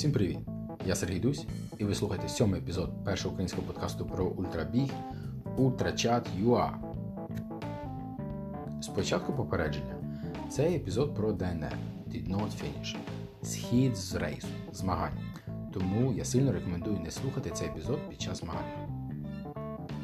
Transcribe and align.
Всім 0.00 0.12
привіт! 0.12 0.38
Я 0.86 0.94
Сергій 0.94 1.18
Дусь, 1.20 1.46
і 1.78 1.84
ви 1.84 1.94
слухаєте 1.94 2.28
сьомий 2.28 2.60
епізод 2.60 3.04
першого 3.04 3.32
українського 3.32 3.66
подкасту 3.66 4.06
про 4.06 4.26
ультрабіг 4.26 4.90
UltraChat.ua. 5.58 6.70
Спочатку 8.80 9.32
попередження. 9.32 9.94
Цей 10.50 10.76
епізод 10.76 11.14
про 11.14 11.32
ДНР 11.32 11.76
Did 12.08 12.30
Not 12.30 12.50
Finish. 12.50 12.96
Схід 13.42 13.96
з 13.96 14.14
рейсу, 14.14 14.48
змагань. 14.72 15.18
Тому 15.72 16.12
я 16.12 16.24
сильно 16.24 16.52
рекомендую 16.52 16.98
не 17.00 17.10
слухати 17.10 17.50
цей 17.50 17.68
епізод 17.68 17.98
під 18.10 18.20
час 18.20 18.40
змагань. 18.40 18.88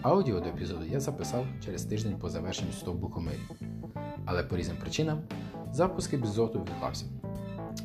Аудіо 0.02 0.40
до 0.40 0.48
епізоду 0.48 0.84
я 0.84 1.00
записав 1.00 1.46
через 1.64 1.84
тиждень 1.84 2.18
по 2.18 2.28
завершенню 2.28 2.72
стовбу 2.72 3.08
комирі. 3.08 3.40
Але 4.24 4.42
по 4.42 4.56
різним 4.56 4.76
причинам 4.76 5.18
запуск 5.72 6.14
епізоду 6.14 6.60
відклався. 6.60 7.06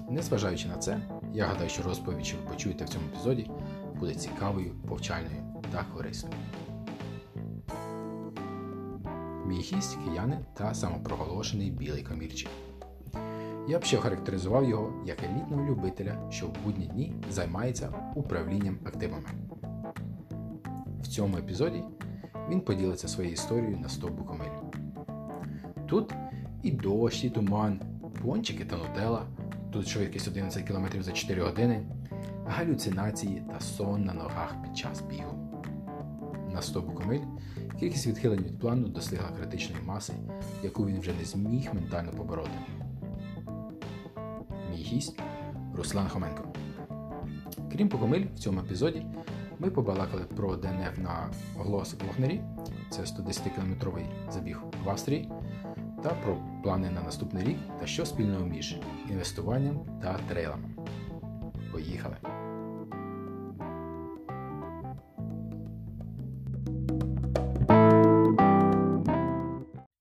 Незважаючи 0.10 0.68
на 0.68 0.78
це, 0.78 1.02
я 1.34 1.46
гадаю, 1.46 1.70
що 1.70 1.84
розповідь, 1.84 2.26
що 2.26 2.38
ви 2.38 2.50
почуєте 2.50 2.86
в 2.86 2.90
цьому 2.90 3.06
епізоді, 3.08 3.50
буде 4.00 4.14
цікавою, 4.14 4.76
повчальною 4.88 5.44
та 5.72 5.86
корисною. 5.96 6.36
Мій 9.46 9.60
гість 9.60 9.98
киянин 10.06 10.46
та 10.54 10.74
самопроголошений 10.74 11.72
білий 11.72 12.04
камірчик. 12.04 12.50
Я 13.68 13.80
б 13.80 13.84
ще 13.84 13.98
охарактеризував 13.98 14.70
його 14.70 14.94
як 15.06 15.24
елітного 15.24 15.66
любителя, 15.66 16.28
що 16.30 16.46
в 16.46 16.54
будні 16.64 16.86
дні 16.86 17.14
займається 17.30 17.94
управлінням 18.16 18.78
активами. 18.86 19.30
В 21.02 21.08
цьому 21.08 21.38
епізоді 21.38 21.84
він 22.50 22.62
поділиться 22.62 23.08
своєю 23.08 23.34
історією 23.34 23.78
на 23.78 23.90
стовбу 23.90 24.24
комилі. 24.24 24.50
Тут 25.88 26.14
і 26.64 26.72
дощ, 26.72 27.24
і 27.24 27.30
туман, 27.30 27.82
пончики 28.22 28.66
та 28.66 28.78
нутела, 28.78 29.26
тут 29.72 29.88
швидкість 29.88 30.28
11 30.28 30.64
км 30.68 31.02
за 31.02 31.12
4 31.12 31.42
години, 31.42 31.86
галюцинації 32.48 33.44
та 33.52 33.60
сон 33.60 34.04
на 34.04 34.14
ногах 34.14 34.56
під 34.64 34.78
час 34.78 35.02
бігу. 35.02 35.64
На 36.54 36.62
стовбу 36.62 36.92
комиль 36.92 37.22
кількість 37.80 38.08
відхилень 38.08 38.44
від 38.44 38.60
плану 38.60 38.88
достигла 38.88 39.30
критичної 39.38 39.84
маси, 39.86 40.14
яку 40.64 40.86
він 40.86 41.00
вже 41.00 41.12
не 41.20 41.26
зміг 41.26 41.70
ментально 41.74 42.12
побороти. 42.12 42.52
Мій 44.72 44.78
гість 44.78 45.20
Руслан 45.76 46.10
Хоменко. 46.10 46.44
Крім 47.72 47.90
Покомиль, 47.90 48.26
в 48.36 48.40
цьому 48.40 48.60
епізоді 48.60 49.06
ми 49.60 49.72
побалакали 49.72 50.24
про 50.24 50.56
ДНФ 50.56 50.98
на 50.98 51.30
Гросглокнері, 51.58 52.42
це 52.90 53.02
110-кілометровий 53.02 54.06
забіг 54.32 54.62
в 54.86 54.90
Австрії, 54.90 55.30
та 56.04 56.10
про 56.10 56.38
плани 56.64 56.90
на 56.90 57.02
наступний 57.02 57.44
рік 57.44 57.58
та 57.80 57.86
що 57.86 58.06
спільного 58.06 58.46
між 58.46 58.76
інвестуванням 59.10 60.00
та 60.04 60.20
трейлами. 60.30 60.70
Поїхали! 61.72 62.16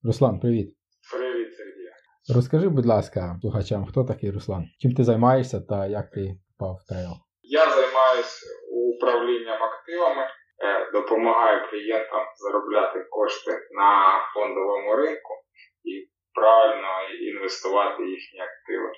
Руслан, 0.04 0.40
привіт! 0.40 0.76
Привіт, 1.12 1.56
Сергій. 1.56 2.34
Розкажи, 2.34 2.68
будь 2.68 2.86
ласка, 2.86 3.38
слухачам, 3.40 3.86
хто 3.86 4.04
такий 4.04 4.30
Руслан? 4.30 4.64
Чим 4.78 4.92
ти 4.92 5.04
займаєшся 5.04 5.60
та 5.60 5.86
як 5.86 6.10
ти 6.10 6.36
попав 6.58 6.76
в 6.76 6.88
трейл? 6.88 7.12
Я 7.42 7.70
займаюся 7.70 8.46
управлінням 8.94 9.62
активами, 9.62 10.22
е, 10.22 10.90
допомагаю 10.92 11.70
клієнтам 11.70 12.24
заробляти 12.36 13.06
кошти 13.10 13.50
на 13.50 13.90
фондовому 14.34 14.96
ринку 14.96 15.39
і 15.84 16.08
правильно 16.34 17.08
інвестувати 17.20 18.02
їхні 18.02 18.40
активи. 18.40 18.92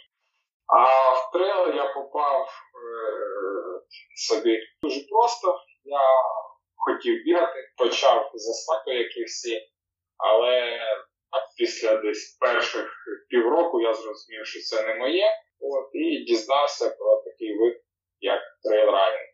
А 0.67 1.11
в 1.11 1.31
трейл 1.33 1.77
я 1.77 1.95
попав 1.95 2.43
е, 2.43 2.51
собі 4.17 4.59
дуже 4.83 5.01
просто. 5.11 5.59
Я 5.85 6.01
хотів 6.77 7.25
бігати, 7.25 7.59
почав 7.77 8.31
з 8.35 8.67
як 8.87 9.17
і 9.17 9.25
всі, 9.25 9.61
але 10.17 10.79
після 11.57 11.97
десь 11.97 12.37
перших 12.41 12.91
півроку 13.29 13.81
я 13.81 13.95
зрозумів, 13.95 14.47
що 14.47 14.61
це 14.61 14.87
не 14.87 14.95
моє, 14.95 15.27
от, 15.61 15.91
і 15.93 16.25
дізнався 16.25 16.91
про 16.91 17.23
такий 17.25 17.59
вид, 17.59 17.81
як 18.21 18.41
трейлрайнинг. 18.63 19.33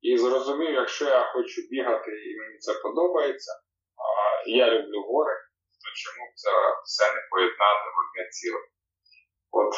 І 0.00 0.16
зрозумів, 0.16 0.70
якщо 0.70 1.04
я 1.04 1.32
хочу 1.32 1.60
бігати 1.70 2.10
і 2.10 2.36
мені 2.40 2.58
це 2.58 2.72
подобається, 2.82 3.52
а 3.96 4.42
я 4.50 4.70
люблю 4.70 5.02
гори, 5.02 5.34
чому 6.02 6.22
б 6.28 6.32
це 6.42 6.50
все 6.84 7.04
не 7.14 7.20
поєднати 7.30 7.86
в 7.94 7.96
одне 8.02 8.22
ціле? 8.36 8.60
От 9.58 9.72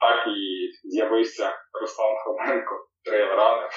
так 0.00 0.18
і 0.26 0.42
з'явився 0.88 1.46
Руслан 1.80 2.14
Хоменко, 2.24 2.74
трейлранер. 3.04 3.70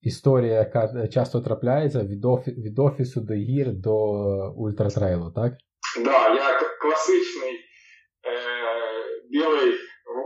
Історія, 0.00 0.54
яка 0.54 1.08
часто 1.08 1.40
трапляється 1.40 2.00
від, 2.00 2.24
офі... 2.24 2.50
від 2.50 2.78
офісу 2.78 3.20
до 3.20 3.34
гір 3.34 3.66
до 3.72 3.96
ультратрейлу, 4.56 5.32
так? 5.38 5.52
Так, 5.94 6.04
да, 6.04 6.34
я 6.34 6.60
класичний 6.82 7.54
е, 7.54 8.36
білий 9.30 9.74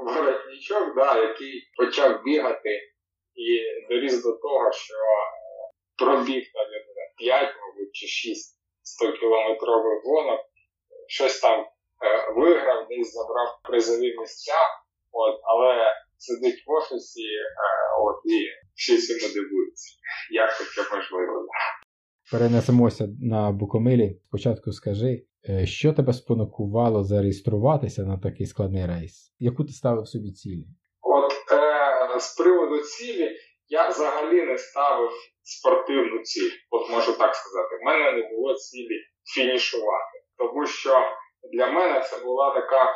воротничок, 0.04 0.94
да, 0.96 1.22
який 1.28 1.62
почав 1.76 2.22
бігати 2.24 2.70
і 3.34 3.46
доріс 3.90 4.22
до 4.22 4.32
того, 4.32 4.72
що 4.72 4.94
пробіг 5.98 6.42
навіть 6.54 6.88
5, 7.18 7.54
мабуть, 7.60 7.92
чи 7.92 8.06
6 8.06 8.58
100-кілометрових 8.88 10.00
гонок, 10.04 10.40
щось 11.08 11.40
там 11.40 11.60
е, 11.60 11.66
виграв, 12.36 12.86
десь 12.88 13.12
забрав 13.12 13.48
призові 13.62 14.16
місця, 14.20 14.60
от, 15.12 15.40
але 15.44 15.74
сидить 16.18 16.64
в 16.66 16.70
офісі 16.70 17.22
е, 17.22 17.48
от, 18.02 18.16
і 18.24 18.38
всі 18.74 18.98
цьому 18.98 19.34
дивуються. 19.34 19.94
Як 20.32 20.50
таке 20.58 20.96
можливо? 20.96 21.46
Перенесемося 22.32 23.08
на 23.22 23.50
Букомилі. 23.50 24.20
Спочатку 24.28 24.72
скажи, 24.72 25.24
е, 25.48 25.66
що 25.66 25.92
тебе 25.92 26.12
спонукувало 26.12 27.04
зареєструватися 27.04 28.02
на 28.02 28.18
такий 28.18 28.46
складний 28.46 28.86
рейс? 28.86 29.34
Яку 29.38 29.64
ти 29.64 29.72
ставив 29.72 30.08
собі 30.08 30.32
цілі? 30.32 30.64
От 31.02 31.32
е, 31.52 32.20
з 32.20 32.36
приводу 32.36 32.78
цілі 32.78 33.36
я 33.68 33.88
взагалі 33.88 34.42
не 34.42 34.58
ставив 34.58 35.10
спортивну 35.42 36.18
ціль. 36.22 36.50
От 36.70 36.90
можу 36.90 37.12
так 37.12 37.34
сказати. 37.34 37.76
В 37.82 37.84
мене 37.86 38.12
не 38.12 38.28
було 38.28 38.54
цілі 38.54 38.98
фінішувати. 39.34 40.17
Тому 40.38 40.66
що 40.66 41.12
для 41.52 41.66
мене 41.66 42.00
це 42.00 42.24
була 42.24 42.54
така 42.54 42.84
е, 42.84 42.94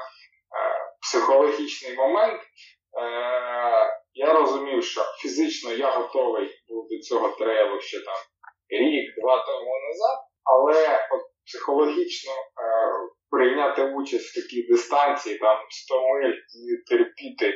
психологічний 1.00 1.96
момент. 1.96 2.40
Е, 2.42 3.98
Я 4.14 4.32
розумів, 4.32 4.84
що 4.84 5.00
фізично 5.22 5.72
я 5.72 5.90
готовий 5.90 6.50
був 6.68 6.88
до 6.90 6.98
цього 6.98 7.28
трейлу 7.28 7.80
ще 7.80 7.98
там 8.04 8.16
рік-два 8.68 9.44
тому 9.46 9.70
назад, 9.88 10.18
але 10.44 11.08
от 11.12 11.20
психологічно 11.46 12.32
е, 12.32 12.36
прийняти 13.30 13.82
участь 13.82 14.30
в 14.30 14.42
такій 14.42 14.62
дистанції, 14.62 15.38
там 15.38 15.56
100 15.70 16.00
миль 16.08 16.32
і 16.32 16.90
терпіти 16.90 17.54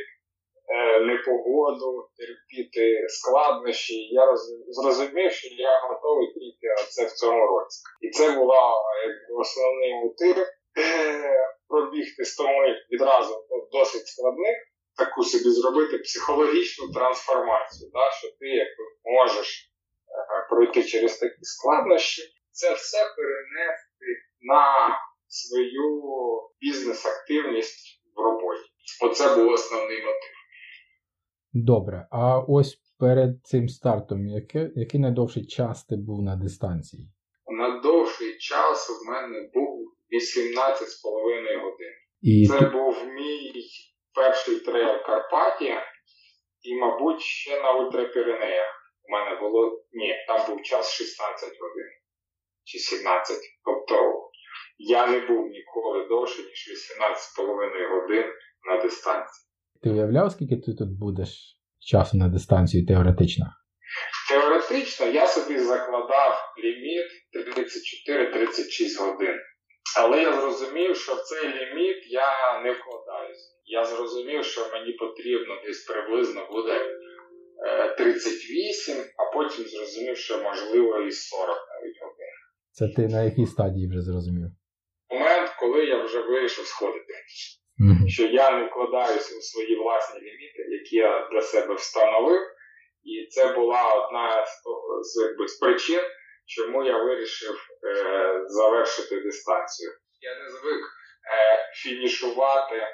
непогоду, 1.01 2.09
терпіти 2.17 3.07
складнощі, 3.09 3.95
я 3.95 4.27
роз, 4.27 4.41
зрозумів, 4.69 5.33
що 5.33 5.49
я 5.55 5.81
готовий 5.89 6.27
тільки 6.27 6.75
це 6.91 7.07
в 7.07 7.11
цьому 7.11 7.47
році. 7.47 7.83
І 8.01 8.11
це 8.11 8.33
була 8.33 8.75
якби, 9.07 9.41
основний 9.41 9.95
мотив 9.95 10.37
е, 10.39 10.47
пробігти 11.69 12.25
100 12.25 12.45
миль 12.45 12.75
відразу 12.93 13.47
досить 13.73 14.07
складних. 14.07 14.57
Таку 14.99 15.23
собі 15.23 15.51
зробити 15.51 15.99
психологічну 15.99 16.93
трансформацію, 16.93 17.91
да, 17.95 18.11
що 18.11 18.29
ти 18.29 18.47
якби 18.47 18.85
можеш 19.05 19.71
пройти 20.51 20.85
через 20.85 21.19
такі 21.19 21.43
складнощі, 21.43 22.23
це 22.51 22.75
все 22.75 22.99
перенести 23.17 24.07
на 24.41 24.99
свою 25.29 26.03
бізнес-активність 26.61 28.03
в 28.17 28.21
роботі. 28.21 28.71
Оце 29.03 29.37
був 29.37 29.53
основний 29.53 29.99
мотив. 29.99 30.36
Добре, 31.65 32.07
а 32.11 32.39
ось 32.49 32.75
перед 32.99 33.31
цим 33.45 33.69
стартом, 33.69 34.27
який, 34.27 34.69
який 34.75 35.01
найдовший 35.01 35.47
час 35.47 35.85
ти 35.85 35.97
був 35.97 36.23
на 36.23 36.37
дистанції? 36.37 37.09
На 37.47 37.81
довший 37.81 38.39
час 38.39 38.91
у 38.91 39.11
мене 39.11 39.51
був 39.55 39.93
18,5 40.13 41.63
годин. 41.63 41.95
І 42.23 42.47
Це 42.47 42.59
ти... 42.59 42.67
був 42.67 43.07
мій 43.07 43.53
перший 44.15 44.61
трейл 44.61 45.03
Карпатія 45.07 45.83
і, 46.63 46.75
мабуть, 46.75 47.21
ще 47.21 47.63
на 47.63 47.73
Ультрапіренеях. 47.73 48.73
У 49.09 49.13
мене 49.13 49.41
було 49.41 49.85
ні, 49.93 50.15
там 50.29 50.47
був 50.49 50.63
час 50.63 50.93
16 50.93 51.49
годин 51.49 51.91
чи 52.65 52.79
17. 52.79 53.37
Тобто 53.65 53.95
я 54.79 55.07
не 55.07 55.21
був 55.21 55.47
ніколи 55.47 56.07
довше, 56.09 56.43
ніж 56.43 56.89
18,5 57.39 58.01
годин 58.01 58.25
на 58.69 58.83
дистанції. 58.83 59.46
Ти 59.83 59.91
уявляв, 59.91 60.33
скільки 60.33 60.57
ти 60.57 60.75
тут 60.75 60.99
будеш 60.99 61.31
часу 61.81 62.17
на 62.17 62.29
дистанцію 62.29 62.87
теоретично? 62.87 63.47
Теоретично 64.31 65.07
я 65.07 65.27
собі 65.27 65.59
закладав 65.59 66.35
ліміт 66.65 67.07
34-36 67.35 69.07
годин. 69.07 69.37
Але 69.99 70.23
я 70.23 70.41
зрозумів, 70.41 70.97
що 70.97 71.15
в 71.15 71.21
цей 71.21 71.49
ліміт 71.49 71.97
я 72.07 72.61
не 72.65 72.73
вкладаюся. 72.73 73.51
Я 73.65 73.85
зрозумів, 73.85 74.45
що 74.45 74.61
мені 74.73 74.93
потрібно 74.93 75.55
десь 75.67 75.85
приблизно 75.85 76.49
буде 76.51 76.81
е, 77.67 77.95
38, 77.95 78.97
а 79.17 79.35
потім 79.35 79.65
зрозумів, 79.65 80.17
що 80.17 80.43
можливо 80.43 81.01
і 81.01 81.13
40 81.13 81.49
навіть 81.49 82.03
годин. 82.03 82.35
Це 82.71 82.89
ти 82.89 83.09
на 83.09 83.23
якій 83.23 83.47
стадії 83.47 83.89
вже 83.89 84.01
зрозумів? 84.01 84.51
Момент, 85.11 85.51
коли 85.61 85.85
я 85.85 86.03
вже 86.05 86.21
вирішив 86.21 86.67
сходити, 86.67 87.15
що 88.09 88.27
я 88.27 88.51
не 88.51 88.67
вкладаюся 88.67 89.39
у 89.39 89.41
свої 89.41 89.77
власні 89.77 90.21
ліміти, 90.21 90.67
які 90.71 90.97
я 90.97 91.29
для 91.33 91.43
себе 91.43 91.75
встановив. 91.75 92.41
І 93.05 93.27
це 93.31 93.53
була 93.53 93.95
одна 93.95 94.47
з, 94.47 94.51
з, 95.03 95.23
якби, 95.23 95.49
з 95.49 95.59
причин, 95.59 96.01
чому 96.47 96.85
я 96.85 97.05
вирішив 97.05 97.55
е, 97.85 98.45
завершити 98.47 99.21
дистанцію. 99.21 99.91
Я 100.21 100.35
не 100.43 100.51
звик 100.51 100.83
е, 100.83 101.73
фінішувати, 101.75 102.77
е, 102.77 102.89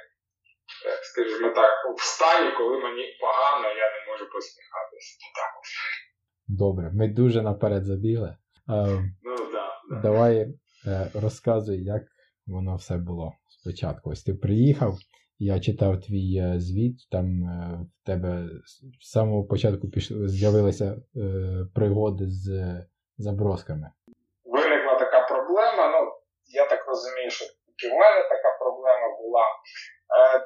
скажімо 1.03 1.51
так, 1.55 1.71
в 1.99 2.03
стані, 2.03 2.53
коли 2.57 2.79
мені 2.79 3.17
погано, 3.21 3.69
я 3.69 3.91
не 3.91 4.13
можу 4.13 4.25
посміхатися. 4.33 5.19
Так. 5.37 5.51
Добре, 6.49 6.91
ми 6.95 7.09
дуже 7.09 7.43
наперед 7.43 7.85
забігли. 7.85 8.29
Е, 8.29 8.37
Ну 9.23 9.37
да, 9.53 9.81
да. 9.91 10.01
давай 10.03 10.47
е, 10.87 11.11
розказуй, 11.15 11.85
як 11.85 12.03
воно 12.47 12.77
все 12.77 12.97
було 12.97 13.33
спочатку. 13.63 14.11
Ось 14.11 14.23
ти 14.23 14.35
приїхав, 14.35 14.93
я 15.39 15.61
читав 15.61 16.01
твій 16.01 16.31
е, 16.47 16.61
звіт, 16.61 16.97
там 17.11 17.27
е, 17.27 17.79
в 17.97 18.07
тебе 18.07 18.31
з 19.01 19.11
самого 19.11 19.45
початку 19.45 19.87
з'явилися 20.11 20.85
е, 20.85 20.99
пригоди 21.75 22.25
з 22.29 22.47
забросками. 23.19 23.87
Виникла 24.45 24.95
така 24.99 25.21
проблема. 25.33 25.85
Ну, 25.95 26.01
я 26.47 26.67
так 26.67 26.89
розумію, 26.89 27.31
що 27.31 27.45
тільки 27.67 27.95
в 27.95 27.99
мене 27.99 28.21
така 28.35 28.51
проблема 28.61 29.09
була. 29.23 29.47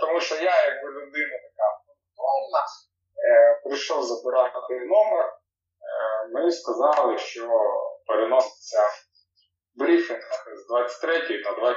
Тому 0.01 0.21
що 0.21 0.35
я, 0.35 0.55
якби 0.71 0.89
людина 0.89 1.37
така 1.49 1.67
е, 3.27 3.61
прийшов 3.65 4.03
забирати 4.03 4.75
номер, 4.75 5.25
е, 5.25 6.29
мені 6.35 6.51
сказали, 6.53 7.19
що 7.19 7.49
переноситься 8.07 8.83
брифінг 9.75 10.21
з 10.57 10.69
23 10.69 11.19
на 11.19 11.51
23.30. 11.51 11.77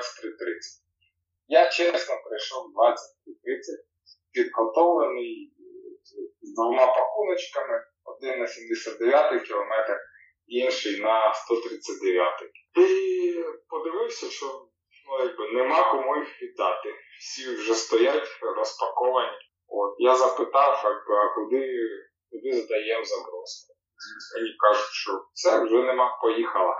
Я 1.52 1.70
чесно 1.70 2.16
прийшов 2.26 2.64
23.30, 2.64 2.70
підготовлений 4.32 5.54
з 6.42 6.54
двома 6.56 6.88
пакуночками, 6.88 7.84
один 8.04 8.40
на 8.40 8.48
79 8.48 9.44
кілометр, 9.44 9.98
інший 10.48 11.02
на 11.02 11.34
139. 11.34 12.34
І 12.78 13.44
подивився, 13.70 14.26
що 14.26 14.46
ну, 15.10 15.26
якби, 15.26 15.52
нема 15.52 15.92
кому 15.92 16.18
їх 16.18 16.42
віддати. 16.42 16.94
Всі 17.20 17.56
вже 17.56 17.74
стоять 17.74 18.28
розпаковані. 18.42 19.38
От, 19.68 19.96
я 20.00 20.16
запитав, 20.16 20.82
якби, 20.84 21.16
а 21.16 21.36
куди, 21.36 21.68
куди 22.32 22.52
здаємо 22.62 23.06
заброску. 23.06 23.74
Мені 24.36 24.56
кажуть, 24.60 24.92
що 24.92 25.12
все, 25.34 25.64
вже 25.64 25.76
нема, 25.76 26.20
поїхала. 26.22 26.78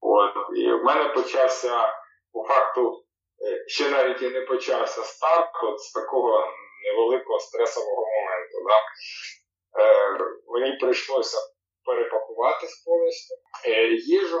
От, 0.00 0.34
і 0.56 0.72
в 0.72 0.84
мене 0.84 1.08
почався 1.08 1.92
по 2.32 2.44
факту 2.44 3.04
ще 3.66 3.90
навіть 3.90 4.22
і 4.22 4.30
не 4.30 4.40
почався 4.40 5.02
старт 5.02 5.50
от 5.62 5.80
з 5.80 5.92
такого 5.92 6.44
невеликого 6.84 7.40
стресового 7.40 8.06
моменту. 8.06 8.56
Да? 8.68 8.78
Е, 9.82 10.18
мені 10.46 10.76
прийшлося 10.76 11.38
перепакуватись 11.84 12.84
повністю 12.86 13.34
е, 13.66 13.86
їжу. 13.92 14.40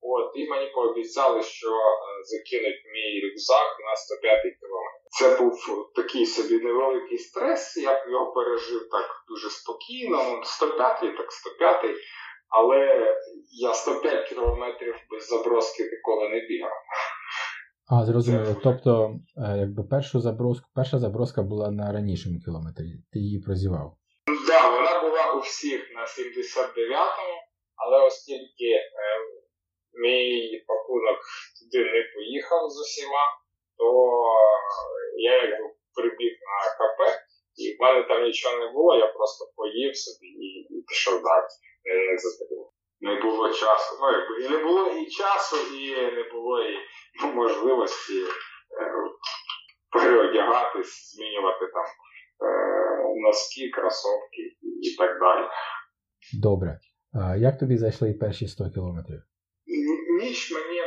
От, 0.00 0.32
і 0.34 0.48
мені 0.48 0.66
пообіцяли, 0.66 1.42
що 1.42 1.68
е, 1.68 2.24
закинуть 2.24 2.82
мій 2.94 3.20
рюкзак 3.24 3.76
на 3.86 3.96
105 3.96 4.42
кілометр. 4.42 5.06
Це 5.18 5.36
був 5.36 5.52
такий 5.94 6.26
собі 6.26 6.64
невеликий 6.64 7.18
стрес, 7.18 7.76
я 7.76 8.04
його 8.08 8.32
пережив 8.32 8.88
так 8.90 9.24
дуже 9.28 9.50
спокійно. 9.50 10.22
Ну, 10.22 10.44
105 10.44 11.00
так 11.16 11.32
105 11.32 11.96
але 12.48 13.14
я 13.52 13.74
105 13.74 14.28
кілометрів 14.28 14.94
без 15.10 15.28
заброски 15.28 15.82
ніколи 15.92 16.28
не 16.28 16.40
бігав. 16.40 16.72
А, 17.92 18.04
зрозуміло. 18.04 18.56
Тобто, 18.62 18.90
е, 19.36 19.58
якби 19.58 19.82
першу 19.82 20.20
заброску, 20.20 20.66
перша 20.74 20.98
заброска 20.98 21.42
була 21.42 21.70
на 21.70 21.92
ранішому 21.92 22.38
кілометрі, 22.44 22.90
ти 23.12 23.18
її 23.18 23.38
прозівав. 23.40 23.96
Так, 24.26 24.38
да, 24.48 24.70
вона 24.76 25.00
була 25.00 25.32
у 25.32 25.40
всіх 25.40 25.80
на 25.94 26.02
79-му, 26.02 27.36
але 27.76 28.06
оскільки 28.06 28.70
е, 28.74 28.86
мій 30.02 30.64
пакунок 30.68 31.20
туди 31.56 31.84
не 31.84 32.02
поїхав 32.14 32.70
з 32.70 32.80
усіма, 32.80 33.24
то 33.78 33.86
я 35.18 35.34
якби 35.42 35.66
прибіг 35.94 36.32
на 36.50 36.58
КП, 36.78 37.00
і 37.62 37.76
в 37.76 37.82
мене 37.82 38.02
там 38.08 38.24
нічого 38.24 38.56
не 38.58 38.72
було, 38.72 38.96
я 38.96 39.06
просто 39.06 39.44
поїв 39.56 39.96
собі 39.96 40.26
і, 40.26 40.82
пішов 40.88 41.22
далі. 41.22 41.50
Не, 41.84 41.94
не. 41.94 42.75
Не 43.00 43.20
було 43.20 43.52
часу. 43.52 43.98
Ну, 44.00 44.12
якби 44.12 44.44
і 44.44 44.48
не 44.48 44.64
було 44.64 44.86
і 44.86 45.06
часу, 45.06 45.56
і 45.74 45.96
не 46.12 46.22
було 46.32 46.62
і 46.62 46.76
можливості 47.34 48.22
е, 48.22 48.28
переодягатись, 49.90 51.14
змінювати 51.14 51.66
там 51.66 51.84
е, 51.84 53.20
носки, 53.20 53.70
кросовки 53.74 54.42
і, 54.62 54.68
і 54.92 54.96
так 54.96 55.20
далі. 55.20 55.46
Добре. 56.42 56.78
А 57.12 57.36
як 57.36 57.58
тобі 57.58 57.76
зайшли 57.76 58.12
перші 58.12 58.46
100 58.46 58.70
кілометрів? 58.74 59.22
Ніч 60.20 60.52
мені 60.52 60.80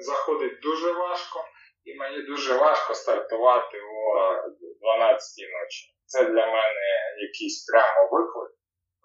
заходить 0.00 0.60
дуже 0.62 0.92
важко, 0.92 1.44
і 1.84 1.94
мені 1.94 2.22
дуже 2.22 2.56
важко 2.56 2.94
стартувати 2.94 3.78
о 3.78 4.32
12 4.80 5.46
ночі. 5.54 5.94
Це 6.04 6.24
для 6.24 6.46
мене 6.46 6.88
якийсь 7.28 7.66
прямо 7.70 8.08
виклик, 8.12 8.52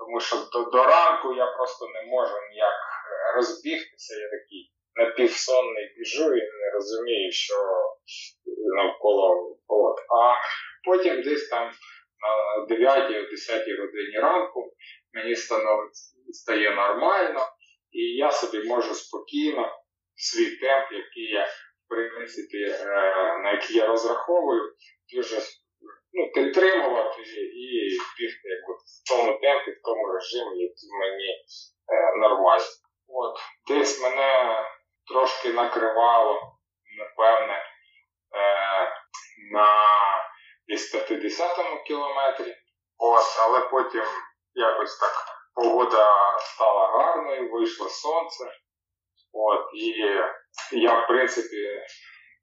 тому 0.01 0.19
що 0.19 0.35
до, 0.53 0.69
до 0.69 0.83
ранку 0.83 1.33
я 1.33 1.45
просто 1.57 1.87
не 1.87 2.03
можу 2.11 2.33
ніяк 2.51 2.73
е, 2.73 3.35
розбігтися. 3.35 4.13
Я 4.19 4.29
такий 4.29 4.71
напівсонний 4.95 5.93
біжу 5.97 6.33
і 6.33 6.41
не 6.41 6.71
розумію, 6.73 7.31
що 7.31 7.55
навколо 8.75 9.57
от. 9.67 9.97
А 9.99 10.35
потім 10.85 11.21
десь 11.21 11.49
там 11.49 11.71
на 12.23 12.75
9-10 12.75 13.81
годині 13.81 14.19
ранку 14.21 14.73
мені 15.13 15.35
стає 16.31 16.75
нормально, 16.75 17.39
і 17.91 18.01
я 18.01 18.31
собі 18.31 18.67
можу 18.67 18.93
спокійно 18.93 19.69
свій 20.15 20.55
темп, 20.55 20.91
який 20.91 21.31
я, 21.31 21.45
в 21.45 21.89
принципі, 21.89 22.57
е, 22.57 22.85
на 23.43 23.51
який 23.51 23.77
я 23.77 23.87
розраховую, 23.87 24.73
дуже 25.13 25.35
ну, 26.13 26.31
підтримувати 26.31 27.21
і 27.55 27.89
бігти 28.19 28.49
в 28.63 28.70
тому 29.11 29.39
темпі, 29.39 29.71
в 29.71 29.81
тому 29.83 30.13
режимі, 30.13 30.57
який 30.57 30.89
мені 30.99 31.29
е, 31.93 32.17
нормально. 32.17 32.65
От, 33.07 33.39
десь 33.67 34.01
мене 34.01 34.59
трошки 35.07 35.53
накривало, 35.53 36.57
напевне, 36.97 37.53
е, 37.53 38.91
на 39.51 39.87
десь 40.67 40.95
50-му 40.95 41.83
кілометрі. 41.83 42.55
От, 42.97 43.23
але 43.39 43.59
потім 43.59 44.05
якось 44.53 44.99
так 44.99 45.13
погода 45.55 46.37
стала 46.39 46.87
гарною, 46.87 47.51
вийшло 47.51 47.89
сонце. 47.89 48.43
От, 49.33 49.69
і 49.73 49.87
я, 50.71 51.03
в 51.03 51.07
принципі, 51.07 51.81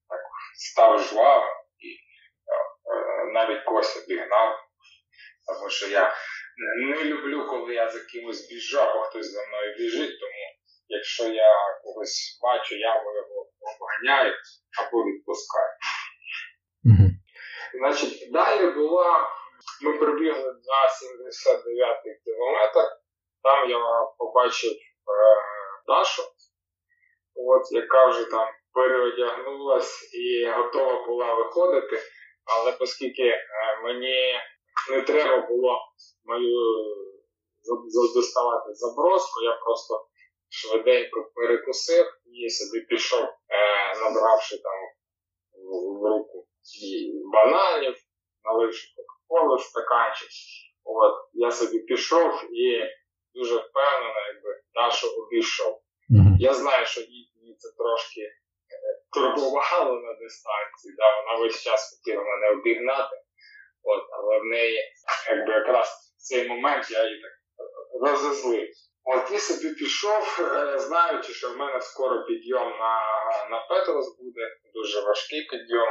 так 0.09 0.21
став 0.55 0.99
жвавим 0.99 1.55
і 1.79 1.89
е, 1.91 3.33
навіть 3.33 3.65
когось 3.65 4.05
обігнав, 4.05 4.59
тому 5.47 5.71
що 5.71 5.87
я 5.87 6.15
не 6.77 7.05
люблю, 7.05 7.47
коли 7.47 7.75
я 7.75 7.89
за 7.89 8.01
кимось 8.01 8.49
біжу, 8.49 8.79
або 8.79 9.01
хтось 9.01 9.33
за 9.33 9.47
мною 9.47 9.75
біжить, 9.79 10.21
тому 10.21 10.45
якщо 10.89 11.25
я 11.29 11.53
когось 11.85 12.39
бачу, 12.43 12.75
я 12.75 12.95
його 12.95 13.49
обганяю 13.61 14.35
або 14.81 15.05
відпускаю. 15.05 15.73
Угу. 16.85 17.09
Значить, 17.79 18.33
далі 18.33 18.71
була, 18.71 19.29
ми 19.83 19.93
прибігли 19.99 20.53
на 20.53 20.81
79-й 20.99 22.25
кілометр, 22.25 22.89
там 23.43 23.71
я 23.71 23.79
побачив 24.19 24.73
е, 24.73 24.77
Дашу, 25.87 26.23
от, 27.35 27.73
яка 27.73 28.07
вже 28.07 28.25
там 28.25 28.49
переодягнулась 28.73 30.15
і 30.15 30.47
готова 30.51 31.07
була 31.07 31.35
виходити, 31.35 32.03
але 32.45 32.77
оскільки 32.81 33.23
е, 33.23 33.41
мені 33.85 34.35
не 34.91 35.03
треба 35.03 35.47
було 35.47 35.79
мою 36.25 36.59
доставати 38.15 38.75
заброску, 38.75 39.43
я 39.43 39.53
просто 39.65 40.07
швиденько 40.49 41.31
перекусив 41.35 42.07
і 42.27 42.51
собі 42.51 42.81
пішов, 42.81 43.25
е, 43.49 44.01
набравши 44.01 44.57
там 44.59 44.79
в, 45.65 46.09
руку 46.09 46.47
бананів, 47.33 47.95
наливши 48.45 48.89
кока-колу 48.97 49.57
в 49.57 49.61
стаканчик. 49.61 50.29
От, 50.85 51.15
я 51.33 51.51
собі 51.51 51.79
пішов 51.79 52.33
і 52.53 52.83
дуже 53.35 53.57
впевнено, 53.57 54.21
якби 54.35 54.61
Дашу 54.75 55.07
обійшов. 55.23 55.73
Угу. 56.11 56.29
Я 56.41 56.55
знаю, 56.55 56.87
що 56.87 57.01
їй 57.01 57.33
їй 57.35 57.55
це 57.59 57.69
трошки 57.77 58.21
е, 58.21 58.33
турбувало 59.13 60.01
на 60.01 60.13
дистанції, 60.15 60.95
да, 60.97 61.05
вона 61.17 61.41
весь 61.41 61.63
час 61.63 61.81
хотіла 61.91 62.25
мене 62.25 62.51
обігнати, 62.51 63.17
от, 63.89 64.05
але 64.13 64.39
в 64.39 64.45
неї 64.45 64.79
якби 65.29 65.53
якраз 65.53 66.15
цей 66.17 66.49
момент 66.49 66.91
я 66.91 67.05
її 67.05 67.23
так 67.23 67.33
розозлив. 68.03 68.69
От 69.05 69.33
і 69.33 69.39
собі 69.39 69.75
пішов, 69.75 70.39
е, 70.41 70.79
знаючи, 70.79 71.33
що 71.33 71.51
в 71.51 71.57
мене 71.57 71.81
скоро 71.81 72.25
підйом 72.25 72.71
на 72.71 73.01
на 73.51 73.59
Петрос 73.69 74.19
буде, 74.19 74.57
дуже 74.75 75.01
важкий 75.01 75.47
підйом. 75.51 75.89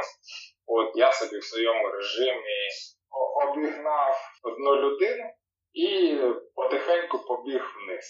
От 0.66 0.90
я 0.94 1.12
собі 1.12 1.38
в 1.38 1.44
своєму 1.44 1.88
режимі 1.88 2.68
обігнав 3.44 4.16
одну 4.42 4.76
людину 4.76 5.24
і 5.72 6.18
потихеньку 6.54 7.18
побіг 7.18 7.74
вниз. 7.76 8.04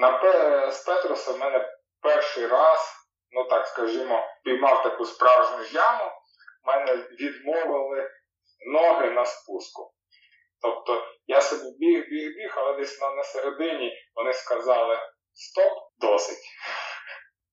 На 0.00 0.20
з 0.70 0.84
Петроса 0.84 1.32
в 1.32 1.38
мене 1.38 1.68
перший 2.02 2.46
раз, 2.46 2.94
ну 3.30 3.44
так 3.44 3.66
скажімо, 3.66 4.24
піймав 4.44 4.82
таку 4.82 5.04
справжню 5.04 5.64
яму, 5.72 6.10
мене 6.64 6.96
відмовили 6.96 8.10
ноги 8.66 9.10
на 9.10 9.24
спуску. 9.24 9.92
Тобто 10.62 11.04
я 11.26 11.40
собі 11.40 11.76
біг, 11.78 12.08
біг, 12.10 12.34
біг, 12.36 12.54
але 12.56 12.76
десь 12.76 13.00
на, 13.00 13.14
на 13.14 13.22
середині 13.22 13.92
вони 14.14 14.32
сказали 14.32 14.98
стоп, 15.34 15.72
досить. 16.00 16.44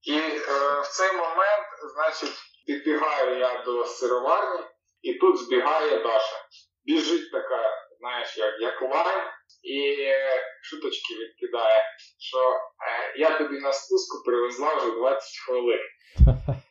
І 0.03 0.17
е, 0.17 0.39
в 0.81 0.87
цей 0.87 1.11
момент, 1.11 1.67
значить, 1.93 2.37
підбігаю 2.67 3.39
я 3.39 3.63
до 3.63 3.85
сироварні, 3.85 4.65
і 5.01 5.13
тут 5.13 5.37
збігає 5.37 5.99
Даша. 5.99 6.45
Біжить 6.85 7.31
така, 7.31 7.71
знаєш, 7.99 8.37
як 8.37 8.59
як 8.59 8.81
лайн, 8.81 9.23
і 9.63 10.01
е, 10.01 10.43
шуточки 10.63 11.13
відкидає, 11.15 11.83
що 12.19 12.49
е, 12.49 13.13
я 13.15 13.37
тобі 13.37 13.59
на 13.59 13.73
спуску 13.73 14.23
привезла 14.25 14.75
вже 14.75 14.91
20 14.91 15.29
хвилин. 15.45 15.79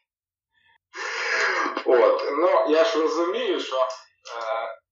От, 1.84 2.22
ну 2.38 2.66
я 2.68 2.84
ж 2.84 3.02
розумію, 3.02 3.60
що 3.60 3.88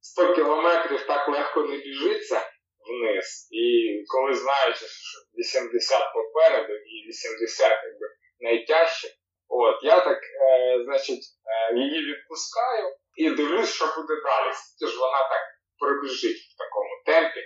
100 0.00 0.34
кілометрів 0.34 1.06
так 1.06 1.28
легко 1.28 1.60
не 1.60 1.76
біжиться 1.76 2.50
вниз. 2.88 3.48
І 3.50 3.94
коли 4.08 4.34
знаючи, 4.34 4.86
що 4.86 5.18
80 5.34 6.12
попереду 6.14 6.72
і 6.72 7.08
80 7.08 7.70
якби, 7.70 8.06
найтяжче, 8.40 9.08
от, 9.48 9.82
я 9.82 10.00
так, 10.00 10.18
е, 10.22 10.84
значить, 10.84 11.24
е, 11.46 11.78
її 11.78 12.04
відпускаю 12.06 12.96
і 13.14 13.30
дивлюсь, 13.30 13.74
що 13.74 13.84
буде 13.86 14.14
далі. 14.24 14.52
Тож 14.80 14.98
вона 14.98 15.18
так 15.18 15.42
пробіжить 15.78 16.38
в 16.38 16.58
такому 16.58 17.02
темпі, 17.06 17.40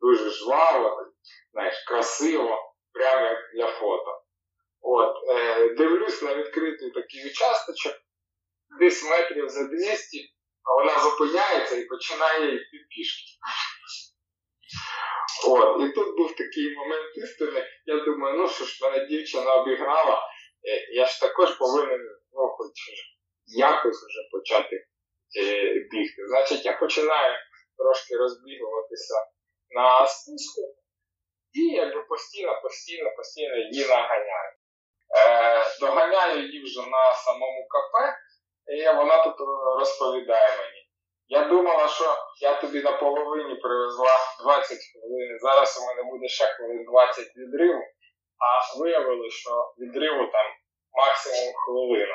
дуже 0.00 0.30
жваво, 0.30 1.06
знаєш, 1.52 1.84
красиво, 1.88 2.74
прямо 2.92 3.26
як 3.26 3.38
для 3.54 3.66
фото. 3.66 4.22
От, 4.80 5.14
е, 5.28 5.68
Дивлюсь 5.68 6.22
на 6.22 6.34
відкритий 6.34 6.90
такий 6.90 7.26
участочок, 7.26 7.92
десь 8.80 9.10
метрів 9.10 9.48
за 9.48 9.64
200 9.64 10.34
а 10.64 10.74
вона 10.74 11.00
зупиняється 11.00 11.76
і 11.76 11.84
починає 11.84 12.54
йти 12.54 12.78
пішки. 12.90 13.32
От, 15.48 15.80
І 15.82 15.92
тут 15.92 16.16
був 16.16 16.36
такий 16.36 16.76
момент 16.76 17.16
істини. 17.16 17.64
Я 17.86 18.04
думаю, 18.04 18.38
ну 18.38 18.48
що 18.48 18.64
ж, 18.64 18.84
мене 18.84 19.06
дівчина 19.06 19.54
обіграла, 19.54 20.22
е, 20.68 20.94
я 20.94 21.06
ж 21.06 21.20
також 21.20 21.50
повинен 21.50 22.00
ну, 22.32 22.48
хоч 22.48 22.72
якось 23.46 24.06
вже 24.06 24.20
почати 24.32 24.76
е, 25.40 25.74
бігти. 25.90 26.28
Значить, 26.28 26.64
я 26.64 26.76
починаю 26.76 27.38
трошки 27.76 28.16
розбігуватися 28.16 29.14
на 29.70 30.06
спуску 30.06 30.62
і 31.52 31.60
якби 31.60 32.02
постійно, 32.02 32.60
постійно, 32.62 33.10
постійно 33.16 33.56
її 33.56 33.88
наганяю. 33.88 34.52
Е, 35.18 35.64
Доганяю 35.80 36.42
її 36.42 36.64
вже 36.64 36.80
на 36.80 37.14
самому 37.14 37.68
КП. 37.68 37.94
І 38.70 38.96
вона 38.96 39.22
тут 39.22 39.34
розповідає 39.78 40.48
мені. 40.58 40.80
Я 41.28 41.44
думала, 41.44 41.88
що 41.88 42.16
я 42.40 42.60
тобі 42.60 42.82
на 42.82 42.92
половині 42.92 43.54
привезла 43.54 44.16
20 44.42 44.78
хвилин. 44.92 45.38
Зараз 45.40 45.78
у 45.82 45.86
мене 45.86 46.10
буде 46.10 46.28
ще 46.28 46.44
хвилин 46.44 46.84
20 46.84 47.24
відриву, 47.36 47.82
а 48.38 48.78
виявилося, 48.80 49.36
що 49.36 49.74
відриву 49.78 50.26
там 50.32 50.46
максимум 50.92 51.54
хвилина. 51.64 52.14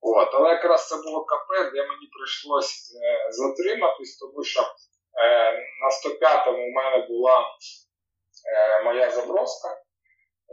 От, 0.00 0.28
Але 0.34 0.50
якраз 0.50 0.88
це 0.88 0.96
було 0.96 1.24
КП, 1.24 1.48
де 1.72 1.86
мені 1.88 2.06
прийшлось 2.18 3.00
е, 3.04 3.32
затриматись, 3.32 4.18
тому 4.18 4.44
що 4.44 4.60
е, 4.60 5.52
на 5.52 5.88
105-му 5.88 6.58
у 6.58 6.70
мене 6.70 7.06
була 7.08 7.40
е, 8.54 8.84
моя 8.84 9.10
заброска, 9.10 9.68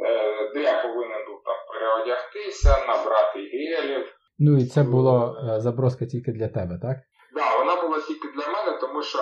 е, 0.06 0.50
де 0.54 0.62
я 0.62 0.82
повинен 0.82 1.26
був 1.26 1.42
там 1.46 1.58
переодягтися, 1.68 2.86
набрати 2.88 3.40
гелів. 3.40 4.13
Ну 4.40 4.58
і 4.58 4.66
це 4.66 4.84
була 4.84 5.16
е, 5.58 5.62
заброска 5.62 6.06
тільки 6.06 6.32
для 6.32 6.48
тебе, 6.48 6.80
так? 6.82 6.98
Так, 6.98 7.04
да, 7.36 7.58
вона 7.58 7.82
була 7.82 8.02
тільки 8.02 8.28
для 8.28 8.48
мене, 8.48 8.78
тому 8.82 9.04
що 9.04 9.20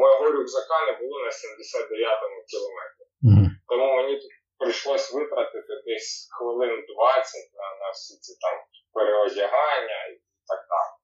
мого 0.00 0.30
рюкзака 0.30 0.86
не 0.86 0.92
було 0.98 1.18
на 1.20 1.30
79-му 1.30 2.38
кілометрі. 2.50 3.04
Mm-hmm. 3.22 3.48
Тому 3.68 3.96
мені 3.96 4.14
тут 4.20 4.30
прийшлось 4.58 5.14
витратити 5.14 5.82
десь 5.86 6.28
хвилин 6.38 6.70
20 6.70 7.34
на, 7.54 7.84
на 7.84 7.90
всі 7.90 8.18
ці 8.20 8.38
там 8.40 8.54
переодягання 8.92 10.06
і 10.06 10.14
так 10.50 10.60
далі. 10.70 10.94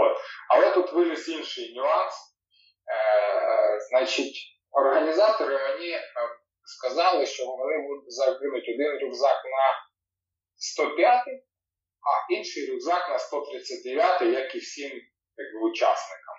От. 0.00 0.16
Але 0.50 0.74
тут 0.74 0.92
виліз 0.92 1.28
інший 1.28 1.74
нюанс. 1.76 2.14
Е, 2.92 3.80
Значить, 3.90 4.36
організатори 4.70 5.58
мені 5.58 5.90
е, 5.90 6.02
сказали, 6.64 7.26
що 7.26 7.46
вони 7.46 7.88
будуть 7.88 8.12
закинути 8.12 8.72
один 8.74 9.00
рюкзак 9.00 9.44
на 9.44 9.64
105 10.56 11.24
а 12.02 12.32
інший 12.32 12.70
рюкзак 12.70 13.08
на 13.08 13.18
139, 13.18 14.22
як 14.22 14.54
і 14.54 14.58
всім 14.58 14.90
якби, 15.36 15.70
учасникам. 15.70 16.36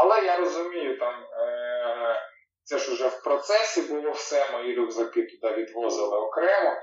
Але 0.00 0.24
я 0.24 0.36
розумію, 0.36 0.98
там 0.98 1.14
е- 1.24 2.20
це 2.64 2.78
ж 2.78 2.94
вже 2.94 3.08
в 3.08 3.22
процесі 3.22 3.82
було 3.82 4.10
все, 4.10 4.50
мої 4.52 4.76
рюкзаки 4.76 5.22
туди 5.22 5.54
відвозили 5.54 6.18
окремо. 6.18 6.76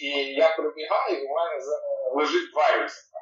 І 0.00 0.08
я 0.34 0.56
прибігаю, 0.56 1.22
і 1.22 1.26
у 1.26 1.34
мене 1.34 1.56
лежить 2.14 2.50
два 2.52 2.68
рюкзака. 2.68 3.20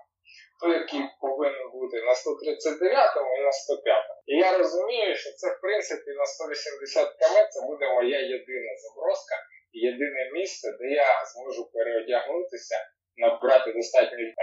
Той, 0.61 0.73
який 0.73 1.03
повинен 1.21 1.71
бути 1.73 2.03
на 2.03 2.15
139 2.15 3.17
і 3.39 3.43
на 3.43 3.53
105. 3.53 4.05
І 4.27 4.37
я 4.37 4.59
розумію, 4.59 5.17
що 5.17 5.31
це, 5.33 5.47
в 5.55 5.61
принципі, 5.61 6.11
на 6.11 6.27
180 6.27 7.09
км 7.09 7.37
це 7.51 7.61
буде 7.67 7.95
моя 7.95 8.21
єдина 8.21 8.73
заброска 8.83 9.37
єдине 9.73 10.31
місце, 10.33 10.69
де 10.81 10.87
я 10.87 11.25
зможу 11.25 11.71
переодягнутися 11.73 12.77
набрати 13.17 13.73
достатньо 13.73 14.19
е, 14.19 14.35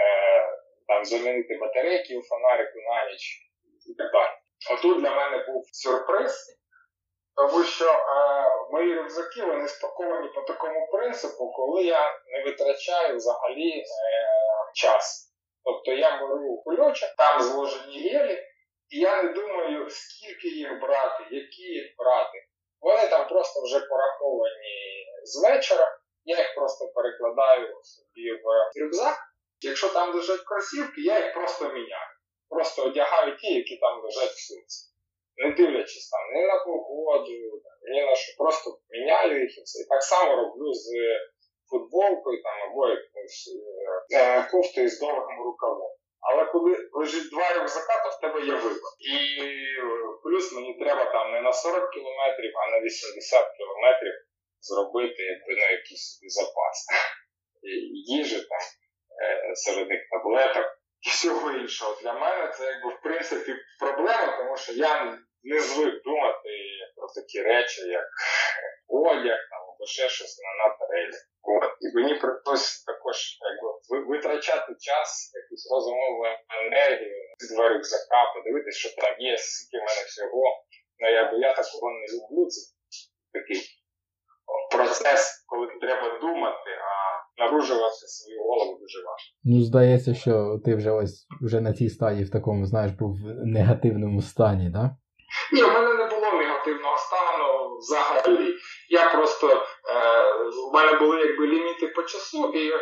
там 0.88 1.04
замінити 1.04 1.58
батарейки 1.60 2.18
у 2.18 2.22
фонарику 2.22 2.78
на 2.78 3.10
ніч 3.10 3.50
і 3.90 3.94
так 3.94 4.12
далі. 4.12 4.30
Отут 4.70 5.00
для 5.00 5.10
мене 5.10 5.44
був 5.48 5.64
сюрприз, 5.72 6.58
тому 7.36 7.64
що 7.64 7.92
е, 7.92 8.00
мої 8.72 8.94
рюкзаки 8.94 9.44
вони 9.44 9.68
спаковані 9.68 10.28
по 10.34 10.40
такому 10.40 10.88
принципу, 10.92 11.52
коли 11.56 11.82
я 11.82 12.20
не 12.26 12.44
витрачаю 12.44 13.16
взагалі 13.16 13.78
е, 13.78 13.84
час. 14.74 15.26
Тобто 15.64 15.92
я 15.92 16.20
беру 16.20 16.62
кульочок, 16.64 17.10
там 17.16 17.42
зложені 17.42 18.08
гелі, 18.08 18.38
і 18.88 18.98
я 18.98 19.22
не 19.22 19.32
думаю, 19.32 19.90
скільки 19.90 20.48
їх 20.48 20.80
брати, 20.80 21.24
які 21.30 21.62
їх 21.62 21.94
брати. 21.98 22.46
Вони 22.80 23.08
там 23.08 23.28
просто 23.28 23.62
вже 23.62 23.80
пораховані 23.80 25.06
з 25.24 25.42
вечора. 25.42 25.99
Я 26.24 26.38
їх 26.38 26.54
просто 26.54 26.88
перекладаю 26.94 27.80
собі 27.82 28.32
в 28.32 28.44
рюкзак. 28.80 29.18
Якщо 29.60 29.88
там 29.88 30.14
лежать 30.14 30.40
кросівки, 30.40 31.00
я 31.00 31.18
їх 31.18 31.34
просто 31.34 31.64
міняю. 31.64 32.10
Просто 32.48 32.82
одягаю 32.82 33.36
ті, 33.36 33.54
які 33.54 33.76
там 33.76 34.02
лежать 34.04 34.30
в 34.30 34.46
сумці. 34.48 34.90
Не 35.36 35.50
дивлячись 35.50 36.10
там 36.10 36.34
ні 36.34 36.46
на 36.46 36.64
погоду, 36.64 37.32
ні 37.92 38.02
на 38.06 38.14
що. 38.14 38.36
Просто 38.38 38.78
міняю 38.90 39.42
їх 39.42 39.58
і 39.58 39.62
все. 39.62 39.82
І 39.82 39.86
так 39.88 40.02
само 40.02 40.36
роблю 40.36 40.72
з 40.72 40.86
футболкою 41.70 42.42
там, 42.42 42.70
або 42.70 42.88
якоюсь 42.88 43.50
е, 44.14 44.48
кофтою 44.50 44.88
з 44.88 45.00
довгим 45.00 45.42
рукавом. 45.44 45.92
Але 46.20 46.44
коли 46.44 46.88
лежить 46.92 47.30
два 47.30 47.54
рюкзака, 47.54 48.04
то 48.04 48.10
в 48.10 48.20
тебе 48.20 48.46
є 48.46 48.54
вибор. 48.54 48.92
І 49.12 49.16
плюс 50.22 50.52
мені 50.52 50.78
треба 50.78 51.04
там 51.12 51.32
не 51.32 51.40
на 51.40 51.52
40 51.52 51.90
кілометрів, 51.90 52.52
а 52.56 52.70
на 52.70 52.80
80 52.80 53.56
кілометрів 53.56 54.14
зробити 54.60 55.22
якби, 55.22 55.54
ну, 55.54 55.76
якийсь 55.76 56.14
собі 56.14 56.28
запас 56.28 56.86
їжі, 58.06 58.36
там, 58.36 58.58
е, 59.22 59.56
серед 59.56 59.88
них 59.88 60.00
таблеток 60.10 60.66
і 61.00 61.08
всього 61.08 61.50
іншого. 61.50 61.98
Для 62.02 62.12
мене 62.12 62.52
це 62.52 62.64
якби 62.64 62.94
в 62.94 63.00
принципі 63.02 63.54
проблема, 63.80 64.36
тому 64.38 64.56
що 64.56 64.72
я 64.72 65.18
не 65.42 65.60
звик 65.60 66.02
думати 66.04 66.50
про 66.96 67.08
такі 67.14 67.42
речі, 67.42 67.80
як 67.88 68.06
одяг 68.88 69.38
там, 69.50 69.62
або 69.62 69.86
ще 69.86 70.08
щось 70.08 70.38
на, 70.38 70.64
на 70.64 70.76
трейлі. 70.76 71.18
І 71.80 71.96
мені 71.96 72.14
прийшлося 72.14 72.84
також 72.92 73.16
якби, 73.40 74.06
витрачати 74.06 74.74
час, 74.80 75.32
якусь 75.34 75.70
розумову 75.72 76.24
енергію, 76.66 77.34
два 77.52 77.68
рюкзака, 77.68 78.32
подивитися, 78.34 78.78
що 78.78 79.00
там 79.00 79.14
є, 79.20 79.38
скільки 79.38 79.84
в 79.84 79.86
мене 79.88 80.02
всього. 80.06 80.42
Ну, 80.98 81.10
якби 81.10 81.38
я 81.38 81.54
такого 81.54 81.90
не 81.90 82.06
люблю. 82.12 82.46
Це 82.50 82.60
такий 83.32 83.60
процес, 84.76 85.44
коли 85.46 85.66
треба 85.80 86.18
думати, 86.20 86.70
а 86.90 86.92
наружувати 87.42 88.06
свою 88.16 88.42
голову 88.42 88.78
дуже 88.80 88.98
важко. 88.98 89.30
Ну, 89.44 89.60
здається, 89.62 90.14
що 90.14 90.58
ти 90.64 90.74
вже 90.74 90.90
ось 90.90 91.26
вже 91.42 91.60
на 91.60 91.72
цій 91.72 91.88
стадії 91.88 92.24
в 92.24 92.30
такому, 92.30 92.66
знаєш, 92.66 92.92
був 92.92 93.10
в 93.10 93.46
негативному 93.46 94.22
стані, 94.22 94.64
так? 94.64 94.72
Да? 94.72 94.96
Ні, 95.52 95.62
в 95.62 95.68
мене 95.68 95.94
не 95.94 96.06
було 96.06 96.32
негативного 96.32 96.96
стану 96.96 97.76
взагалі. 97.78 98.54
Я 98.90 99.10
просто 99.12 99.46
у 100.70 100.76
мене 100.76 100.98
були 100.98 101.18
якби 101.26 101.46
ліміти 101.46 101.86
по 101.86 102.02
часу, 102.02 102.52
і 102.54 102.72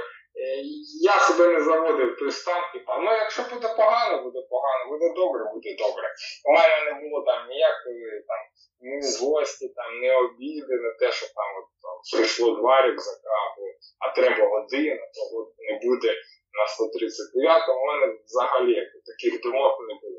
я 1.01 1.19
себе 1.21 1.49
не 1.49 1.61
заводив 1.61 2.17
той 2.19 2.31
стан, 2.31 2.63
типа, 2.73 2.99
ну 2.99 3.11
якщо 3.13 3.43
буде 3.43 3.69
погано, 3.77 4.23
буде 4.23 4.41
погано, 4.51 4.91
буде 4.91 5.15
добре, 5.15 5.45
буде 5.55 5.77
добре. 5.79 6.07
У 6.45 6.53
мене 6.53 6.77
не 6.87 6.93
було 7.01 7.25
там 7.25 7.49
ніякої 7.49 8.25
там 8.29 8.41
ні 8.81 9.03
злості, 9.03 9.69
там, 9.69 10.01
ні 10.01 10.11
обіди, 10.13 10.75
не 10.85 10.91
те, 10.99 11.13
що 11.13 11.27
там, 11.27 11.49
от, 11.59 11.67
там 11.83 11.97
прийшло 12.15 12.57
два 12.57 12.83
рюкзака, 12.83 13.35
або, 13.47 13.65
а 13.99 14.15
треба 14.15 14.49
година, 14.49 15.03
то 15.15 15.39
от 15.39 15.49
не 15.59 15.75
буде 15.85 16.15
на 16.59 16.67
139 16.67 17.63
у 17.69 17.87
мене 17.87 18.19
взагалі 18.27 18.75
таких 19.07 19.41
думок 19.43 19.75
не 19.89 19.95
було. 20.03 20.19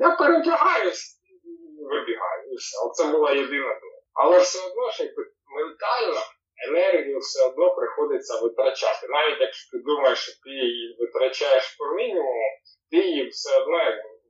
Я 0.00 0.16
передягаюсь 0.16 1.20
і 1.24 1.84
вибігаю. 1.84 2.52
і 2.52 2.56
все. 2.56 2.86
Оце 2.86 3.12
була 3.12 3.30
єдина 3.30 3.74
думка. 3.80 3.98
Але 4.14 4.38
все 4.38 4.58
одно 4.68 4.90
ж 4.90 5.04
якби 5.04 5.22
ментально 5.56 6.20
енергію 6.68 7.18
все 7.18 7.46
одно 7.46 7.74
приходиться 7.74 8.40
витрачати. 8.42 9.08
Навіть 9.08 9.40
якщо 9.40 9.70
ти 9.70 9.84
думаєш, 9.84 10.18
що 10.18 10.32
ти 10.44 10.50
її 10.50 10.96
витрачаєш 11.00 11.76
по 11.78 11.84
мінімуму, 11.94 12.48
ти 12.90 12.96
її 12.96 13.28
все 13.28 13.60
одно 13.60 13.78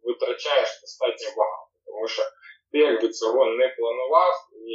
витрачаєш 0.03 0.81
достатньо 0.81 1.29
багато. 1.37 1.73
Тому 1.87 2.09
що 2.09 2.23
ти 2.73 2.79
якби 2.79 3.09
цього 3.09 3.47
не 3.47 3.69
планував 3.69 4.35
і 4.53 4.69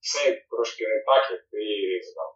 все 0.00 0.42
трошки 0.50 0.84
не 0.88 1.00
так, 1.06 1.30
як 1.30 1.40
ти 1.40 1.64
там, 2.16 2.30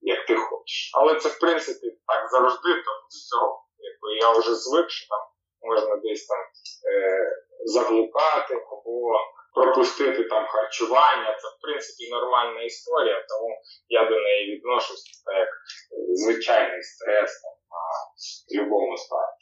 як 0.00 0.26
ти 0.26 0.34
хочеш. 0.36 0.90
Але 0.94 1.14
це 1.20 1.28
в 1.28 1.40
принципі 1.40 1.86
так 2.06 2.30
завжди, 2.30 2.68
тому 2.84 3.02
до 3.10 3.18
цього 3.30 3.64
якби, 3.78 4.16
я 4.16 4.30
вже 4.32 4.54
звик, 4.54 4.90
що 4.90 5.08
там 5.08 5.20
можна 5.62 5.96
десь 5.96 6.26
там 6.26 6.38
е, 6.92 7.32
заглукати 7.64 8.54
або 8.54 9.12
пропустити 9.54 10.24
там 10.24 10.46
харчування. 10.46 11.30
Це 11.40 11.46
в 11.48 11.58
принципі 11.62 12.10
нормальна 12.10 12.62
історія, 12.62 13.18
тому 13.28 13.48
я 13.88 14.02
до 14.10 14.16
неї 14.26 14.56
відношусь 14.56 15.04
як 15.44 15.48
звичайний 16.22 16.82
стрес 16.82 17.30
там, 17.42 17.56
на 17.72 17.82
будь-якому 18.48 18.96
стані. 18.96 19.36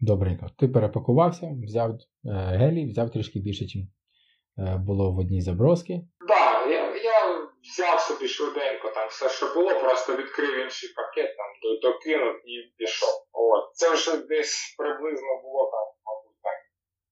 Добренько. 0.00 0.46
Ти 0.58 0.68
перепакувався, 0.68 1.46
взяв 1.66 1.90
е, 1.90 1.98
гелій, 2.60 2.86
взяв 2.90 3.10
трішки 3.10 3.38
більше, 3.38 3.64
ніж 3.64 3.86
Е, 4.58 4.76
було 4.86 5.12
в 5.12 5.18
одній 5.18 5.42
заброски. 5.42 6.00
Так, 6.28 6.68
да, 6.68 6.72
я 6.74 6.96
я 6.96 7.48
взяв 7.62 8.00
собі 8.00 8.28
швиденько 8.28 8.88
там 8.88 9.08
все, 9.08 9.28
що 9.28 9.54
було, 9.54 9.80
просто 9.80 10.16
відкрив 10.16 10.58
інший 10.58 10.88
пакет, 10.96 11.36
там 11.36 11.80
докинув 11.82 12.34
і 12.50 12.74
пішов. 12.78 13.14
От. 13.32 13.64
Це 13.74 13.94
вже 13.94 14.16
десь 14.16 14.74
приблизно 14.78 15.40
було 15.42 15.70
там, 15.70 15.86
мабуть, 16.06 16.38
так, 16.42 16.58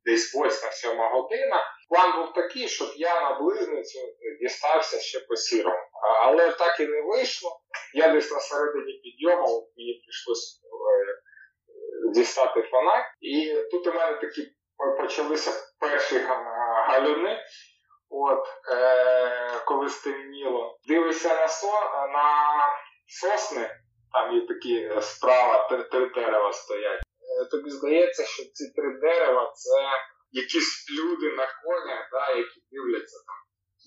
десь 0.04 0.36
8-7 0.36 1.12
година. 1.14 1.56
План 1.92 2.16
був 2.16 2.32
такий, 2.32 2.68
щоб 2.68 2.88
я 2.96 3.20
на 3.20 3.38
близницю 3.40 3.98
дістався 4.40 5.00
ще 5.00 5.20
по 5.20 5.36
сірому. 5.36 5.78
Але 6.22 6.52
так 6.52 6.80
і 6.80 6.86
не 6.86 7.02
вийшло. 7.02 7.60
Я 7.94 8.08
десь 8.08 8.32
на 8.32 8.40
середині 8.40 9.00
підйому 9.04 9.68
мені 9.76 10.02
прийшлося 10.04 10.58
е, 10.62 12.12
дістати 12.14 12.62
фонарь. 12.62 13.04
І 13.20 13.54
тут 13.70 13.86
у 13.86 13.92
мене 13.92 14.16
такі 14.16 14.52
почалися 15.00 15.50
перші 15.80 16.18
галюни. 16.88 17.38
От, 18.10 18.46
е, 18.70 19.60
коли 19.66 19.88
стемніло, 19.88 20.78
дивишся 20.88 21.28
на 21.28 21.48
со, 21.48 21.72
на 22.12 22.58
сосни, 23.06 23.70
там 24.12 24.34
є 24.34 24.46
такі 24.46 25.00
справа, 25.00 25.68
три, 25.68 25.82
три 25.82 26.06
дерева 26.06 26.52
стоять. 26.52 27.00
Е, 27.00 27.44
тобі 27.50 27.70
здається, 27.70 28.24
що 28.24 28.42
ці 28.42 28.72
три 28.76 29.00
дерева 29.00 29.52
це 29.54 29.80
якісь 30.32 30.90
люди 30.90 31.32
на 31.32 31.46
конях, 31.62 32.08
да, 32.12 32.34
які 32.36 32.60
дивляться 32.70 33.16
там 33.26 33.36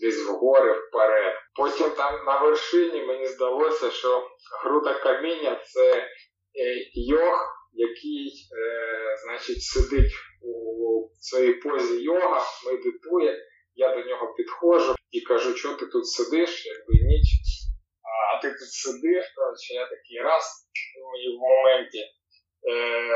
десь 0.02 0.28
вгори 0.28 0.74
вперед. 0.74 1.36
Потім 1.56 1.90
там 1.90 2.26
на 2.26 2.40
вершині 2.40 3.02
мені 3.02 3.28
здалося, 3.28 3.92
що 3.92 4.30
груда 4.64 4.94
каміння 4.94 5.62
це 5.66 5.98
е, 5.98 6.08
йог, 6.94 7.54
який 7.74 8.34
е, 8.58 9.18
значить, 9.24 9.62
сидить 9.62 10.14
у 10.42 11.10
своїй 11.20 11.54
позі 11.54 12.02
йога, 12.02 12.44
медитує, 12.66 13.40
я 13.76 13.96
до 13.96 14.10
нього 14.10 14.34
підходжу 14.34 14.96
і 15.12 15.22
кажу, 15.22 15.56
що 15.56 15.74
ти 15.74 15.86
тут 15.86 16.08
сидиш, 16.08 16.66
якби 16.66 16.94
ніч, 17.08 17.28
а 18.04 18.42
ти 18.42 18.50
тут 18.50 18.72
сидиш, 18.72 19.34
коротше, 19.36 19.74
я 19.74 19.86
такий 19.86 20.22
раз 20.22 20.70
і 21.26 21.30
в 21.30 21.40
моменті 21.40 22.00
е, 22.00 23.10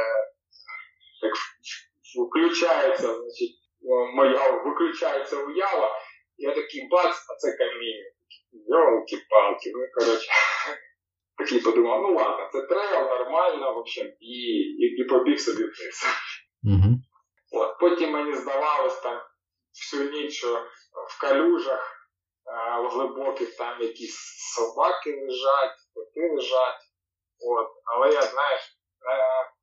так 1.21 1.33
включається, 2.15 3.07
значить, 3.07 3.55
моя 4.15 4.51
виключається 4.51 5.35
уява, 5.37 5.99
я 6.37 6.55
такий 6.55 6.87
бац, 6.91 7.15
а 7.29 7.35
це 7.35 7.57
каміння. 7.57 8.11
Йолки-палки, 8.51 9.71
ну 9.75 9.85
коротше. 9.93 10.31
Такий 11.37 11.59
подумав, 11.59 12.01
ну 12.01 12.15
ладно, 12.15 12.49
це 12.51 12.61
трейл, 12.61 13.05
нормально, 13.05 13.73
в 13.73 13.77
общем, 13.77 14.07
і 14.19 14.35
і, 14.79 15.01
і 15.01 15.03
побіг 15.03 15.39
собі 15.39 15.63
вниз. 15.63 16.05
Угу. 16.63 16.95
От, 17.51 17.79
Потім 17.79 18.11
мені 18.11 18.33
здавалось 18.33 19.01
там 19.01 19.21
всю 19.73 20.11
ніч 20.11 20.33
що 20.33 20.65
в 21.09 21.21
калюжах 21.21 21.99
в 22.83 22.87
глибоких 22.87 23.57
там 23.57 23.81
якісь 23.81 24.17
собаки 24.55 25.09
лежать, 25.21 25.77
коти 25.93 26.29
лежать. 26.35 26.81
От, 27.39 27.67
Але 27.85 28.13
я, 28.13 28.21
знаєш, 28.21 28.61
в 29.01 29.58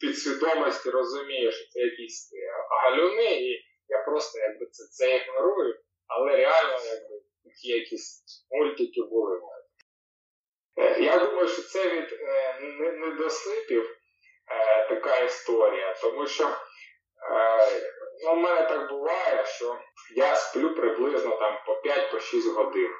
підсвідомості 0.00 0.90
розумію, 0.90 1.52
що 1.52 1.68
це 1.70 1.80
якісь 1.80 2.30
е, 2.34 2.52
галюни, 2.70 3.24
і 3.24 3.64
я 3.88 4.02
просто 4.04 4.38
якби 4.38 4.66
це 4.66 4.84
це 4.84 5.16
ігнорую, 5.16 5.80
але 6.06 6.36
реально 6.36 6.78
якби 6.84 7.20
такі 7.44 7.68
якісь 7.68 8.24
мультики 8.50 9.02
були. 9.02 9.40
Е, 10.78 11.00
я 11.00 11.18
думаю, 11.18 11.48
що 11.48 11.62
це 11.62 11.90
від 11.90 12.12
е, 12.12 12.60
недосипів 12.92 13.96
така 14.88 15.20
історія, 15.20 15.94
тому 16.02 16.26
що 16.26 16.56
Ну, 18.24 18.32
У 18.32 18.36
мене 18.36 18.68
так 18.68 18.90
буває, 18.90 19.46
що 19.46 19.78
я 20.16 20.36
сплю 20.36 20.74
приблизно 20.74 21.36
там 21.36 21.58
по 21.66 21.72
5-6 21.72 22.52
годин. 22.54 22.90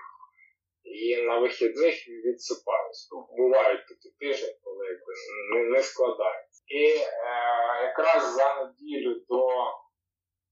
І 0.85 1.23
на 1.23 1.39
вихідних 1.39 1.95
відсипаюсь. 2.09 3.09
Ну, 3.13 3.29
бувають 3.37 3.89
такі 3.89 4.11
тижні, 4.19 4.57
коли 4.63 4.87
якби 4.87 5.13
не, 5.53 5.65
не 5.65 5.83
складається. 5.83 6.46
І 6.67 6.85
е, 6.85 7.07
якраз 7.83 8.35
за 8.35 8.55
неділю 8.55 9.15
до 9.29 9.47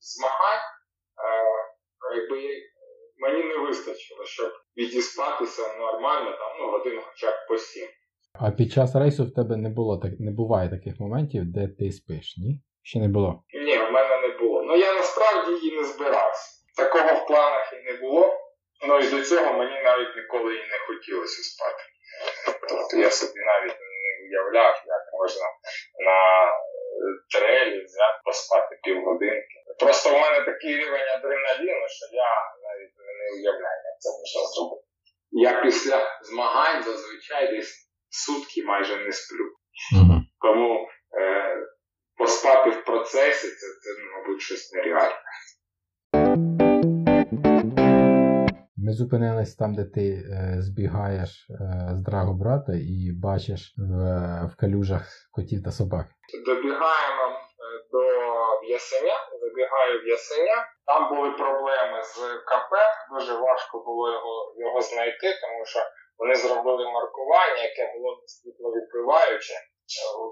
змагань 0.01 0.67
е, 1.25 2.17
якби 2.17 2.63
мені 3.19 3.45
не 3.45 3.57
вистачило, 3.57 4.25
щоб 4.25 4.53
відіспатися 4.77 5.79
нормально, 5.79 6.31
там, 6.31 6.51
ну, 6.61 6.71
годин 6.71 7.01
хоча 7.05 7.31
б 7.31 7.35
по 7.49 7.59
7. 7.59 7.89
А 8.41 8.51
під 8.51 8.73
час 8.73 8.95
рейсу 8.95 9.25
в 9.25 9.35
тебе 9.35 9.57
не 9.57 9.69
було 9.69 9.99
так, 9.99 10.13
не 10.21 10.31
буває 10.31 10.71
таких 10.71 11.01
моментів, 11.01 11.43
де 11.45 11.69
ти 11.69 11.93
спиш, 11.93 12.37
ні? 12.37 12.61
Ще 12.83 12.99
не 12.99 13.09
було? 13.09 13.43
Ні, 13.55 13.79
в 13.79 13.91
мене 13.93 14.29
не 14.29 14.39
було. 14.39 14.63
Ну 14.63 14.77
я 14.77 14.95
насправді 14.95 15.53
її 15.53 15.77
не 15.77 15.85
збирався. 15.85 16.65
Такого 16.77 17.15
в 17.15 17.27
планах 17.27 17.73
і 17.73 17.93
не 17.93 17.99
було. 17.99 18.41
Ну 18.89 18.99
і 18.99 19.11
до 19.11 19.23
цього 19.23 19.53
мені 19.59 19.83
навіть 19.83 20.17
ніколи 20.17 20.55
і 20.55 20.69
не 20.73 20.79
хотілося 20.87 21.43
спати. 21.43 21.83
Тобто 22.69 22.97
я 22.97 23.11
собі 23.11 23.41
навіть 23.53 23.79
не 23.81 24.27
уявляв, 24.27 24.75
як 24.87 25.04
можна 25.21 25.47
на 26.09 26.19
трейлі 27.33 27.85
взяти 27.85 28.19
поспати 28.25 28.79
півгодинки. 28.83 29.57
Просто 29.79 30.11
в 30.11 30.13
мене 30.13 30.41
такий 30.45 30.77
рівень 30.77 31.09
адреналіну, 31.17 31.87
що 31.89 32.17
я 32.17 32.33
навіть 32.67 32.95
не 33.19 33.27
уявляю, 33.37 33.81
як 33.91 33.97
це 33.99 34.11
можна 34.11 34.51
зробити. 34.51 34.87
Я 35.31 35.63
після 35.63 36.21
змагань 36.23 36.83
зазвичай 36.83 37.57
десь 37.57 37.91
сутки 38.09 38.63
майже 38.65 38.97
не 38.97 39.13
сплю. 39.13 39.47
Угу. 39.93 40.21
Тому 40.41 40.89
е, 41.21 41.57
поспати 42.17 42.71
в 42.71 42.85
процесі 42.85 43.49
це, 43.49 43.67
це 43.83 44.03
мабуть, 44.17 44.43
щось 44.43 44.73
нереальне. 44.73 45.23
Зупинились 48.99 49.57
там, 49.61 49.71
де 49.75 49.85
ти 49.95 50.07
е, 50.11 50.57
збігаєш 50.67 51.31
е, 51.51 51.55
з 51.97 52.01
Драгобрата 52.07 52.73
і 52.95 52.99
бачиш 53.27 53.61
в, 53.91 53.93
в 54.51 54.53
калюжах 54.61 55.05
котів 55.35 55.61
та 55.65 55.71
собак. 55.79 56.07
Добігаємо 56.51 57.27
е, 57.33 57.39
до 57.93 58.03
Ясеня, 58.77 59.19
забігаю 59.43 59.95
в 60.03 60.07
Ясеня. 60.17 60.59
Там 60.87 61.01
були 61.13 61.31
проблеми 61.31 61.99
з 62.03 62.17
КП, 62.51 62.73
дуже 63.15 63.33
важко 63.47 63.75
було 63.87 64.13
його 64.13 64.35
його 64.65 64.81
знайти, 64.81 65.29
тому 65.43 65.65
що 65.65 65.81
вони 66.19 66.35
зробили 66.35 66.85
маркування, 66.99 67.63
яке 67.71 67.85
було 67.95 68.11
світловідбиваюче 68.27 69.55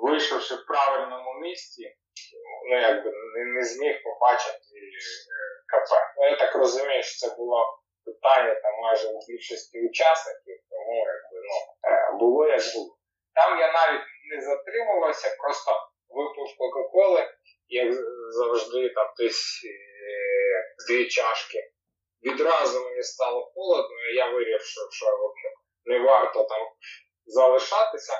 вийшовши 0.02 0.54
в 0.54 0.66
правильному 0.66 1.40
місці, 1.40 1.96
ну 2.70 2.80
якби 2.80 3.10
не, 3.10 3.44
не 3.44 3.64
зміг 3.64 3.94
побачити 4.04 4.56
е, 4.56 5.42
КП. 5.72 5.90
Ну, 6.16 6.24
я 6.30 6.36
так 6.36 6.54
розумію, 6.56 7.02
що 7.02 7.28
це 7.28 7.36
було 7.36 7.81
питання 8.04 8.54
там 8.54 8.74
майже 8.82 9.08
у 9.08 9.18
більшості 9.28 9.88
учасників, 9.88 10.56
тому 10.70 10.96
якби 10.96 11.38
ну, 11.48 11.56
е, 11.90 12.12
було 12.20 12.48
як 12.48 12.62
було. 12.74 12.96
Там 13.34 13.58
я 13.58 13.72
навіть 13.72 14.06
не 14.30 14.40
затримувався, 14.42 15.36
просто 15.38 15.70
випив 16.08 16.56
Кока-Коли, 16.58 17.28
як 17.68 17.92
завжди, 18.30 18.88
там 18.88 19.08
десь 19.18 19.62
е, 19.64 20.86
дві 20.86 21.08
чашки 21.08 21.72
відразу 22.24 22.84
мені 22.84 23.02
стало 23.02 23.52
холодно, 23.54 23.96
і 24.10 24.14
я 24.14 24.30
вирішив, 24.30 24.88
що 24.90 25.06
не 25.84 25.98
варто 25.98 26.44
там 26.44 26.60
залишатися, 27.26 28.12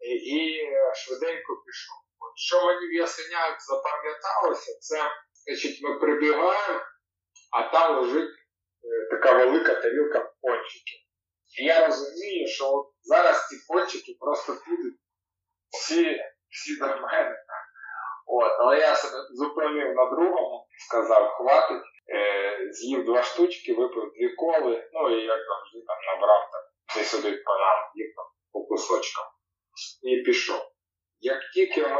і, 0.00 0.10
і 0.10 0.68
швиденько 0.94 1.56
пішов. 1.66 1.96
От 2.20 2.32
Що 2.38 2.66
мені 2.66 2.86
в 2.86 2.92
ясенях 2.92 3.56
запам'яталося, 3.60 4.78
це 4.80 5.10
значить, 5.44 5.82
ми 5.82 5.98
прибігаємо, 5.98 6.80
а 7.52 7.62
там 7.72 8.00
лежить 8.00 8.30
така 9.10 9.32
велика 9.32 9.74
тарілка 9.74 10.32
пончиків. 10.42 10.98
І 11.60 11.64
я 11.64 11.86
розумію, 11.86 12.48
що 12.48 12.72
от 12.72 12.86
зараз 13.02 13.48
ці 13.48 13.56
пончики 13.68 14.16
просто 14.20 14.52
підуть 14.52 15.00
всі, 15.70 16.20
всі 16.48 16.78
до 16.80 16.86
мене. 16.86 17.36
От, 18.26 18.52
Але 18.58 18.78
я 18.78 18.94
себе 18.94 19.18
зупинив 19.30 19.94
на 19.94 20.10
другому, 20.10 20.66
сказав, 20.88 21.28
хватить, 21.28 21.82
е, 22.14 22.72
з'їв 22.72 23.04
два 23.04 23.22
штучки, 23.22 23.74
випив 23.74 24.12
дві 24.14 24.34
коли, 24.34 24.88
ну 24.92 25.18
і 25.18 25.24
як 25.24 25.40
завжди 25.48 25.86
там 25.86 25.96
набрав 26.06 26.48
так, 26.52 26.64
десь 26.96 27.14
один 27.14 27.42
банан, 27.46 27.84
їх 27.94 28.14
там 28.16 28.24
по 28.52 28.64
кусочкам. 28.64 29.24
І 30.02 30.16
пішов. 30.16 30.60
Як 31.20 31.38
тільки 31.54 31.80
е, 31.80 31.96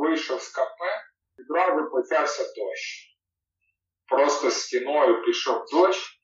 вийшов 0.00 0.40
з 0.40 0.48
кафе, 0.48 1.02
відразу 1.38 1.90
почався 1.90 2.42
дощ. 2.42 3.07
Просто 4.08 4.50
стіною 4.50 5.22
пішов 5.22 5.64
дощ, 5.72 6.08
е, 6.08 6.16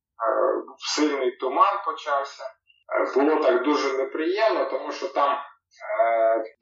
сильний 0.96 1.36
туман 1.36 1.74
почався. 1.86 2.44
Е, 2.44 3.20
було 3.20 3.42
так 3.42 3.64
дуже 3.64 3.98
неприємно, 3.98 4.64
тому 4.64 4.92
що 4.92 5.08
там 5.08 5.38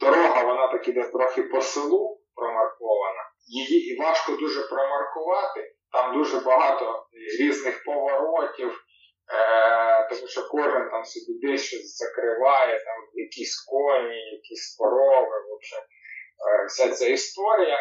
дорога, 0.00 0.44
вона 0.44 0.72
так 0.72 0.88
іде 0.88 1.08
трохи 1.08 1.42
по 1.42 1.60
селу 1.60 2.20
промаркована. 2.34 3.22
Її 3.46 3.98
важко 4.00 4.32
дуже 4.32 4.68
промаркувати. 4.68 5.74
Там 5.92 6.18
дуже 6.18 6.40
багато 6.40 7.06
різних 7.40 7.84
поворотів, 7.84 8.84
е, 9.32 10.08
тому 10.10 10.26
що 10.28 10.48
кожен 10.48 10.90
там 10.90 11.04
собі 11.04 11.38
десь 11.42 11.64
щось 11.64 11.96
закриває, 11.96 12.84
там 12.84 12.96
якісь 13.14 13.64
коні, 13.64 14.30
якісь 14.32 14.76
корови, 14.78 15.36
в 15.48 15.52
общем, 15.52 15.78
е, 15.78 16.66
вся 16.66 16.90
ця 16.90 17.08
історія. 17.08 17.78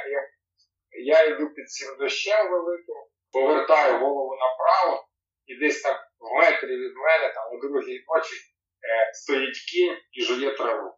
Я 1.05 1.23
йду 1.23 1.49
під 1.49 1.69
цим 1.69 1.97
дощем 1.97 2.51
великим, 2.51 2.95
повертаю 3.31 3.99
голову 3.99 4.35
направо, 4.35 5.07
і 5.45 5.55
десь 5.55 5.81
там 5.81 5.95
в 6.19 6.39
метрі 6.39 6.77
від 6.77 6.95
мене, 6.95 7.33
там 7.33 7.53
у 7.53 7.61
другій 7.61 8.05
ночі, 8.07 8.35
е, 8.35 9.13
стоїть 9.13 9.59
кінь 9.71 9.97
і 10.11 10.21
жує 10.21 10.57
траву. 10.57 10.91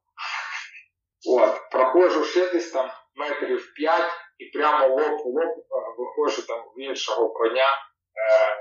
От, 1.30 1.70
проходжу 1.72 2.24
ще 2.24 2.54
десь 2.54 2.72
там 2.72 2.92
метрів 3.16 3.74
5 3.74 4.12
і 4.38 4.46
прямо 4.46 4.88
лоб 4.88 5.20
в 5.20 5.26
лоб 5.26 5.58
е, 5.58 5.96
виходжу 5.98 6.48
там 6.48 6.60
в 6.60 6.80
іншого 6.80 7.30
коня, 7.30 7.72
е, 7.72 8.58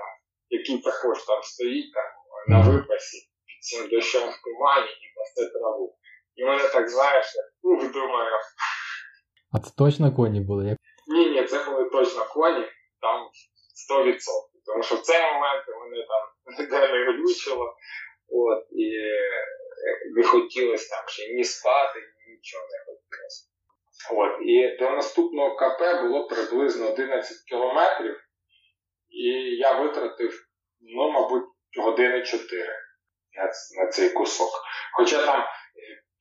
який 0.49 0.79
також 0.79 1.25
там 1.25 1.43
стоїть 1.43 1.95
там 1.95 2.05
на 2.49 2.71
випасі 2.71 3.19
під 3.47 3.65
цим 3.65 3.89
дощом 3.89 4.31
в 4.31 4.43
тумані 4.45 4.91
і 4.91 5.07
пасте 5.17 5.59
траву. 5.59 5.99
І 6.35 6.45
мене 6.45 6.69
так 6.69 6.89
знаєш, 6.89 7.27
як 7.37 7.47
ух, 7.63 7.93
думаю. 7.93 8.37
А 9.53 9.59
це 9.59 9.71
точно 9.79 10.15
коні 10.17 10.41
були? 10.41 10.77
Ні, 11.07 11.31
ні, 11.31 11.45
це 11.45 11.65
були 11.65 11.91
точно 11.91 12.27
коні, 12.35 12.67
там 13.01 13.29
100%. 13.91 14.17
Тому 14.67 14.83
що 14.83 14.95
в 14.95 15.01
цей 15.01 15.23
момент 15.23 15.65
мене 15.69 16.07
там 16.13 16.25
не 16.93 17.13
глючило, 17.13 17.77
от, 18.29 18.65
і 18.73 18.85
е, 18.85 19.47
не 20.17 20.23
хотілося 20.23 20.97
там 20.97 21.09
ще 21.09 21.35
ні 21.35 21.45
спати, 21.45 22.01
ні 22.01 22.33
нічого 22.33 22.65
не 22.65 22.79
хотілося. 22.79 23.49
От, 24.11 24.47
І 24.47 24.77
до 24.77 24.91
наступного 24.91 25.57
КП 25.57 26.03
було 26.03 26.27
приблизно 26.27 26.93
11 26.93 27.37
кілометрів, 27.49 28.21
і 29.09 29.29
я 29.57 29.81
витратив, 29.81 30.47
ну, 30.81 31.11
мабуть, 31.11 31.45
години 31.79 32.23
4 32.23 32.77
на, 33.37 33.45
на 33.83 33.91
цей 33.91 34.11
кусок. 34.11 34.51
Хоча 34.97 35.27
там 35.27 35.45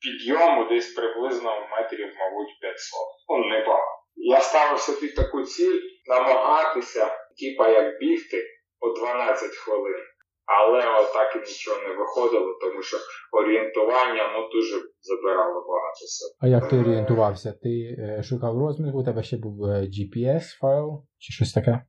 підйому 0.00 0.68
десь 0.68 0.94
приблизно 0.94 1.68
метрів, 1.70 2.14
мабуть, 2.18 2.60
500. 2.60 3.00
Ну, 3.28 3.38
небагато. 3.38 4.01
Я 4.16 4.40
ставив 4.40 4.78
собі 4.78 5.08
таку 5.08 5.42
ціль 5.42 5.80
намагатися, 6.08 7.06
типа 7.40 7.68
як 7.68 7.98
бігти 8.00 8.44
по 8.80 8.88
12 8.88 9.50
хвилин. 9.50 10.02
Але 10.46 11.00
отак 11.00 11.36
і 11.36 11.38
нічого 11.38 11.88
не 11.88 11.94
виходило, 11.94 12.58
тому 12.60 12.82
що 12.82 12.96
орієнтування 13.32 14.32
ну, 14.34 14.48
дуже 14.52 14.76
забирало 15.00 15.64
багато 15.68 16.06
сил. 16.06 16.28
А 16.40 16.46
як 16.46 16.68
ти 16.68 16.76
орієнтувався? 16.76 17.52
Ти 17.62 17.96
е, 17.98 18.22
шукав 18.22 18.58
розмір, 18.58 18.96
у 18.96 19.04
тебе 19.04 19.22
ще 19.22 19.36
був 19.36 19.64
е, 19.64 19.80
GPS 19.80 20.44
файл 20.60 21.04
чи 21.18 21.32
щось 21.32 21.52
таке? 21.52 21.70
Е, 21.70 21.80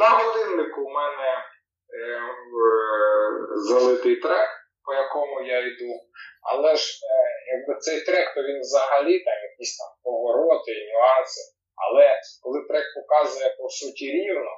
На 0.00 0.08
годиннику 0.08 0.80
у 0.80 0.90
мене 0.90 1.30
е, 1.38 2.20
залитий 3.56 4.16
трек, 4.16 4.48
по 4.84 4.94
якому 4.94 5.42
я 5.42 5.60
йду. 5.60 5.92
Але 6.48 6.76
ж 6.76 6.84
е, 7.12 7.14
якби 7.56 7.80
цей 7.80 8.00
трек, 8.00 8.34
то 8.34 8.42
він 8.42 8.60
взагалі 8.60 9.24
там 9.24 9.38
якісь 9.50 9.76
там 9.78 9.88
повороти, 10.02 10.72
нюанси. 10.92 11.40
Але 11.84 12.20
коли 12.42 12.58
трек 12.68 12.84
показує 12.94 13.56
по 13.58 13.68
суті 13.68 14.06
рівно. 14.12 14.50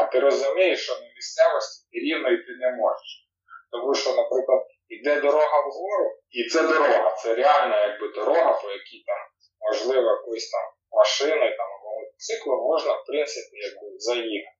А 0.00 0.04
ти 0.06 0.20
розумієш, 0.20 0.84
що 0.84 0.92
на 0.94 1.06
місцевості 1.16 1.88
ти 1.90 1.98
рівно 1.98 2.28
йти 2.30 2.52
не 2.60 2.70
можеш. 2.70 3.10
Тому 3.72 3.94
що, 3.94 4.10
наприклад, 4.10 4.62
йде 4.88 5.20
дорога 5.20 5.60
вгору, 5.60 6.10
і 6.30 6.48
це 6.48 6.62
дорога, 6.62 7.14
це 7.14 7.34
реальна 7.34 7.86
якби 7.86 8.08
дорога, 8.08 8.52
по 8.62 8.70
якій 8.70 9.02
там, 9.06 9.18
можливо, 9.60 10.10
якоюсь 10.10 10.50
там 10.50 10.66
машиною 10.90 11.56
там, 11.56 11.66
або 11.72 12.00
мотоциклом 12.00 12.60
можна, 12.60 12.92
в 12.92 13.04
принципі, 13.06 13.56
якби 13.56 13.98
заїхати. 13.98 14.56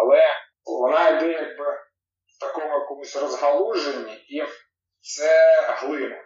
Але 0.00 0.22
вона 0.64 1.08
йде 1.08 1.32
якби 1.32 1.64
в 2.26 2.40
такому 2.40 2.78
якомусь 2.78 3.16
розгалуженні, 3.16 4.14
і 4.28 4.42
це 5.02 5.60
глина. 5.62 6.24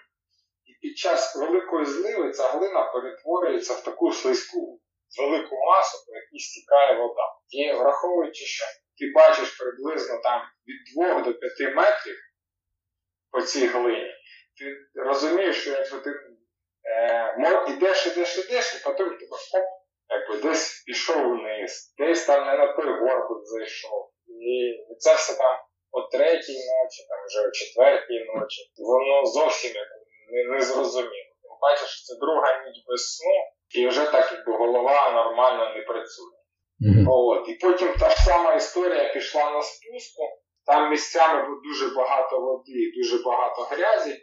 І 0.64 0.72
під 0.80 0.98
час 0.98 1.36
великої 1.36 1.86
зливи 1.86 2.30
ця 2.32 2.48
глина 2.48 2.92
перетворюється 2.92 3.74
в 3.74 3.84
таку 3.84 4.12
слизьку 4.12 4.80
велику 5.18 5.56
масу, 5.56 6.06
по 6.06 6.14
якій 6.14 6.38
стікає 6.38 7.00
вода. 7.00 7.22
І 7.48 7.72
враховуючи, 7.72 8.44
що 8.44 8.64
ти 8.98 9.12
бачиш 9.14 9.58
приблизно 9.58 10.20
там 10.22 10.42
від 10.66 11.06
2 11.06 11.20
до 11.20 11.34
5 11.34 11.76
метрів 11.76 12.16
по 13.30 13.42
цій 13.42 13.66
глині, 13.66 14.14
ти 14.58 14.76
розумієш, 14.94 15.60
що 15.60 15.70
якщо 15.70 16.00
ти 16.00 16.10
е, 16.84 17.64
ідеш, 17.68 18.06
ідеш, 18.06 18.38
ідеш, 18.38 18.74
і 18.74 18.84
потім 18.84 19.06
тебе 19.06 19.36
хоп, 19.52 19.64
якби 20.08 20.48
десь 20.48 20.82
пішов 20.86 21.38
вниз, 21.38 21.94
десь 21.98 22.26
там 22.26 22.46
не 22.46 22.56
на 22.56 22.72
той 22.72 22.98
горбик 23.00 23.46
зайшов. 23.46 24.12
І 24.28 24.76
це 24.98 25.14
все 25.14 25.38
там 25.38 25.58
о 25.96 26.00
третій 26.12 26.60
ночі, 26.72 27.00
там 27.08 27.18
вже 27.26 27.40
о 27.48 27.50
четвертій 27.50 28.20
ночі, 28.34 28.60
воно 28.78 29.26
зовсім 29.26 29.72
не, 30.32 30.44
не 30.56 30.60
зрозуміло. 30.60 31.32
Ти 31.42 31.48
бачиш, 31.62 32.04
це 32.06 32.14
друга 32.22 32.48
ніч 32.64 32.76
без 32.88 33.02
сну, 33.14 33.36
і 33.78 33.86
вже 33.86 34.04
так 34.12 34.32
якби 34.32 34.52
голова 34.58 35.10
нормально 35.10 35.74
не 35.76 35.82
працює. 35.82 36.36
Mm-hmm. 36.80 37.04
От. 37.10 37.48
І 37.48 37.54
потім 37.54 37.94
та 38.00 38.08
ж 38.10 38.16
сама 38.16 38.54
історія 38.54 39.12
пішла 39.12 39.50
на 39.50 39.62
спуску. 39.62 40.22
Там 40.66 40.90
місцями 40.90 41.42
було 41.42 41.60
дуже 41.64 41.94
багато 41.94 42.40
води, 42.40 42.92
дуже 42.96 43.24
багато 43.24 43.62
грязі. 43.62 44.14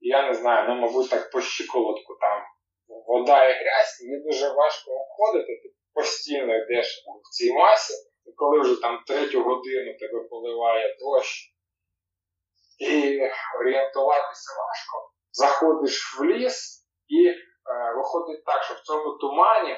І 0.00 0.08
я 0.08 0.28
не 0.28 0.34
знаю, 0.34 0.68
ну, 0.68 0.74
мабуть, 0.74 1.10
так 1.10 1.30
по 1.30 1.40
щиколотку 1.40 2.14
там 2.20 2.42
вода 3.06 3.44
і 3.44 3.52
грязь, 3.52 4.02
і 4.02 4.28
дуже 4.28 4.48
важко 4.48 4.90
обходити, 4.90 5.60
ти 5.62 5.68
постійно 5.94 6.56
йдеш 6.56 7.04
в 7.24 7.30
цій 7.30 7.52
масі, 7.52 7.94
і 8.26 8.32
коли 8.36 8.60
вже 8.60 8.80
там 8.80 9.02
третю 9.06 9.42
годину 9.42 9.98
тебе 9.98 10.28
поливає 10.30 10.96
дощ, 11.00 11.54
і 12.78 13.20
орієнтуватися 13.60 14.52
важко, 14.58 15.10
заходиш 15.32 16.18
в 16.18 16.24
ліс 16.24 16.86
і 17.08 17.34
Е, 17.70 17.94
виходить 17.96 18.44
так, 18.44 18.62
що 18.62 18.74
в 18.74 18.80
цьому 18.80 19.12
тумані 19.12 19.76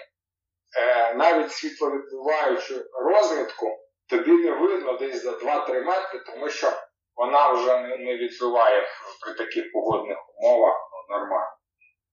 е, 0.78 1.14
навіть 1.14 1.52
світловідбиваючу 1.52 2.84
розмітку 2.92 3.66
тобі 4.08 4.30
не 4.30 4.50
видно 4.50 4.96
десь 4.96 5.22
за 5.22 5.30
2-3 5.30 5.84
метри, 5.84 6.20
тому 6.26 6.48
що 6.48 6.72
вона 7.16 7.52
вже 7.52 7.78
не 7.78 8.16
відбиває 8.16 8.86
при 9.22 9.34
таких 9.34 9.72
погодних 9.72 10.18
умовах 10.36 10.74
ну, 10.92 11.16
нормально. 11.18 11.56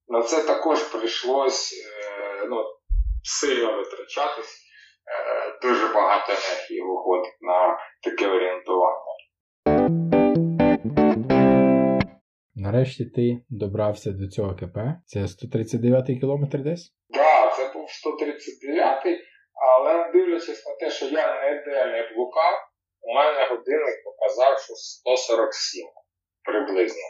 На 0.07 0.21
це 0.21 0.43
також 0.43 0.83
прийшлось 0.83 1.73
е, 1.73 2.45
ну, 2.49 2.65
сильно 3.23 3.77
витрачатись. 3.77 4.60
Дуже 5.61 5.93
багато 5.93 6.31
енергії 6.31 6.81
виходить 6.81 7.37
на 7.41 7.77
таке 8.03 8.27
орієнтування. 8.27 9.11
Нарешті 12.55 13.05
ти 13.05 13.25
добрався 13.49 14.09
до 14.11 14.27
цього 14.27 14.55
КП. 14.55 14.77
Це 15.05 15.19
139-й 15.19 16.19
кілометр 16.19 16.57
десь? 16.63 16.93
Так, 17.13 17.49
да, 17.49 17.55
це 17.55 17.73
був 17.73 17.87
139-й, 18.03 19.15
але 19.69 20.11
дивлячись 20.13 20.65
на 20.67 20.75
те, 20.75 20.91
що 20.91 21.05
я 21.05 21.25
ніде 21.43 21.85
не 21.85 22.01
блукав, 22.13 22.53
у 23.01 23.13
мене 23.13 23.47
годинник 23.49 23.97
показав, 24.05 24.59
що 24.59 24.73
147 24.73 25.87
приблизно. 26.43 27.07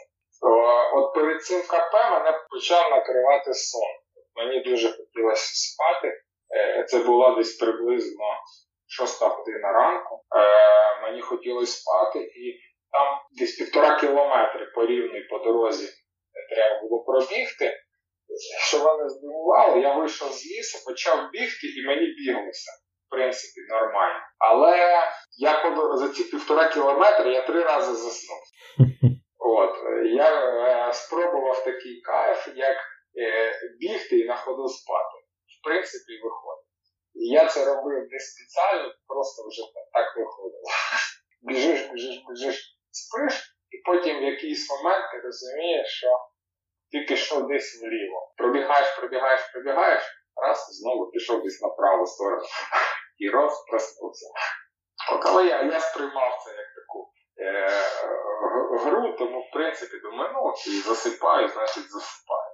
От 0.96 1.14
перед 1.14 1.42
цим 1.42 1.60
КП 1.62 1.94
мене 2.10 2.38
почав 2.50 2.90
накривати 2.90 3.54
сон. 3.54 3.92
Мені 4.36 4.64
дуже 4.64 4.88
хотілося 4.88 5.50
спати. 5.54 6.08
Е, 6.56 6.84
це 6.84 6.98
було 6.98 7.36
десь 7.36 7.56
приблизно 7.56 8.24
6 8.86 9.22
година 9.22 9.72
ранку. 9.72 10.24
Е, 10.36 11.02
Мені 11.02 11.20
хотілося 11.20 11.80
спати, 11.80 12.18
і 12.18 12.60
там 12.92 13.18
десь 13.38 13.56
півтора 13.56 14.00
кілометри 14.00 14.66
по 14.74 14.86
рівній 14.86 15.20
по 15.30 15.38
дорозі 15.38 15.88
треба 16.54 16.80
було 16.80 17.04
пробігти. 17.04 17.78
Що 18.68 18.84
мене 18.84 19.08
здивувало, 19.08 19.76
я 19.76 19.94
вийшов 19.94 20.28
з 20.32 20.46
лісу, 20.46 20.84
почав 20.86 21.30
бігти, 21.32 21.66
і 21.66 21.86
мені 21.86 22.06
біглося. 22.06 22.70
В 23.06 23.10
принципі, 23.10 23.60
нормально. 23.68 24.20
Але 24.38 24.78
я 25.36 25.76
за 25.94 26.08
ці 26.08 26.24
півтора 26.24 26.68
кілометри 26.68 27.32
я 27.32 27.46
три 27.46 27.62
рази 27.62 27.94
заснув. 27.94 28.38
От, 29.38 29.74
Я 30.04 30.30
е, 30.88 30.92
спробував 30.92 31.64
такий 31.64 32.00
кайф, 32.00 32.48
як 32.56 32.76
е, 33.18 33.52
бігти 33.80 34.18
і 34.18 34.24
на 34.24 34.36
ходу 34.36 34.68
спати. 34.68 35.21
В 35.62 35.64
принципі, 35.64 36.12
виходить. 36.24 36.66
І 37.14 37.28
я 37.28 37.48
це 37.48 37.64
робив 37.64 38.08
не 38.10 38.18
спеціально, 38.18 38.94
просто 39.06 39.48
вже 39.48 39.62
так 39.92 40.16
виходило. 40.16 40.68
Біжиш, 41.42 41.90
біжиш, 41.90 42.24
біжиш, 42.28 42.78
спиш, 42.90 43.56
і 43.70 43.76
потім 43.86 44.18
в 44.18 44.22
якийсь 44.22 44.70
момент 44.70 45.04
ти 45.12 45.20
розумієш, 45.20 45.88
що 45.88 46.08
ти 46.92 47.00
пішов 47.08 47.48
десь 47.48 47.82
вліво. 47.82 48.32
Пробігаєш, 48.36 48.96
пробігаєш, 48.98 49.40
пробігаєш, 49.52 50.02
раз 50.42 50.68
знову 50.70 51.10
пішов 51.10 51.42
десь 51.42 51.62
на 51.62 51.68
праву 51.68 52.06
сторону. 52.06 52.42
І 53.18 53.30
роз 53.30 53.64
проснувся. 53.70 54.26
Коли 55.22 55.46
я, 55.46 55.62
я 55.62 55.80
сприймав 55.80 56.42
це 56.44 56.50
як 56.50 56.66
таку 56.74 57.12
е, 57.38 57.68
гру, 58.76 59.16
тому 59.18 59.40
в 59.40 59.50
принципі 59.52 59.98
думаю, 60.02 60.30
ну 60.34 60.54
і 60.66 60.80
засипаю, 60.80 61.48
значить 61.48 61.90
засипаю. 61.90 62.52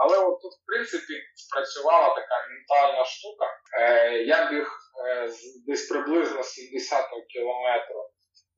Але 0.00 0.18
от 0.18 0.40
тут, 0.42 0.52
в 0.52 0.66
принципі, 0.66 1.14
спрацювала 1.34 2.14
така 2.14 2.46
ментальна 2.50 3.04
штука. 3.04 3.46
Е, 3.80 4.12
Я 4.12 4.50
біг 4.50 4.68
е, 5.06 5.28
десь 5.66 5.88
приблизно 5.88 6.42
70 6.42 7.04
кілометрів 7.32 7.96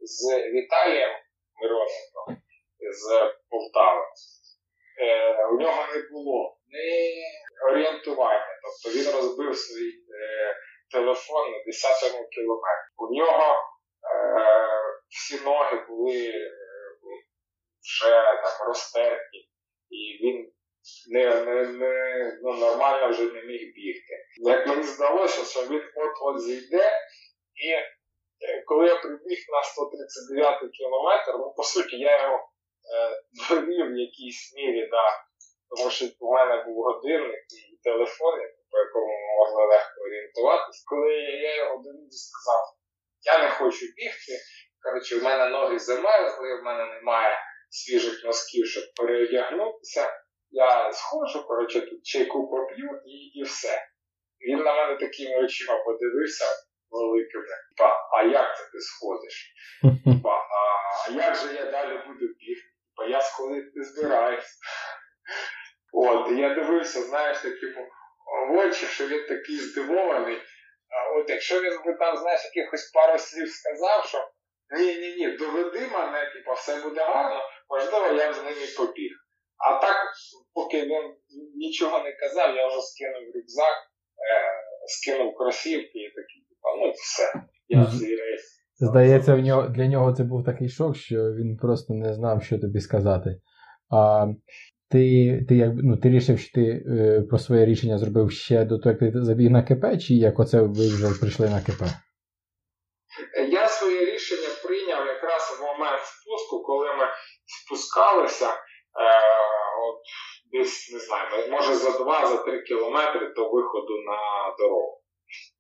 з 0.01 0.35
Віталієм 0.39 1.11
Мироненком 1.63 2.43
з 2.93 3.35
Полтави. 3.51 4.05
Е, 5.03 5.47
У 5.47 5.59
нього 5.61 5.87
не 5.95 6.03
було 6.11 6.57
ні 6.69 7.23
орієнтування. 7.71 8.47
Тобто 8.63 8.99
він 8.99 9.15
розбив 9.17 9.57
свій 9.57 9.91
е, 9.91 10.55
телефон 10.91 11.51
на 11.51 11.65
10 11.67 12.15
му 12.15 12.29
кілометрі. 12.29 12.91
У 12.97 13.15
нього 13.15 13.57
всі 15.09 15.45
ноги 15.45 15.85
були 15.89 16.29
е, 16.29 16.51
вже 17.83 18.11
там 18.43 18.67
розтерті, 18.67 19.49
і 19.91 20.19
він 20.25 20.53
не, 21.09 21.45
не, 21.45 21.67
не, 21.67 22.39
ну, 22.43 22.53
нормально 22.53 23.09
вже 23.11 23.23
не 23.23 23.43
міг 23.43 23.61
бігти. 23.75 24.15
Як 24.37 24.67
мені 24.67 24.83
здалося, 24.83 25.45
що 25.45 25.75
він 25.75 25.83
от-от 25.97 26.41
зійде, 26.41 26.91
і 27.55 27.71
е, 27.71 28.63
коли 28.67 28.87
я 28.87 28.97
прибіг 28.97 29.39
на 29.49 29.63
139 29.63 30.71
кілометр, 30.73 31.33
ну 31.39 31.55
по 31.57 31.63
суті 31.63 31.97
я 31.97 32.23
його 32.23 32.37
е, 32.37 32.41
довів 33.49 33.87
в 33.93 33.99
якійсь 33.99 34.55
мірі, 34.57 34.89
да, 34.91 35.07
тому 35.69 35.91
що 35.91 36.07
у 36.21 36.33
мене 36.33 36.65
був 36.65 36.85
годинник 36.85 37.45
і 37.73 37.77
телефон, 37.83 38.35
по 38.71 38.79
якому 38.79 39.13
можна 39.39 39.65
легко 39.65 40.01
орієнтуватися. 40.07 40.85
Коли 40.87 41.13
я 41.49 41.57
його 41.57 41.77
довів 41.77 42.13
сказав, 42.13 42.63
я 43.23 43.39
не 43.45 43.51
хочу 43.51 43.87
бігти, 43.97 44.33
коротше, 44.83 45.19
в 45.19 45.23
мене 45.23 45.49
ноги 45.49 45.79
замерзли, 45.79 46.61
в 46.61 46.63
мене 46.63 46.85
немає 46.95 47.39
свіжих 47.71 48.25
носків, 48.25 48.67
щоб 48.67 48.85
переодягнутися. 48.97 50.13
Я 50.51 50.93
схожу, 50.93 51.47
коротше, 51.47 51.81
тут 51.81 52.07
чайку 52.07 52.51
поп'ю 52.51 53.01
і 53.07 53.41
і 53.41 53.43
все. 53.43 53.87
Він 54.49 54.59
на 54.59 54.75
мене 54.75 54.97
такими 54.97 55.45
очима 55.45 55.85
подивився 55.85 56.45
великими. 56.91 57.45
Па, 57.77 58.09
а 58.13 58.23
як 58.23 58.57
це 58.57 58.65
ти 58.73 58.81
сходиш? 58.81 59.55
Па, 60.25 60.47
а 61.07 61.11
як 61.11 61.37
же 61.37 61.55
я 61.55 61.71
далі 61.71 61.99
буду 62.07 62.27
бігти? 62.27 62.69
Па, 62.97 63.07
я 63.07 63.21
сходити 63.21 63.71
не 63.75 63.85
збираюсь. 63.85 64.59
От, 65.93 66.31
і 66.31 66.37
я 66.37 66.55
дивився, 66.55 67.03
знаєш, 67.03 67.39
таким 67.39 67.75
в 68.49 68.57
очі, 68.57 68.87
що 68.87 69.07
він 69.07 69.27
такий 69.29 69.57
здивований. 69.57 70.39
От 71.17 71.31
якщо 71.31 71.61
він 71.61 71.83
би 71.87 71.95
там, 71.95 72.17
знаєш, 72.17 72.51
якихось 72.55 72.91
пару 72.91 73.19
слів 73.19 73.51
сказав, 73.51 74.05
що 74.07 74.31
ні-ні 74.71 75.17
ні, 75.17 75.37
доведи 75.37 75.89
мене, 75.93 76.31
типу, 76.35 76.53
все 76.53 76.83
буде 76.83 77.05
гарно, 77.05 77.41
можливо, 77.69 78.07
я 78.07 78.31
б 78.31 78.35
з 78.35 78.43
ними 78.43 78.67
побіг. 78.77 79.10
А 79.69 79.81
так, 79.81 79.97
поки 80.55 80.83
він 80.83 81.15
нічого 81.57 81.99
не 81.99 82.13
казав, 82.13 82.57
я 82.57 82.69
вже 82.69 82.81
скинув 82.81 83.35
рюкзак, 83.35 83.77
е, 84.31 84.43
скинув 84.87 85.37
кросівки 85.37 85.99
і 85.99 86.09
такий, 86.09 86.41
типу, 86.49 86.69
ну 86.79 86.91
все, 86.91 87.33
я 87.69 87.87
цей 87.99 88.17
рейс. 88.17 88.61
Здається, 88.81 89.35
в 89.35 89.39
нього, 89.39 89.69
для 89.69 89.87
нього 89.87 90.13
це 90.13 90.25
був 90.25 90.45
такий 90.45 90.69
шок, 90.69 90.97
що 90.97 91.17
він 91.17 91.57
просто 91.57 91.95
не 91.95 92.15
знав, 92.15 92.43
що 92.43 92.59
тобі 92.59 92.81
сказати. 92.81 93.41
А 93.91 94.27
ти 94.91 95.45
ти, 95.49 95.57
як, 95.57 95.71
ну, 95.75 95.97
ти 95.97 96.09
рішив, 96.09 96.39
що 96.39 96.53
ти 96.53 96.63
е, 96.63 97.23
про 97.29 97.39
своє 97.39 97.67
рішення 97.67 97.99
зробив 97.99 98.33
ще 98.33 98.65
до 98.65 98.79
того, 98.79 98.97
як 99.01 99.13
ти 99.13 99.25
забіг 99.25 99.51
на 99.51 99.63
КП, 99.63 99.99
чи 100.03 100.15
як 100.15 100.39
оце 100.39 100.61
ви 100.61 100.89
вже 100.89 101.21
прийшли 101.21 101.51
на 101.51 101.61
КП? 101.61 101.83
Я 103.51 103.69
своє 103.69 104.05
рішення 104.05 104.49
прийняв 104.65 105.07
якраз 105.07 105.43
в 105.59 105.63
момент 105.63 106.01
спуску, 106.03 106.63
коли 106.63 106.87
ми 106.87 107.05
спускалися. 107.47 108.47
Е, 108.99 109.03
от 109.87 110.03
десь 110.53 110.91
не 110.93 110.99
знаю, 110.99 111.51
може 111.51 111.75
за 111.75 111.91
2-3 111.91 112.63
кілометри 112.63 113.27
до 113.27 113.51
виходу 113.51 113.99
на 113.99 114.55
дорогу. 114.59 115.01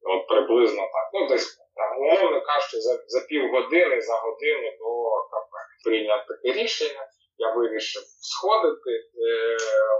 От 0.02 0.28
приблизно 0.28 0.82
так. 0.82 1.10
Ну, 1.12 1.28
десь 1.28 1.56
там, 1.74 1.98
умовно 1.98 2.40
кажучи, 2.40 2.80
за, 2.80 3.02
за 3.06 3.20
півгодини, 3.20 4.00
за 4.00 4.16
годину 4.16 4.70
до 4.78 5.10
КП. 5.30 5.52
Прийняв 5.84 6.26
таке 6.26 6.62
рішення. 6.62 7.06
Я 7.36 7.54
вирішив 7.54 8.02
сходити, 8.20 8.90
е, 8.90 9.56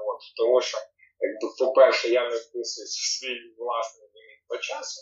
от, 0.07 0.21
тому 0.37 0.61
що, 0.61 0.79
якби, 1.21 1.47
по-перше, 1.59 2.09
я 2.09 2.23
не 2.23 2.37
вписуюсь 2.37 2.97
в 3.01 3.19
свій 3.19 3.55
власний 3.59 4.09
ліміт 4.15 4.41
по 4.49 4.57
часу. 4.57 5.01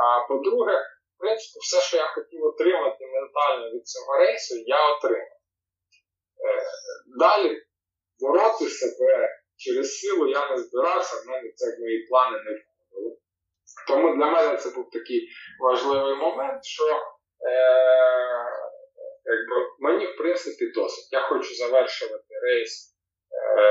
А 0.00 0.28
по-друге, 0.28 0.76
в 1.16 1.18
принципі, 1.18 1.58
все, 1.60 1.80
що 1.80 1.96
я 1.96 2.06
хотів 2.06 2.44
отримати 2.44 3.06
ментально 3.06 3.70
від 3.70 3.88
цього 3.88 4.16
рейсу, 4.16 4.54
я 4.66 4.96
отримав. 4.96 5.41
Далі 7.18 7.62
бороти 8.20 8.68
себе 8.68 9.28
через 9.56 9.98
силу 10.00 10.28
я 10.28 10.50
не 10.50 10.58
збирався, 10.58 11.16
в 11.16 11.28
мене 11.28 11.52
це 11.56 11.76
в 11.76 11.80
мої 11.80 12.06
плани 12.06 12.38
не 12.38 12.50
входило. 12.50 13.16
Тому 13.88 14.16
для 14.16 14.26
мене 14.26 14.56
це 14.56 14.70
був 14.70 14.90
такий 14.90 15.28
важливий 15.60 16.14
момент, 16.14 16.64
що 16.64 16.84
е, 16.84 17.56
якби, 19.24 19.68
мені, 19.78 20.06
в 20.06 20.16
принципі, 20.16 20.72
досить. 20.74 21.12
Я 21.12 21.20
хочу 21.20 21.54
завершувати 21.54 22.34
рейс 22.42 22.94
е, 23.58 23.62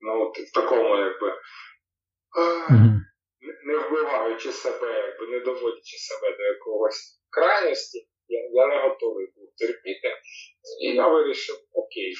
ну, 0.00 0.32
в 0.32 0.52
такому, 0.54 0.96
якби. 0.96 1.28
Е, 2.38 2.98
не 3.40 3.76
вбиваючи 3.78 4.52
себе, 4.52 4.92
якби 4.92 5.26
не 5.26 5.40
доводячи 5.40 5.96
себе 5.98 6.36
до 6.36 6.42
якогось 6.42 7.20
крайності, 7.30 8.08
я, 8.28 8.40
я 8.52 8.66
не 8.66 8.88
готовий 8.88 9.26
терпіти. 9.58 10.08
І 10.80 10.94
я 10.94 11.08
вирішив, 11.08 11.56
окей. 11.72 12.14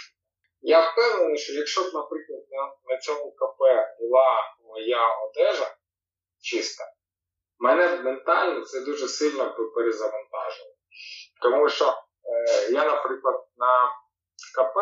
Я 0.61 0.91
впевнений, 0.91 1.39
що 1.39 1.53
якщо 1.53 1.81
б, 1.83 1.85
наприклад, 1.95 2.43
на, 2.51 2.93
на 2.95 2.99
цьому 3.01 3.31
КП 3.31 3.61
була 4.01 4.55
моя 4.69 5.15
одежа 5.25 5.77
чиста, 6.43 6.85
мене 7.59 8.03
ментально 8.03 8.65
це 8.65 8.81
дуже 8.81 9.09
сильно 9.09 9.55
перезавантажило. 9.75 10.75
Тому 11.43 11.69
що 11.69 11.85
е, 11.85 12.71
я, 12.73 12.85
наприклад, 12.85 13.47
на 13.57 13.91
КП, 14.57 14.77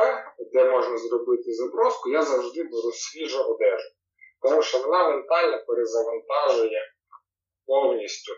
де 0.52 0.70
можна 0.70 0.98
зробити 0.98 1.52
заброску, 1.52 2.10
я 2.10 2.22
завжди 2.22 2.62
беру 2.64 2.92
свіжу 2.92 3.42
одежу. 3.42 3.88
Тому 4.42 4.62
що 4.62 4.78
вона 4.78 5.08
ментально 5.08 5.64
перезавантажує 5.66 6.82
повністю 7.66 8.32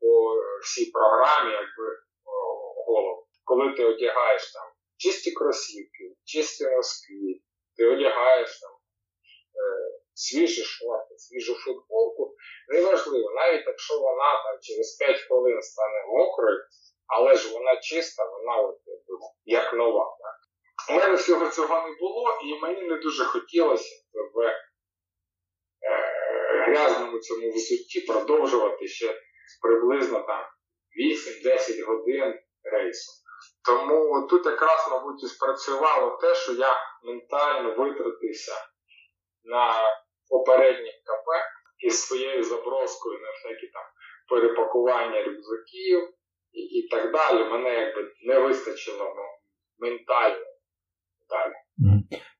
по 0.00 0.34
всій 0.62 0.90
програмі, 0.90 1.52
якби 1.52 1.98
голову. 2.86 3.23
Коли 3.44 3.72
ти 3.76 3.84
одягаєш 3.84 4.52
там 4.52 4.72
чисті 4.96 5.32
кросівки, 5.32 6.16
чисті 6.24 6.64
носки, 6.64 7.40
ти 7.76 7.86
одягаєш 7.86 8.60
там 8.60 8.70
е, 8.70 8.78
свіжі 10.14 10.62
шорти, 10.62 11.18
свіжу 11.18 11.54
футболку, 11.54 12.34
неважливо, 12.68 13.30
навіть 13.30 13.66
якщо 13.66 14.00
вона 14.00 14.42
там 14.44 14.58
через 14.60 14.96
5 14.96 15.20
хвилин 15.20 15.62
стане 15.62 16.04
мокрою, 16.06 16.58
але 17.06 17.34
ж 17.34 17.52
вона 17.52 17.76
чиста, 17.76 18.24
вона 18.24 18.56
от, 18.56 18.78
як 19.44 19.74
нова. 19.74 20.16
Так? 20.20 20.34
У 20.90 21.00
мене 21.00 21.14
всього 21.14 21.48
цього 21.48 21.88
не 21.88 21.96
було, 21.96 22.38
і 22.44 22.60
мені 22.60 22.82
не 22.82 22.96
дуже 22.96 23.24
хотілося 23.24 23.94
в 24.34 24.40
е, 24.40 24.54
грязному 26.66 27.18
цьому 27.18 27.50
взутті 27.50 28.00
продовжувати 28.00 28.88
ще 28.88 29.20
приблизно 29.62 30.20
там 30.20 30.44
8-10 31.46 31.84
годин 31.84 32.40
рейсу. 32.62 33.23
Тому 33.64 34.26
тут 34.26 34.46
якраз, 34.46 34.88
мабуть, 34.90 35.22
і 35.22 35.26
спрацювало 35.26 36.18
те, 36.20 36.34
що 36.34 36.52
я 36.52 36.76
ментально 37.04 37.68
витратився 37.68 38.52
на 39.44 39.72
попередніх 40.28 40.94
КП. 40.94 41.28
із 41.78 42.00
своєю 42.00 42.44
заброскою 42.44 43.20
на 43.20 43.30
всякі 43.30 43.66
там 43.66 43.82
перепакування 44.28 45.24
рюкзаків 45.24 46.14
і, 46.52 46.60
і 46.60 46.88
так 46.88 47.12
далі. 47.12 47.50
Мене 47.50 47.70
якби 47.80 48.12
не 48.26 48.38
вистачило 48.38 49.14
ну, 49.16 49.22
ментально 49.88 50.44
далі. 51.30 51.54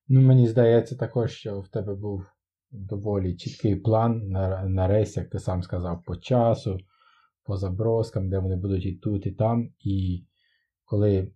Ну, 0.08 0.20
мені 0.20 0.48
здається 0.48 0.96
також, 0.96 1.32
що 1.32 1.60
в 1.60 1.68
тебе 1.68 1.94
був 1.94 2.26
доволі 2.70 3.36
чіткий 3.36 3.76
план 3.76 4.28
на, 4.28 4.64
на 4.64 4.88
рейс, 4.88 5.16
як 5.16 5.30
ти 5.30 5.38
сам 5.38 5.62
сказав, 5.62 6.02
по 6.06 6.16
часу, 6.16 6.78
по 7.44 7.56
заброскам, 7.56 8.30
де 8.30 8.38
вони 8.38 8.56
будуть 8.56 8.86
і 8.86 8.92
тут, 8.92 9.26
і 9.26 9.32
там. 9.32 9.68
І 9.80 10.24
коли 10.94 11.14
е, 11.18 11.28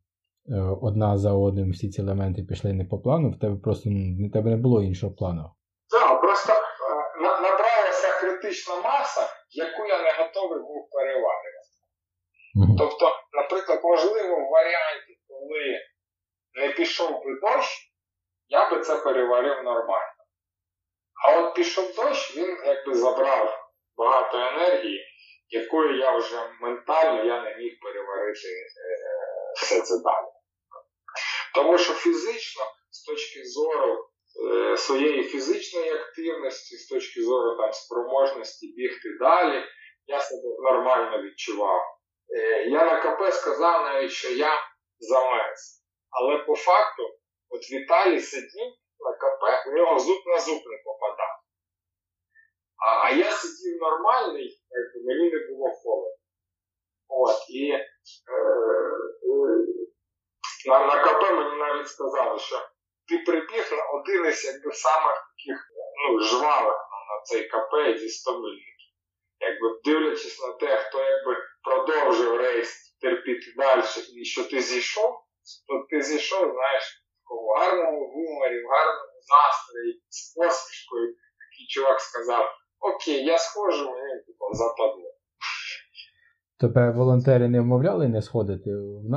одна 0.83 1.19
за 1.19 1.33
одним 1.33 1.71
всі 1.71 1.91
ці 1.91 2.01
елементи 2.03 2.43
пішли 2.43 2.73
не 2.73 2.85
по 2.85 2.99
плану, 2.99 3.31
в 3.31 3.39
тебе 3.41 3.57
просто 3.65 3.91
в 3.91 4.33
тебе 4.33 4.51
не 4.51 4.57
було 4.57 4.83
іншого 4.83 5.13
плану. 5.15 5.45
Так, 5.91 6.21
просто 6.21 6.53
е, 6.53 6.57
набралася 7.23 8.09
критична 8.21 8.75
маса, 8.77 9.23
яку 9.51 9.87
я 9.87 9.99
не 10.03 10.13
готовий 10.19 10.61
був 10.61 10.89
переварити. 10.91 11.59
Мгм. 12.55 12.77
Тобто, 12.79 13.13
наприклад, 13.33 13.81
можливо, 13.85 14.35
в 14.37 14.51
варіанті, 14.51 15.13
коли 15.29 15.65
не 16.61 16.73
пішов 16.73 17.11
би 17.11 17.31
дощ, 17.43 17.93
я 18.49 18.71
би 18.71 18.81
це 18.81 18.97
переварив 18.97 19.57
нормально. 19.65 20.23
А 21.25 21.41
от 21.41 21.55
пішов 21.55 21.95
дощ, 21.97 22.37
він 22.37 22.57
якби 22.67 22.95
забрав 22.95 23.49
багато 23.97 24.39
енергії, 24.39 25.01
якою 25.49 25.99
я 25.99 26.17
вже 26.17 26.51
ментально 26.61 27.25
я 27.25 27.43
не 27.43 27.57
міг 27.57 27.73
переварити 27.83 28.49
е, 28.49 29.53
все 29.55 29.81
це 29.81 29.95
далі. 30.05 30.27
Тому 31.55 31.79
що 31.79 31.93
фізично, 31.93 32.63
з 32.91 33.03
точки 33.05 33.45
зору 33.45 34.09
е, 34.53 34.77
своєї 34.77 35.23
фізичної 35.23 35.91
активності, 35.91 36.77
з 36.77 36.89
точки 36.89 37.23
зору 37.23 37.57
там, 37.57 37.73
спроможності 37.73 38.67
бігти 38.77 39.09
далі, 39.21 39.65
я 40.07 40.21
себе 40.21 40.49
нормально 40.59 41.23
відчував. 41.23 41.81
Е, 42.37 42.65
я 42.65 42.85
на 42.85 43.01
КП 43.01 43.35
сказав 43.35 43.85
навіть, 43.85 44.11
що 44.11 44.29
я 44.29 44.53
замерз. 44.99 45.85
Але 46.11 46.39
по 46.39 46.57
факту, 46.57 47.03
от 47.49 47.71
Віталій 47.71 48.21
сидів 48.21 48.73
на 49.01 49.13
КП, 49.13 49.69
у 49.69 49.73
нього 49.73 49.99
зуб 49.99 50.23
на 50.27 50.39
зуб 50.39 50.63
не 50.67 50.79
попадав. 50.85 51.38
А, 52.79 53.07
а 53.07 53.11
я 53.11 53.33
сидів 53.33 53.79
нормальний, 53.81 54.61
мені 55.07 55.31
не 55.31 55.47
було 55.49 55.71
холодно. 55.71 56.15
От, 57.09 57.37
і 57.49 57.71
е, 57.71 57.77
е, 57.77 57.89
на, 60.67 60.87
на 60.87 61.05
КП 61.05 61.23
мені 61.23 61.57
навіть 61.57 61.89
сказали, 61.89 62.39
що 62.39 62.69
ти 63.09 63.19
прибіг 63.19 63.73
на 63.73 64.01
один 64.01 64.27
із 64.27 64.45
якби 64.45 64.73
самих 64.73 65.17
таких 65.37 65.59
ну, 66.09 66.21
жвавих 66.21 66.77
на, 66.93 67.15
на 67.15 67.23
цей 67.25 67.49
КП 67.49 67.99
зі 67.99 68.09
100 68.09 68.33
мильників. 68.33 68.89
Якби 69.41 69.81
дивлячись 69.85 70.43
на 70.43 70.53
те, 70.53 70.77
хто 70.77 70.99
якби 70.99 71.37
продовжив 71.63 72.37
рейс 72.37 72.97
терпіти 73.01 73.55
далі, 73.57 73.83
і 74.17 74.25
що 74.25 74.45
ти 74.45 74.61
зійшов, 74.61 75.21
то 75.69 75.87
ти 75.91 76.03
зійшов, 76.03 76.53
знаєш, 76.53 77.05
в 77.31 77.59
гарному 77.59 78.07
гуморі, 78.07 78.65
в 78.65 78.69
гарному 78.69 79.13
настрої, 79.31 80.03
з 80.09 80.35
посмішкою. 80.35 81.15
Такий 81.15 81.67
чувак 81.69 82.01
сказав: 82.01 82.55
Окей, 82.81 83.25
я 83.25 83.39
схожу, 83.39 83.85
мені 83.85 84.23
типу, 84.27 84.45
западло. 84.53 85.09
Тебе 86.61 86.91
волонтери 86.91 87.49
не 87.49 87.61
вмовляли 87.61 88.09
не 88.09 88.23
сходити? 88.23 88.71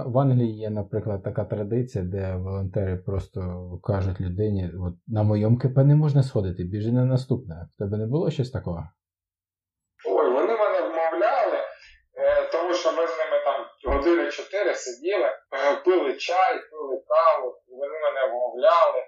В 0.06 0.18
Англії 0.18 0.58
є, 0.58 0.70
наприклад, 0.70 1.24
така 1.24 1.46
традиція, 1.46 2.04
де 2.04 2.36
волонтери 2.36 2.98
просто 2.98 3.40
кажуть 3.84 4.22
людині: 4.22 4.72
от 4.86 4.94
на 5.08 5.24
моєму 5.24 5.58
КП 5.58 5.78
не 5.78 5.96
можна 5.96 6.24
сходити, 6.24 6.64
біжи 6.64 6.92
на 6.92 7.06
наступне. 7.06 7.56
В 7.76 7.78
тебе 7.80 7.98
не 7.98 8.08
було 8.08 8.32
щось 8.32 8.52
такого? 8.52 8.84
Ой, 10.10 10.30
вони 10.34 10.54
мене 10.64 10.82
вмовляли, 10.82 11.60
е, 12.14 12.50
тому 12.52 12.74
що 12.74 12.92
ми 12.92 13.08
з 13.08 13.18
ними 13.18 13.38
там 13.46 13.60
години 13.94 14.32
чотири 14.32 14.76
сиділи, 14.76 15.26
е, 15.26 15.76
пили 15.86 16.14
чай, 16.18 16.54
пили 16.72 17.04
каву, 17.12 17.56
і 17.68 17.72
вони 17.72 17.94
мене 18.06 18.22
вмовляли. 18.32 19.02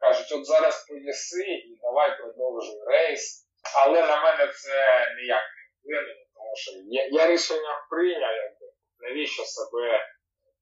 Кажуть, 0.00 0.32
от 0.38 0.46
зараз 0.46 0.86
поїси 0.88 1.44
і 1.68 1.78
давай 1.82 2.18
продовжуй 2.18 2.80
рейс. 2.90 3.37
Але 3.74 4.06
на 4.06 4.22
мене 4.22 4.52
це 4.52 5.06
ніяк 5.20 5.42
не 5.56 5.62
вплинуло, 5.72 6.24
тому 6.34 6.56
що 6.56 6.70
я, 6.86 7.08
я 7.22 7.26
рішення 7.26 7.86
прийняв, 7.90 8.34
якби 8.36 8.66
навіщо 9.00 9.42
себе 9.42 10.06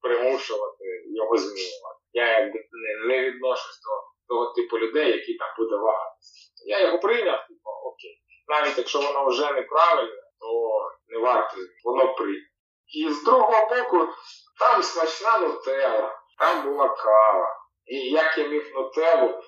примушувати 0.01 0.85
його 1.05 1.37
змінювати. 1.37 1.99
Я 2.13 2.39
якби 2.39 2.59
не, 2.71 3.07
не 3.07 3.21
відношусь 3.21 3.81
до 3.81 3.91
того 4.27 4.53
типу 4.53 4.77
людей, 4.77 5.11
які 5.11 5.33
там 5.33 5.47
буде 5.57 5.75
вагатися. 5.75 6.51
Я 6.65 6.81
його 6.81 6.99
прийняв, 6.99 7.47
типу, 7.47 7.69
окей 7.83 8.21
навіть 8.47 8.77
якщо 8.77 9.01
воно 9.01 9.25
вже 9.25 9.51
неправильне, 9.51 10.23
то 10.39 10.81
не 11.07 11.19
варто, 11.19 11.57
воно 11.83 12.13
прийде. 12.13 12.47
І 12.87 13.09
з 13.09 13.23
другого 13.23 13.67
боку, 13.69 14.13
там 14.59 14.83
смачна 14.83 15.37
нутелла, 15.37 16.19
там 16.39 16.63
була 16.63 16.89
кава. 16.89 17.57
І 17.85 17.95
як 17.95 18.37
я 18.37 18.47
міг 18.47 18.71
нутеллу 18.75 19.41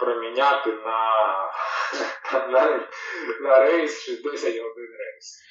проміняти 0.00 0.70
на, 0.70 1.00
на, 2.52 2.88
на 3.42 3.58
рейс 3.64 4.00
61 4.00 4.62
рейс. 4.76 5.42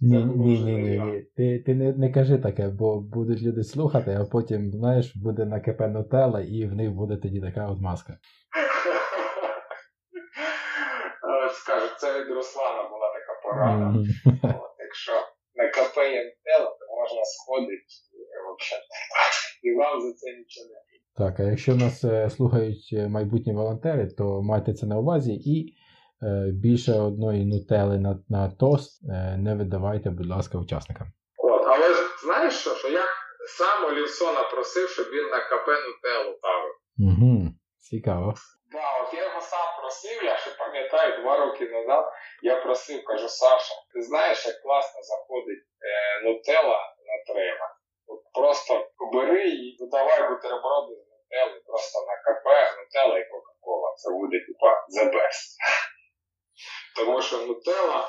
Ні, 0.00 0.24
ні, 0.24 0.64
ні, 0.64 0.76
ні, 0.76 0.98
ні. 0.98 1.26
Ти, 1.36 1.62
ти 1.66 1.74
не, 1.74 1.92
не 1.92 2.12
кажи 2.12 2.38
таке, 2.38 2.68
бо 2.68 3.00
будуть 3.00 3.42
люди 3.42 3.64
слухати, 3.64 4.18
а 4.20 4.24
потім, 4.24 4.70
знаєш, 4.70 5.16
буде 5.16 5.44
на 5.44 5.60
КП 5.60 5.80
Нутелла, 5.80 6.40
і 6.40 6.66
в 6.66 6.74
них 6.74 6.90
буде 6.90 7.16
тоді 7.16 7.40
така 7.40 7.68
от 7.68 7.80
маска. 7.80 8.12
Скажуть, 11.52 11.98
це 11.98 12.20
від 12.20 12.30
Руслана 12.30 12.88
була 12.88 13.12
така 13.12 13.40
порада. 13.42 13.94
Якщо 14.78 15.12
на 15.54 15.68
КП 15.68 15.96
є 15.98 16.24
нутелла, 16.24 16.70
то 16.78 16.84
можна 17.00 17.24
сходити 17.24 17.84
і, 19.62 19.74
вам 19.74 20.00
за 20.00 20.12
це 20.12 20.26
нічого 20.38 20.66
не. 20.66 20.84
Так, 21.16 21.40
а 21.40 21.42
якщо 21.42 21.74
нас 21.74 22.04
е, 22.04 22.30
слухають 22.30 22.90
е, 22.92 23.08
майбутні 23.08 23.52
волонтери, 23.52 24.06
то 24.18 24.42
майте 24.42 24.74
це 24.74 24.86
на 24.86 24.98
увазі 24.98 25.32
і 25.32 25.74
е, 26.22 26.50
більше 26.52 26.92
одної 26.92 27.44
нутели 27.44 27.98
на, 27.98 28.18
на 28.28 28.50
тост 28.50 29.10
е, 29.10 29.36
не 29.36 29.54
видавайте, 29.54 30.10
будь 30.10 30.26
ласка, 30.26 30.58
учасникам. 30.58 31.06
От, 31.38 31.62
але 31.66 31.94
ж 31.94 32.00
знаєш 32.24 32.54
що, 32.54 32.74
що 32.74 32.88
я 32.88 33.04
сам 33.58 33.84
Олівсона 33.84 34.42
просив, 34.42 34.88
щоб 34.88 35.06
він 35.06 35.26
на 35.30 35.40
КП 35.40 35.66
Нутеллу 35.68 36.36
ставив. 36.38 36.74
Угу. 36.98 37.48
Цікаво. 37.78 38.34
Да, 38.72 39.02
от 39.02 39.14
я 39.14 39.22
його 39.28 39.40
сам 39.40 39.66
просив, 39.80 40.24
я 40.24 40.36
ще 40.36 40.50
пам'ятаю, 40.58 41.22
два 41.22 41.38
роки 41.38 41.68
назад 41.68 42.04
я 42.42 42.56
просив, 42.56 43.04
кажу, 43.04 43.28
Саша, 43.28 43.74
ти 43.94 44.02
знаєш, 44.02 44.46
як 44.46 44.62
класно 44.62 45.00
заходить 45.02 45.64
е, 45.90 46.24
Нутелла 46.24 46.80
на 47.08 47.34
трема. 47.34 47.68
От 48.06 48.20
просто 48.34 48.90
бери 49.12 49.48
і 49.48 49.76
додавай 49.78 50.28
бутерброди 50.28 50.94
з 50.94 51.04
Нутелли 51.10 51.60
просто 51.66 51.98
на 52.08 52.16
КП, 52.24 52.46
Нутелла 52.78 53.18
і 53.18 53.28
Кока-Кола. 53.30 53.94
Це 53.96 54.10
буде 54.10 54.36
типа 54.46 54.86
the 54.94 55.04
best. 55.14 55.48
Тому 56.96 57.22
що 57.22 57.46
Нутелла, 57.46 58.00
е, 58.00 58.08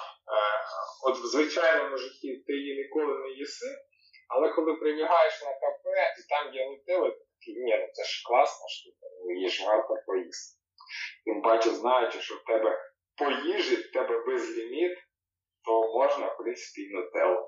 от 1.08 1.15
в 1.17 1.25
звичайному 1.25 1.97
житті 1.97 2.43
ти 2.47 2.53
її 2.53 2.84
ніколи 2.84 3.19
не 3.19 3.29
їси, 3.29 3.65
але 4.29 4.49
коли 4.49 4.73
прибігаєш 4.73 5.41
на 5.41 5.53
КП 5.53 5.86
і 6.19 6.21
там 6.29 6.53
є 6.53 6.69
Нутелла, 6.69 7.10
ти 7.10 7.25
такий, 7.39 7.63
ні, 7.63 7.77
ну 7.77 7.88
це 7.93 8.03
ж 8.03 8.23
класна 8.27 8.67
штука, 8.67 9.05
ну, 9.21 9.36
її 9.36 9.49
ж 9.49 9.65
варто 9.67 9.93
поїсти. 10.08 10.60
Тим 11.25 11.41
паче, 11.41 11.69
знаючи, 11.69 12.21
що 12.21 12.36
в 12.36 12.43
тебе 12.43 12.81
по 13.17 13.25
їжі, 13.31 13.75
в 13.75 13.91
тебе 13.91 14.25
безліміт, 14.27 14.97
то 15.65 15.93
можна, 15.97 16.25
в 16.27 16.37
принципі, 16.37 16.81
і 16.81 16.93
Нутеллу. 16.96 17.48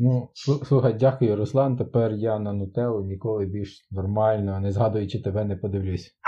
Ну, 0.00 0.30
слу- 0.34 0.64
слухай, 0.64 0.92
дякую, 0.92 1.36
Руслан. 1.36 1.76
Тепер 1.76 2.12
я 2.12 2.38
на 2.38 2.52
нутелу 2.52 3.04
ніколи 3.04 3.46
більш 3.46 3.86
нормально, 3.90 4.60
не 4.60 4.72
згадуючи 4.72 5.22
тебе, 5.22 5.44
не 5.44 5.56
подивлюсь. 5.56 6.10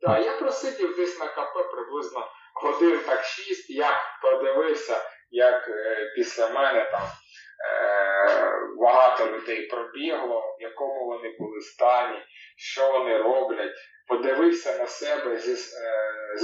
Так, 0.00 0.24
я 0.24 0.38
просидів 0.38 0.96
десь 0.96 1.20
на 1.20 1.26
КП 1.26 1.72
приблизно 1.72 2.20
годин 2.62 3.00
так 3.06 3.24
шість. 3.24 3.70
Я 3.70 3.90
подивився, 4.22 4.96
як 5.30 5.68
е, 5.68 6.12
після 6.16 6.48
мене 6.48 6.90
там 6.92 7.02
е, 7.02 8.52
багато 8.80 9.26
людей 9.32 9.66
пробігло, 9.66 10.56
в 10.58 10.62
якому 10.62 11.06
вони 11.06 11.36
були 11.38 11.60
стані, 11.60 12.18
що 12.56 12.92
вони 12.92 13.18
роблять. 13.18 13.74
Подивився 14.08 14.78
на 14.78 14.86
себе 14.86 15.38
зі, 15.38 15.52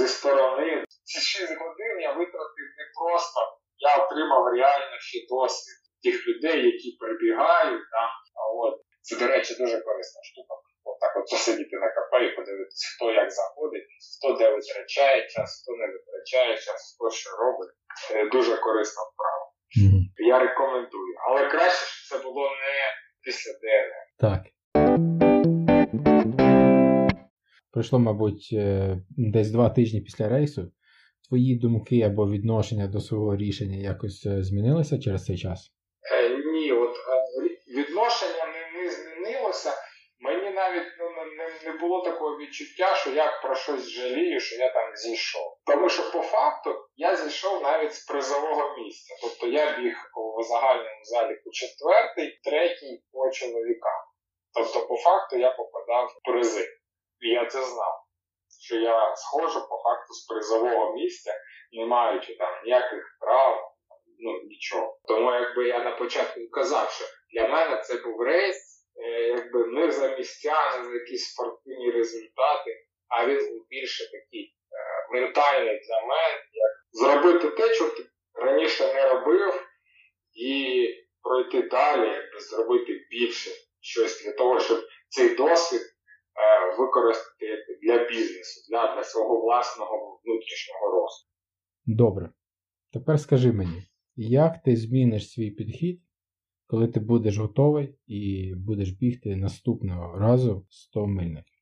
е, 0.03 0.07
сторони. 0.07 0.83
Ці 1.03 1.19
шість 1.19 1.57
годин 1.59 1.99
я 2.01 2.09
витратив 2.11 2.67
не 2.77 2.85
просто, 2.99 3.39
я 3.77 4.03
отримав 4.03 4.47
реально 4.47 4.97
ще 4.99 5.17
досвід 5.29 5.79
тих 6.03 6.27
людей, 6.27 6.65
які 6.71 6.97
прибігають. 6.99 7.85
Там. 7.95 8.09
А 8.39 8.41
от 8.63 8.75
це, 9.01 9.15
до 9.19 9.27
речі, 9.27 9.55
дуже 9.59 9.81
корисна 9.81 10.21
штука. 10.29 10.53
От 10.83 10.99
так 10.99 11.13
от 11.17 11.25
посидіти 11.31 11.75
на 11.83 11.89
КП 11.95 12.11
і 12.27 12.35
подивитися, 12.35 12.85
хто 12.95 13.11
як 13.11 13.31
заходить, 13.31 13.87
хто 14.17 14.27
де 14.39 14.45
витрачає 14.55 15.27
час, 15.27 15.49
хто 15.61 15.71
не 15.79 15.87
витрачає 15.93 16.55
час, 16.55 16.95
хто 16.95 17.09
що 17.09 17.29
робить. 17.43 17.73
Е, 18.11 18.29
Дуже 18.29 18.57
корисна 18.57 19.01
вправа. 19.09 19.45
Мгм. 19.77 20.01
Я 20.17 20.39
рекомендую. 20.39 21.15
Але 21.27 21.49
краще, 21.49 21.85
щоб 21.85 22.19
це 22.19 22.23
було 22.27 22.43
не 22.43 22.75
після 23.23 23.51
ДНР. 23.51 24.05
Так. 24.19 24.41
пройшло, 27.75 27.99
мабуть, 27.99 28.49
е, 28.53 28.97
десь 29.09 29.51
два 29.51 29.69
тижні 29.69 30.01
після 30.01 30.29
рейсу. 30.29 30.71
Твої 31.29 31.55
думки 31.55 32.01
або 32.01 32.29
відношення 32.29 32.87
до 32.87 32.99
свого 33.01 33.35
рішення 33.35 33.77
якось 33.77 34.25
е, 34.25 34.43
змінилися 34.43 34.99
через 34.99 35.25
цей 35.25 35.37
час? 35.37 35.71
Е, 36.11 36.29
ні, 36.29 36.71
от 36.71 36.95
е, 36.95 37.21
відношення 37.77 38.45
не, 38.53 38.83
не 38.83 38.89
змінилося. 38.91 39.71
Мені 40.19 40.49
навіть 40.49 40.87
ну, 40.99 41.05
не, 41.37 41.71
не 41.71 41.77
було 41.79 42.03
такого 42.03 42.37
відчуття, 42.37 42.95
що 42.95 43.09
я 43.09 43.39
про 43.43 43.55
щось 43.55 43.89
жалію, 43.89 44.39
що 44.39 44.55
я 44.55 44.73
там 44.73 44.95
зійшов. 44.95 45.57
Тому 45.65 45.89
що 45.89 46.11
по 46.11 46.21
факту 46.21 46.75
я 46.95 47.15
зійшов 47.15 47.63
навіть 47.63 47.93
з 47.93 48.05
призового 48.05 48.77
місця. 48.77 49.15
Тобто 49.21 49.47
я 49.47 49.77
біг 49.77 49.95
у 50.37 50.43
загальному 50.43 51.03
заліку 51.03 51.51
четвертий, 51.51 52.39
третій 52.43 53.03
по 53.11 53.29
чоловікам. 53.29 54.01
Тобто, 54.53 54.87
по 54.87 54.97
факту 54.97 55.37
я 55.37 55.51
попадав 55.51 56.05
в 56.07 56.31
призи. 56.31 56.67
І 57.21 57.29
я 57.29 57.45
це 57.45 57.63
знав. 57.63 58.04
Що 58.61 58.75
я 58.75 59.15
схожу 59.15 59.59
по 59.59 59.77
факту 59.83 60.13
з 60.13 60.25
призового 60.27 60.93
місця, 60.93 61.33
не 61.71 61.85
маючи 61.85 62.35
там 62.35 62.63
ніяких 62.63 63.17
прав, 63.19 63.71
ну 64.19 64.41
нічого. 64.43 64.99
Тому 65.07 65.31
якби 65.31 65.67
я 65.67 65.83
на 65.83 65.91
початку 65.91 66.39
казав, 66.51 66.91
що 66.91 67.05
для 67.33 67.47
мене 67.47 67.81
це 67.81 67.97
був 67.97 68.21
рейс, 68.21 68.85
е, 68.95 69.21
якби 69.21 69.67
не 69.67 69.91
за 69.91 70.17
місця, 70.17 70.77
не 70.77 70.85
за 70.85 70.93
якісь 70.93 71.31
спортивні 71.31 71.91
результати, 71.91 72.85
а 73.07 73.27
він 73.27 73.37
був 73.37 73.67
більше 73.69 74.03
такий 74.11 74.55
е, 74.71 75.13
ментальний 75.13 75.79
для 75.87 76.01
мене, 76.01 76.43
як 76.53 76.71
зробити 76.91 77.49
те, 77.49 77.73
що 77.73 77.89
ти 77.89 78.05
раніше 78.33 78.93
не 78.93 79.09
робив, 79.09 79.67
і 80.35 80.87
пройти 81.21 81.61
далі, 81.61 82.07
якби 82.07 82.39
зробити 82.39 83.05
більше 83.09 83.51
щось 83.81 84.23
для 84.23 84.31
того, 84.31 84.59
щоб 84.59 84.79
цей 85.09 85.35
досвід 85.35 85.81
е, 85.81 86.75
використати 86.77 87.65
для 87.81 87.97
бізнесу, 87.97 88.61
для, 88.69 88.95
для 88.95 89.03
свого 89.15 89.41
власного 89.41 90.19
внутрішнього 90.23 90.91
росту. 90.91 91.29
Добре. 91.85 92.29
Тепер 92.93 93.19
скажи 93.19 93.51
мені, 93.51 93.83
як 94.15 94.63
ти 94.65 94.75
зміниш 94.75 95.31
свій 95.31 95.51
підхід, 95.51 96.01
коли 96.67 96.87
ти 96.87 96.99
будеш 96.99 97.37
готовий 97.37 97.99
і 98.07 98.53
будеш 98.55 98.89
бігти 98.89 99.35
наступного 99.35 100.19
разу 100.19 100.65
100 100.69 101.07
мильників? 101.07 101.59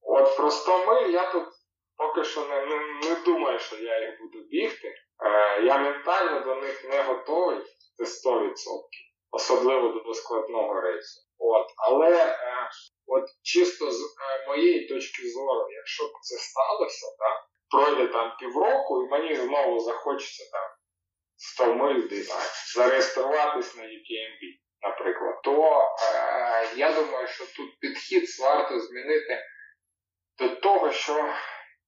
От 0.00 0.36
про 0.36 0.50
100 0.50 0.86
миль 0.86 1.12
я 1.12 1.32
тут 1.32 1.48
поки 1.96 2.24
що 2.24 2.40
не, 2.40 2.66
не, 2.66 2.76
не 3.08 3.24
думаю, 3.24 3.58
що 3.58 3.76
я 3.76 4.06
їх 4.06 4.20
буду 4.20 4.44
бігти. 4.44 4.88
Е, 4.88 5.62
я 5.62 5.78
ментально 5.78 6.40
до 6.40 6.54
них 6.54 6.84
не 6.84 7.02
готовий, 7.02 7.58
це 7.96 8.28
100%, 8.28 8.52
особливо 9.30 9.88
до 9.88 10.14
складного 10.14 10.80
рейсу. 10.80 11.20
От, 11.38 11.66
Але 11.76 12.24
е, 12.24 12.36
от 13.06 13.24
чисто 13.42 13.90
з 13.90 14.00
е, 14.00 14.48
моєї 14.48 14.88
точки 14.88 15.30
зору, 15.30 15.70
якщо 15.70 16.04
б 16.04 16.10
це 16.22 16.36
сталося, 16.36 17.06
так, 17.18 17.38
пройде 17.70 18.12
там 18.12 18.32
півроку, 18.38 19.02
і 19.02 19.09
мені 19.20 19.34
знову 19.34 19.80
захочеться 19.80 20.44
там 20.52 20.68
100 21.36 21.74
миль 21.74 22.08
десь 22.08 22.32
зареєструватись 22.74 23.76
на 23.76 23.82
UTMB, 23.82 24.42
наприклад, 24.82 25.34
то 25.44 25.84
е, 26.14 26.76
я 26.76 26.92
думаю, 26.92 27.26
що 27.26 27.44
тут 27.56 27.80
підхід 27.80 28.24
варто 28.40 28.80
змінити 28.80 29.38
до 30.38 30.48
того, 30.48 30.90
що 30.90 31.34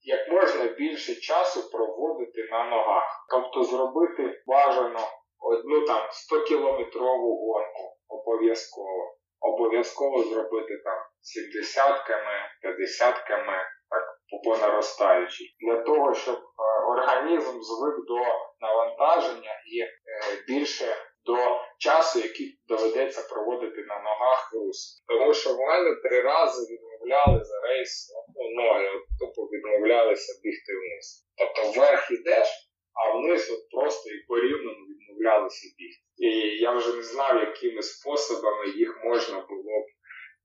як 0.01 0.29
можна 0.29 0.65
більше 0.65 1.15
часу 1.15 1.71
проводити 1.71 2.49
на 2.51 2.65
ногах. 2.65 3.27
Тобто 3.31 3.65
зробити 3.65 4.43
бажано 4.47 5.01
одну 5.39 5.87
там 5.87 6.09
100 6.13 6.41
кілометрову 6.41 7.47
гонку 7.47 7.97
обов'язково. 8.09 9.17
Обов'язково 9.41 10.23
зробити 10.23 10.79
там 10.85 10.99
70 11.21 12.07
км, 12.07 12.29
50 12.63 13.19
км, 13.19 13.51
так 13.91 14.05
по 14.45 14.57
наростаючій, 14.57 15.57
для 15.61 15.81
того, 15.81 16.15
щоб 16.15 16.41
організм 17.03 17.61
звик 17.63 18.07
до 18.07 18.19
навантаження 18.61 19.55
і 19.75 19.81
е, 19.81 19.89
більше 20.49 20.97
до 21.25 21.37
часу, 21.79 22.19
який 22.19 22.59
доведеться 22.69 23.35
проводити 23.35 23.85
на 23.85 23.95
ногах 23.95 24.51
рус. 24.53 25.03
Тому 25.09 25.35
що 25.35 25.55
в 25.55 25.59
мене 25.59 25.97
три 26.03 26.21
рази 26.21 26.73
відмовляли 26.73 27.45
за 27.45 27.61
рейс 27.61 28.13
ну, 28.37 28.63
ноги, 28.63 28.89
тобто 29.21 29.43
відмовлялися 29.43 30.41
бігти 30.43 30.73
вниз. 30.73 31.27
Тобто 31.37 31.81
вверх 31.81 32.11
ідеш, 32.11 32.49
а 32.95 33.17
вниз 33.17 33.51
от 33.51 33.71
просто 33.71 34.11
і 34.11 34.27
порівняно 34.29 34.79
відмовлялися 34.91 35.67
бігти. 35.79 36.03
І 36.19 36.29
я 36.61 36.73
вже 36.73 36.97
не 36.97 37.03
знав, 37.03 37.41
якими 37.41 37.83
способами 37.83 38.69
їх 38.69 39.05
можна 39.05 39.47
було 39.49 39.81
б 39.81 39.87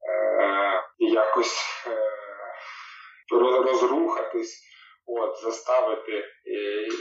е, 0.10 0.84
якось 0.98 1.86
е, 1.88 1.98
розрухатись, 3.66 4.64
от, 5.08 5.42
заставити 5.42 6.12
е, 6.12 6.24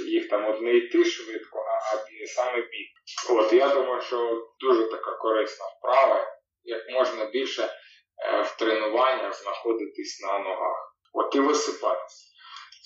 їх 0.07 0.28
там 0.28 0.46
одне 0.46 0.76
йти 0.76 1.04
швидко, 1.04 1.59
а, 1.59 1.96
а 1.96 2.26
саме 2.26 2.57
біг. 2.57 2.86
От, 3.30 3.52
Я 3.52 3.68
думаю, 3.68 4.00
що 4.00 4.48
дуже 4.61 4.84
така 4.90 5.12
корисна 5.12 5.66
вправа, 5.66 6.26
як 6.64 6.90
можна 6.90 7.24
більше 7.24 7.62
е, 7.62 8.42
в 8.42 8.57
тренуваннях 8.57 9.42
знаходитись 9.42 10.20
на 10.22 10.38
ногах. 10.38 10.92
От 11.12 11.34
і 11.34 11.40
висипатись. 11.40 12.32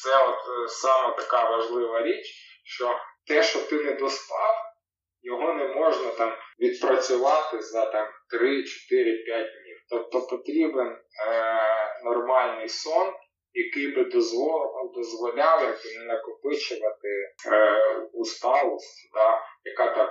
Це 0.02 0.24
от 0.24 0.38
е, 0.38 0.68
саме 0.68 1.14
така 1.16 1.50
важлива 1.50 2.02
річ, 2.02 2.26
що 2.64 2.98
те, 3.26 3.42
що 3.42 3.60
ти 3.60 3.84
не 3.84 3.92
доспав, 3.92 4.54
його 5.22 5.52
не 5.52 5.68
можна 5.68 6.10
там 6.10 6.32
відпрацювати 6.60 7.62
за 7.62 7.86
там 7.86 8.08
3, 8.30 8.64
4, 8.64 9.24
5 9.24 9.46
днів. 9.46 9.76
Тобто 9.90 10.20
потрібен 10.20 10.88
е, 10.88 11.00
нормальний 12.04 12.68
сон, 12.68 13.12
який 13.52 13.94
би 13.94 14.04
дозволяв, 14.04 14.92
дозволяв 14.94 15.60
якби 15.62 15.98
не 15.98 16.04
накопичувати 16.04 17.08
е, 17.46 17.80
усталость, 18.12 19.10
да, 19.14 19.40
яка 19.64 19.94
так 19.94 20.10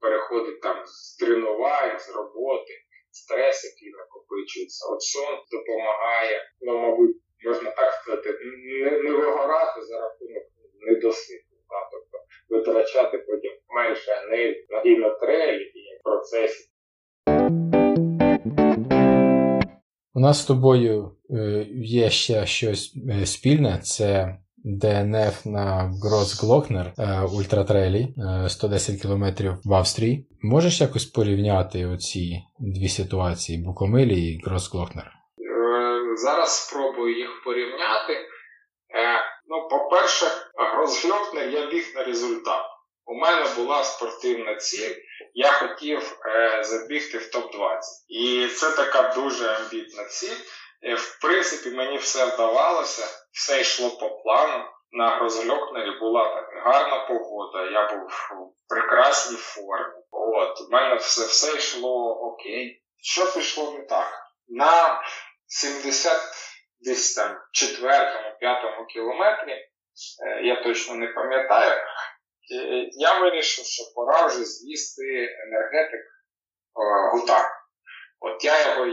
переходить 0.00 0.60
там 0.60 0.86
з 0.86 1.16
тренувань, 1.16 1.98
з 1.98 2.10
роботи, 2.10 2.72
стрес, 3.10 3.64
який 3.64 3.92
накопичується. 3.92 4.88
От 4.92 5.02
сон 5.02 5.38
допомагає, 5.50 6.42
ну, 6.60 6.78
мабуть, 6.78 7.16
можна 7.44 7.70
так 7.70 7.92
сказати, 7.92 8.38
не, 8.42 8.90
не 8.90 9.10
вигорати 9.10 9.82
за 9.82 10.00
рахунок 10.00 10.42
недосипу. 10.80 11.44
Да, 11.70 11.88
тобто 11.92 12.18
витрачати 12.48 13.18
потім 13.18 13.52
менше 13.68 14.12
енергії 14.12 14.96
на 14.98 15.10
трейлі 15.10 15.62
і 15.62 15.98
в 16.00 16.02
процесі. 16.02 16.69
У 20.14 20.20
нас 20.20 20.42
з 20.42 20.44
тобою 20.44 21.12
е, 21.30 21.66
є 21.74 22.10
ще 22.10 22.46
щось 22.46 22.96
е, 23.10 23.26
спільне. 23.26 23.78
Це 23.82 24.38
DNF 24.64 25.46
на 25.46 25.92
Гросглокнер 26.02 26.92
ультратрейлі 27.32 28.14
110 28.48 29.02
км 29.02 29.24
в 29.64 29.74
Австрії. 29.74 30.28
Можеш 30.42 30.80
якось 30.80 31.04
порівняти 31.04 31.86
оці 31.86 32.42
дві 32.58 32.88
ситуації 32.88 33.64
Букомилі 33.64 34.26
і 34.26 34.42
Гросглокнер? 34.44 35.04
Е, 35.04 36.16
зараз 36.16 36.66
спробую 36.66 37.18
їх 37.18 37.30
порівняти. 37.44 38.12
Ну, 39.48 39.68
по-перше, 39.68 40.26
Гросглокнер 40.74 41.48
я 41.48 41.70
біг 41.70 41.92
на 41.96 42.04
результат. 42.04 42.62
У 43.10 43.14
мене 43.14 43.46
була 43.56 43.84
спортивна 43.84 44.56
ціль, 44.56 44.94
я 45.34 45.52
хотів 45.52 46.18
е, 46.26 46.64
забігти 46.64 47.18
в 47.18 47.30
топ-20. 47.30 47.78
І 48.08 48.46
це 48.46 48.70
така 48.70 49.14
дуже 49.14 49.48
амбітна 49.48 50.04
ціль. 50.04 50.36
Е, 50.82 50.94
в 50.94 51.18
принципі, 51.20 51.76
мені 51.76 51.96
все 51.96 52.26
вдавалося, 52.26 53.06
все 53.32 53.60
йшло 53.60 53.90
по 53.90 54.10
плану. 54.10 54.64
На 54.92 55.16
Гросглокнері 55.16 55.98
була 56.00 56.34
так 56.34 56.64
гарна 56.64 56.98
погода, 56.98 57.70
я 57.70 57.88
був 57.92 58.08
в 58.08 58.68
прекрасній 58.68 59.36
формі. 59.36 59.94
От, 60.10 60.60
У 60.60 60.72
мене 60.72 60.94
все 60.94 61.26
все 61.26 61.56
йшло 61.56 62.14
окей. 62.14 62.82
Що 63.02 63.32
пішло 63.32 63.72
не 63.72 63.84
так? 63.84 64.12
На 64.48 65.02
70 65.46 66.20
десь 66.80 67.14
там 67.14 67.36
четвертому-п'ятому 67.52 68.86
кілометрі, 68.86 69.52
е, 69.52 69.68
я 70.42 70.62
точно 70.62 70.94
не 70.94 71.06
пам'ятаю, 71.06 71.80
я 72.92 73.20
вирішив, 73.20 73.64
що 73.64 73.82
пора 73.94 74.26
вже 74.26 74.44
з'їсти 74.44 75.36
енергетик 75.46 76.00
гутак. 77.12 77.50
От 78.20 78.44
я 78.44 78.70
його 78.70 78.86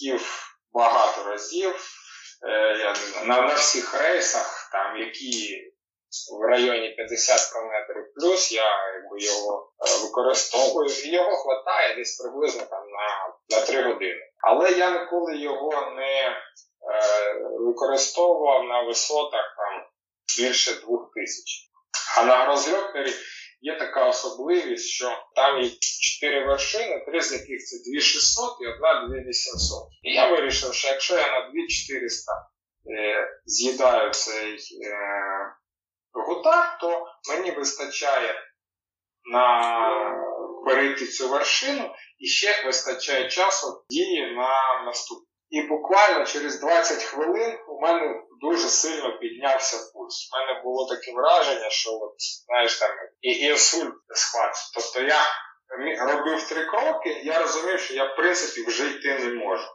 їв 0.00 0.48
багато 0.72 1.30
разів. 1.30 1.94
Е, 2.42 2.78
я 2.78 2.94
на, 3.24 3.42
на 3.42 3.54
всіх 3.54 4.02
рейсах, 4.02 4.68
там, 4.72 4.96
які 4.96 5.64
в 6.40 6.42
районі 6.42 6.94
50 6.96 7.52
км 7.52 8.00
плюс, 8.14 8.52
я 8.52 8.92
якби, 8.94 9.18
його 9.18 9.72
е, 9.86 10.02
використовую, 10.02 10.88
і 11.04 11.10
його 11.10 11.30
вистачає 11.30 11.96
десь 11.96 12.20
приблизно 12.20 12.62
там, 12.66 12.82
на 12.90 13.34
на 13.56 13.66
3 13.66 13.82
години. 13.82 14.20
Але 14.38 14.72
я 14.72 15.00
ніколи 15.00 15.36
його 15.36 15.90
не 15.90 16.22
е, 16.22 16.36
використовував 17.60 18.64
на 18.64 18.82
висотах 18.82 19.56
там, 19.56 19.86
більше 20.38 20.70
2000. 20.70 21.67
А 22.16 22.24
на 22.24 22.46
розльотнері 22.46 23.12
є 23.60 23.78
така 23.78 24.08
особливість, 24.08 24.88
що 24.88 25.26
там 25.34 25.62
є 25.62 25.70
чотири 25.80 26.46
вершини, 26.46 27.04
три 27.06 27.20
з 27.20 27.32
яких 27.32 27.64
це 27.64 27.76
2600 27.90 28.56
і 28.60 28.66
одна 28.66 29.08
2800. 29.08 29.88
І 30.02 30.12
я 30.12 30.30
вирішив, 30.30 30.74
що 30.74 30.88
якщо 30.88 31.14
я 31.14 31.32
на 31.32 31.50
2400 31.50 32.32
з'їдаю 33.44 34.10
цей 34.10 34.54
е, 34.54 34.96
гутак, 36.12 36.78
то 36.80 37.06
мені 37.28 37.50
вистачає 37.50 38.34
на 39.32 39.78
перейти 40.64 41.06
цю 41.06 41.28
вершину 41.28 41.94
і 42.18 42.26
ще 42.26 42.64
вистачає 42.66 43.28
часу 43.28 43.84
дії 43.90 44.34
на 44.36 44.82
наступ. 44.86 45.27
І 45.50 45.62
буквально 45.62 46.24
через 46.24 46.60
20 46.60 47.02
хвилин 47.02 47.58
у 47.68 47.80
мене 47.80 48.22
дуже 48.40 48.68
сильно 48.68 49.18
піднявся 49.18 49.76
пульс. 49.92 50.30
У 50.32 50.38
мене 50.38 50.62
було 50.62 50.88
таке 50.88 51.12
враження, 51.12 51.70
що 51.70 51.90
от, 51.90 52.14
знаєш 52.46 52.78
там 52.78 52.90
і 53.20 53.32
інсульт 53.32 53.94
схватив. 54.14 54.70
Тобто 54.74 55.00
я 55.00 55.20
робив 56.06 56.48
три 56.48 56.64
кроки, 56.64 57.20
я 57.24 57.38
розумів, 57.38 57.80
що 57.80 57.94
я 57.94 58.04
в 58.04 58.16
принципі 58.16 58.66
вже 58.68 58.90
йти 58.90 59.18
не 59.18 59.34
можу. 59.34 59.68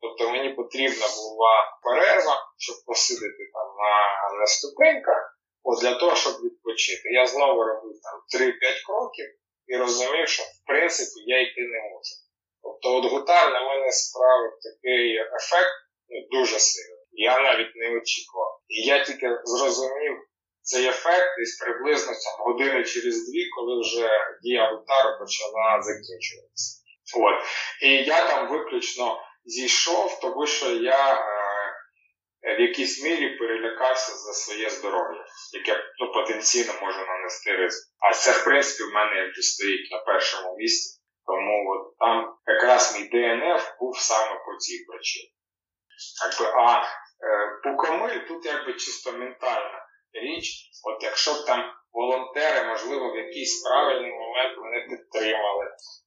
Тобто 0.00 0.30
мені 0.30 0.50
потрібна 0.50 1.06
була 1.16 1.78
перерва, 1.82 2.36
щоб 2.58 2.76
посидіти 2.86 3.50
там 3.54 3.68
на, 3.78 4.38
на 4.40 4.46
ступеньках, 4.46 5.38
от 5.62 5.80
для 5.80 5.94
того, 5.94 6.16
щоб 6.16 6.32
відпочити. 6.32 7.08
Я 7.08 7.26
знову 7.26 7.64
робив 7.64 7.92
там 8.02 8.40
3-5 8.40 8.52
кроків 8.86 9.26
і 9.66 9.76
розумів, 9.76 10.28
що 10.28 10.42
в 10.42 10.66
принципі 10.66 11.20
я 11.26 11.40
йти 11.40 11.60
не 11.60 11.80
можу. 11.90 12.23
Тобто 12.64 12.96
от 12.96 13.04
гутар 13.12 13.52
на 13.52 13.60
мене 13.68 13.92
справив 13.92 14.52
такий 14.62 15.16
ефект 15.16 15.74
ну, 16.08 16.38
дуже 16.38 16.58
сильний. 16.58 17.04
Я 17.12 17.40
навіть 17.40 17.76
не 17.76 17.96
очікував. 17.98 18.60
І 18.68 18.82
я 18.82 19.04
тільки 19.04 19.28
зрозумів 19.44 20.16
цей 20.62 20.86
ефект 20.86 21.38
десь 21.38 21.58
приблизно 21.58 22.12
там, 22.12 22.46
години 22.46 22.84
через 22.84 23.28
дві, 23.28 23.48
коли 23.56 23.80
вже 23.80 24.10
дія 24.42 24.70
гутару 24.70 25.18
почала 25.18 25.82
закінчуватися. 25.82 26.82
От. 27.16 27.44
І 27.82 27.90
я 27.90 28.28
там 28.28 28.50
виключно 28.50 29.20
зійшов, 29.44 30.20
тому 30.20 30.46
що 30.46 30.70
я 30.70 31.14
е, 32.42 32.56
в 32.56 32.60
якійсь 32.60 33.04
мірі 33.04 33.36
перелякався 33.38 34.12
за 34.12 34.32
своє 34.32 34.70
здоров'я, 34.70 35.24
яке 35.52 35.84
ну, 36.00 36.12
потенційно 36.12 36.72
може 36.82 36.98
нанести 36.98 37.56
ризик. 37.56 37.84
А 37.98 38.12
це, 38.12 38.32
в 38.32 38.44
принципі, 38.44 38.90
в 38.90 38.94
мене 38.94 39.16
якби 39.16 39.42
стоїть 39.42 39.92
на 39.92 39.98
першому 39.98 40.56
місці. 40.56 41.00
Тому 41.26 41.70
от 41.72 41.98
там 41.98 42.34
якраз 42.46 42.82
мій 42.94 43.08
ДНФ 43.08 43.62
був 43.80 43.98
саме 43.98 44.34
по 44.46 44.58
цій 44.58 44.84
причині. 44.88 45.32
Якби, 46.24 46.46
а 46.60 46.82
е, 46.82 46.84
Пукомиль 47.62 48.26
тут 48.28 48.46
якби 48.46 48.72
чисто 48.72 49.12
ментальна 49.12 49.80
річ. 50.12 50.70
От 50.88 51.02
якщо 51.02 51.32
б 51.32 51.46
там 51.46 51.60
волонтери, 51.92 52.68
можливо, 52.68 53.12
в 53.12 53.16
якийсь 53.16 53.62
правильний 53.62 54.12
момент 54.12 54.58
мене 54.62 54.80
підтримали, 54.88 55.66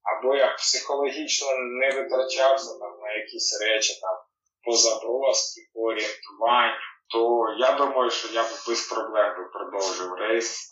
або 0.10 0.36
я 0.36 0.48
психологічно 0.54 1.48
не 1.82 1.88
витрачався 1.88 2.80
там 2.80 3.00
на 3.04 3.12
якісь 3.14 3.62
речі 3.62 3.94
там 4.02 4.16
по 4.64 4.72
заброски, 4.72 5.62
по 5.74 5.80
орієнтуванню, 5.80 6.76
то 7.14 7.20
я 7.60 7.72
думаю, 7.72 8.10
що 8.12 8.34
я 8.34 8.44
б 8.44 8.48
без 8.68 8.88
проблем 8.88 9.34
продовжив 9.54 10.14
рейс. 10.14 10.70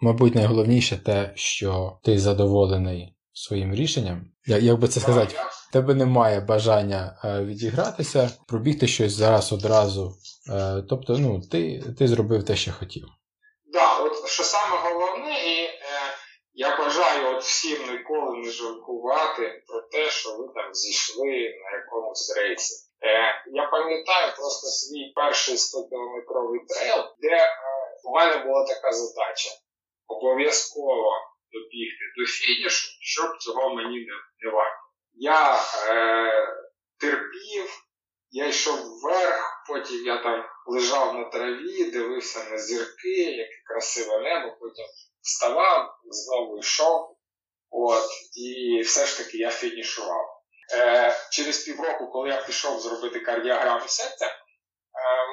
Мабуть, 0.00 0.34
найголовніше 0.34 1.04
те, 1.04 1.32
що 1.36 2.00
ти 2.04 2.18
задоволений 2.18 3.16
своїм 3.34 3.74
рішенням. 3.74 4.26
Як 4.46 4.78
би 4.78 4.88
це 4.88 5.00
сказати, 5.00 5.36
в 5.68 5.72
тебе 5.72 5.94
немає 5.94 6.40
бажання 6.40 7.20
е, 7.24 7.44
відігратися, 7.44 8.30
пробігти 8.48 8.86
щось 8.86 9.12
зараз 9.12 9.52
одразу. 9.52 10.14
Е, 10.50 10.82
тобто, 10.88 11.18
ну, 11.18 11.40
ти 11.40 11.82
ти 11.98 12.08
зробив 12.08 12.44
те, 12.44 12.56
що 12.56 12.72
хотів. 12.72 13.02
Так, 13.02 13.12
да, 13.72 13.98
от 14.04 14.28
що 14.28 14.42
саме 14.42 14.76
головне, 14.82 15.44
і 15.44 15.64
е, 15.64 15.72
я 16.54 16.78
бажаю 16.78 17.36
от 17.36 17.42
всім 17.42 17.78
ніколи 17.92 18.36
не 18.38 18.50
жалкувати 18.50 19.62
про 19.66 19.80
те, 19.92 20.10
що 20.10 20.36
ви 20.36 20.44
там 20.54 20.74
зійшли 20.74 21.32
на 21.64 21.78
якомусь 21.78 22.36
рейсі. 22.36 22.74
Е, 23.04 23.08
Я 23.52 23.66
пам'ятаю 23.66 24.32
просто 24.36 24.66
свій 24.66 25.12
перший 25.14 25.54
100-кілометровий 25.54 26.60
трейл, 26.68 27.04
де 27.20 27.36
е, 27.36 27.48
у 28.04 28.10
мене 28.14 28.44
була 28.44 28.64
така 28.66 28.92
задача 28.92 29.50
обов'язково 30.06 31.12
добігти 31.52 32.04
до 32.18 32.26
фінішу, 32.26 32.88
щоб 33.00 33.38
цього 33.38 33.74
мені 33.74 33.98
не, 33.98 34.12
не 34.40 34.50
варто. 34.50 34.82
Я 35.14 35.60
е, 35.88 36.56
терпів, 37.00 37.82
я 38.30 38.46
йшов 38.46 38.78
вверх, 38.78 39.64
потім 39.68 40.06
я 40.06 40.22
там 40.22 40.44
лежав 40.66 41.14
на 41.14 41.24
траві, 41.24 41.90
дивився 41.90 42.50
на 42.50 42.58
зірки, 42.58 43.22
яке 43.22 43.62
красиве 43.66 44.18
небо, 44.18 44.56
потім 44.60 44.84
вставав, 45.22 45.94
знову 46.04 46.58
йшов. 46.58 47.16
От, 47.70 48.10
І 48.36 48.80
все 48.80 49.06
ж 49.06 49.18
таки 49.18 49.38
я 49.38 49.50
фінішував. 49.50 50.42
Е, 50.74 51.16
Через 51.30 51.64
півроку, 51.64 52.06
коли 52.06 52.28
я 52.28 52.42
пішов 52.42 52.80
зробити 52.80 53.20
кардіограму 53.20 53.88
серця, 53.88 54.26
е, 54.26 54.32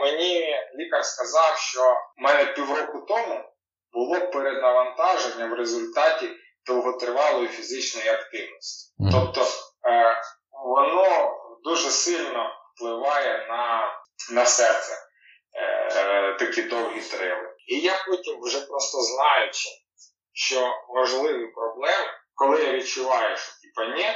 мені 0.02 0.56
лікар 0.76 1.06
сказав, 1.06 1.58
що 1.58 1.82
в 2.18 2.22
мене 2.22 2.46
півроку 2.46 3.06
тому 3.08 3.44
було 3.94 4.20
перенавантаження 4.20 5.48
в 5.48 5.54
результаті 5.54 6.30
довготривалої 6.66 7.48
фізичної 7.48 8.10
активності. 8.10 8.94
Тобто 9.12 9.42
е, 9.90 10.22
воно 10.52 11.36
дуже 11.64 11.90
сильно 11.90 12.52
впливає 12.76 13.48
на 13.48 13.94
на 14.32 14.46
серце 14.46 14.94
е, 15.56 16.34
такі 16.40 16.62
довгі 16.62 17.02
трили. 17.02 17.56
І 17.68 17.80
я 17.80 18.06
потім, 18.08 18.42
вже 18.42 18.62
просто 18.62 19.02
знаючи, 19.02 19.70
що 20.34 20.74
можливі 20.96 21.48
проблеми, 21.48 22.08
коли 22.36 22.64
я 22.64 22.74
відчуваю, 22.74 23.38
що 23.38 23.52
типа 23.62 23.96
ні, 23.96 24.08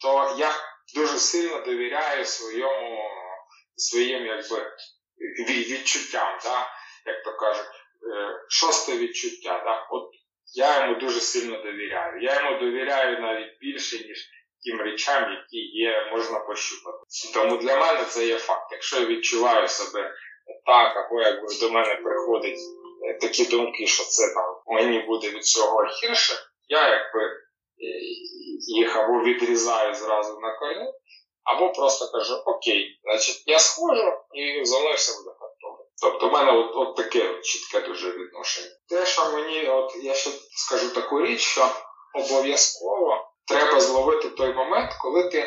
то 0.00 0.34
я 0.38 0.52
дуже 0.94 1.18
сильно 1.18 1.60
довіряю 1.60 2.24
своєму 2.24 2.98
своїм 3.76 4.26
якби 4.26 4.72
відчуттям, 5.48 6.38
да? 6.44 6.66
як 7.06 7.24
то 7.24 7.36
кажуть. 7.36 7.66
Е, 8.02 8.40
шосте 8.48 8.98
відчуття. 8.98 9.62
Так? 9.64 9.86
От 9.90 10.10
Я 10.54 10.80
йому 10.80 11.00
дуже 11.00 11.20
сильно 11.20 11.62
довіряю. 11.62 12.22
Я 12.22 12.42
йому 12.42 12.60
довіряю 12.60 13.20
навіть 13.20 13.58
більше, 13.60 14.08
ніж 14.08 14.28
тим 14.64 14.80
речам, 14.80 15.32
які 15.32 15.58
є, 15.58 16.08
можна 16.12 16.38
пощупати. 16.38 16.98
Тому 17.34 17.56
для 17.56 17.76
мене 17.76 18.04
це 18.04 18.26
є 18.26 18.38
факт. 18.38 18.68
Якщо 18.72 19.00
я 19.00 19.06
відчуваю 19.06 19.68
себе 19.68 20.12
так, 20.66 20.96
або 20.96 21.20
якби 21.20 21.46
до 21.60 21.70
мене 21.70 21.94
приходять 21.94 22.58
е, 23.08 23.18
такі 23.20 23.44
думки, 23.44 23.86
що 23.86 24.04
це 24.04 24.34
там 24.34 24.74
мені 24.76 25.00
буде 25.00 25.30
від 25.30 25.44
цього 25.44 25.84
гірше, 25.84 26.34
я 26.68 26.88
якби 26.88 27.24
е, 27.24 27.34
їх 28.78 28.96
або 28.96 29.22
відрізаю 29.22 29.94
зразу 29.94 30.40
на 30.40 30.58
корінь, 30.58 30.92
або 31.44 31.72
просто 31.72 32.18
кажу, 32.18 32.34
окей, 32.46 33.00
значить 33.02 33.42
я 33.46 33.58
схожу 33.58 34.12
і 34.34 34.64
за 34.64 34.78
мною 34.78 34.96
буде 35.24 35.37
Тобто 36.00 36.28
в 36.28 36.32
мене 36.32 36.52
от 36.52 36.70
от 36.74 36.96
таке 36.96 37.40
чітке 37.42 37.80
дуже 37.80 38.10
відношення. 38.10 38.68
Те, 38.88 39.06
що 39.06 39.32
мені, 39.32 39.68
от 39.68 39.96
я 40.02 40.14
ще 40.14 40.30
скажу 40.50 40.88
таку 40.94 41.22
річ, 41.22 41.40
що 41.40 41.70
обов'язково 42.14 43.28
треба 43.48 43.80
зловити 43.80 44.28
той 44.30 44.54
момент, 44.54 44.92
коли 45.00 45.28
ти 45.28 45.44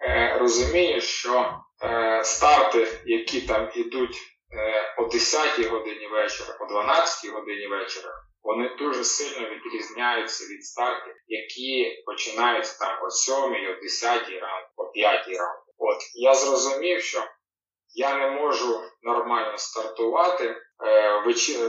е, 0.00 0.36
розумієш, 0.40 1.04
що 1.04 1.54
е, 1.82 2.20
старти, 2.24 3.02
які 3.06 3.40
там 3.40 3.70
ідуть 3.74 4.16
е, 4.52 4.94
о 4.98 5.02
10-й 5.02 5.64
годині 5.64 6.06
вечора, 6.06 6.58
о 6.60 6.64
12-й 6.64 7.28
годині 7.28 7.66
вечора, 7.66 8.12
вони 8.42 8.76
дуже 8.78 9.04
сильно 9.04 9.48
відрізняються 9.50 10.44
від 10.44 10.64
стартів, 10.64 11.14
які 11.26 12.02
починаються 12.06 12.78
там 12.78 12.98
о 13.02 13.10
7, 13.10 13.34
о 13.34 13.82
10 13.82 14.28
ранку, 14.28 14.72
о 14.76 14.82
5-й 14.82 15.36
ранку. 15.36 15.64
От 15.78 15.98
я 16.14 16.34
зрозумів, 16.34 17.02
що 17.02 17.24
я 17.94 18.18
не 18.18 18.30
можу 18.30 18.80
нормально 19.02 19.58
стартувати 19.58 20.56
е, 20.84 21.20
вечі, 21.26 21.58
е, 21.62 21.68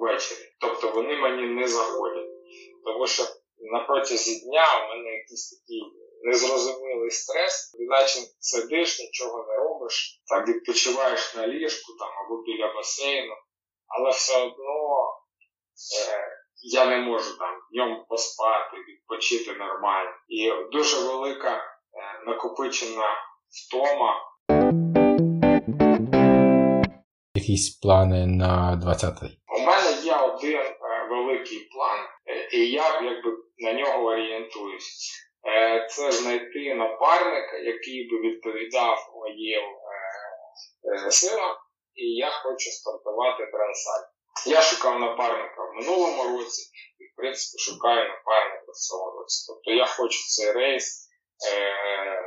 ввечері. 0.00 0.38
Тобто 0.60 0.90
вони 0.90 1.16
мені 1.16 1.42
не 1.42 1.68
заходять. 1.68 2.30
Тому 2.84 3.06
що 3.06 3.22
на 3.58 3.80
протязі 3.80 4.46
дня 4.46 4.66
у 4.84 4.88
мене 4.88 5.10
якийсь 5.10 5.50
такий 5.50 5.82
незрозумілий 6.22 7.10
стрес, 7.10 7.76
іначе 7.78 8.18
сидиш, 8.38 9.00
нічого 9.00 9.46
не 9.48 9.56
робиш, 9.56 10.22
там 10.26 10.44
відпочиваєш 10.44 11.34
на 11.34 11.46
ліжку 11.46 11.92
там, 11.98 12.08
або 12.08 12.42
біля 12.42 12.74
басейну, 12.74 13.34
але 13.86 14.10
все 14.10 14.42
одно 14.42 15.08
е, 16.08 16.40
я 16.62 16.86
не 16.86 16.98
можу 16.98 17.38
там 17.38 17.60
днем 17.72 18.04
поспати, 18.08 18.76
відпочити 18.88 19.52
нормально. 19.52 20.10
І 20.28 20.52
дуже 20.72 21.00
велика 21.00 21.56
е, 21.56 21.62
накопичена 22.26 23.16
втома 23.48 24.29
якісь 27.40 27.78
плани 27.82 28.26
на 28.26 28.80
20-й? 28.84 29.32
У 29.58 29.60
мене 29.66 29.90
є 30.02 30.16
один 30.16 30.60
е, 30.60 30.76
великий 31.10 31.58
план, 31.58 31.98
е, 32.26 32.48
і 32.52 32.70
я 32.70 33.00
якби 33.00 33.30
на 33.58 33.72
нього 33.72 34.04
орієнтуюсь. 34.04 35.10
Е, 35.48 35.86
це 35.90 36.12
знайти 36.12 36.74
напарника, 36.74 37.56
який 37.56 38.08
би 38.10 38.16
відповідав 38.28 38.96
моїм 39.14 39.64
силам, 41.10 41.56
і 41.94 42.04
я 42.04 42.30
хочу 42.30 42.70
стартувати 42.70 43.42
трансаль. 43.52 44.06
Я 44.46 44.62
шукав 44.62 45.00
напарника 45.00 45.62
в 45.64 45.74
минулому 45.74 46.38
році 46.38 46.62
і, 46.98 47.04
в 47.04 47.16
принципі, 47.16 47.62
шукаю 47.62 48.08
напарника 48.08 48.72
в 48.72 48.76
цьому 48.76 49.10
році. 49.10 49.44
Тобто 49.48 49.70
я 49.70 49.86
хочу 49.86 50.18
цей 50.28 50.52
рейс 50.52 51.08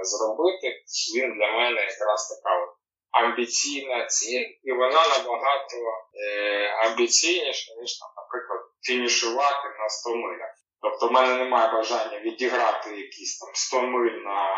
зробити. 0.02 0.68
Він 1.16 1.38
для 1.38 1.52
мене 1.52 1.82
якраз 1.82 2.30
така 2.30 2.64
от 2.64 2.73
амбіційна 3.14 4.06
ціль, 4.06 4.46
і 4.64 4.72
вона 4.72 5.08
набагато 5.08 5.78
е, 6.14 6.68
амбіційніша, 6.68 7.74
ніж, 7.82 8.00
наприклад, 8.18 8.60
фінішувати 8.82 9.68
на 9.80 9.90
100 9.90 10.16
милях. 10.16 10.54
Тобто 10.82 11.08
в 11.08 11.12
мене 11.12 11.36
немає 11.36 11.74
бажання 11.74 12.20
відіграти 12.20 12.98
якісь 12.98 13.40
там 13.40 13.50
100 13.54 13.82
миль 13.82 14.12
на 14.12 14.58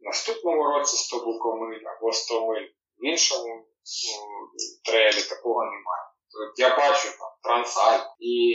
наступному 0.00 0.64
році 0.64 0.96
100 0.96 1.24
букомиль 1.24 1.82
або 1.96 2.12
100 2.12 2.46
миль 2.46 2.66
в 2.98 3.06
іншому 3.06 3.54
ну, 3.54 4.48
трейлі 4.84 5.22
такого 5.22 5.64
немає. 5.64 6.04
Тобто 6.32 6.62
я 6.62 6.76
бачу 6.76 7.08
там 7.18 7.30
трансаль 7.42 8.06
і 8.18 8.54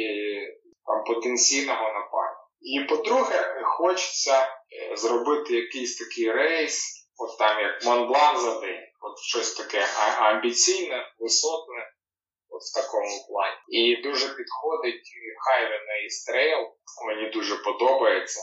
там 0.85 1.03
потенційного 1.03 1.83
нападу. 1.83 2.37
І 2.61 2.79
по-друге, 2.79 3.61
хочеться 3.63 4.41
е, 4.41 4.97
зробити 4.97 5.55
якийсь 5.55 5.97
такий 5.97 6.31
рейс, 6.31 7.07
от 7.17 7.37
там 7.37 7.59
як 7.59 7.85
Монблан 7.85 8.37
за 8.37 8.59
день, 8.59 8.87
от 9.03 9.19
щось 9.19 9.53
таке 9.53 9.85
амбіційне, 10.19 11.13
висотне, 11.19 11.91
от 12.49 12.61
в 12.61 12.73
такому 12.75 13.27
плані. 13.27 13.57
І 13.67 14.01
дуже 14.01 14.27
підходить 14.27 15.03
Highway 15.45 15.81
Trail, 16.27 16.61
мені 17.07 17.29
дуже 17.29 17.55
подобається. 17.55 18.41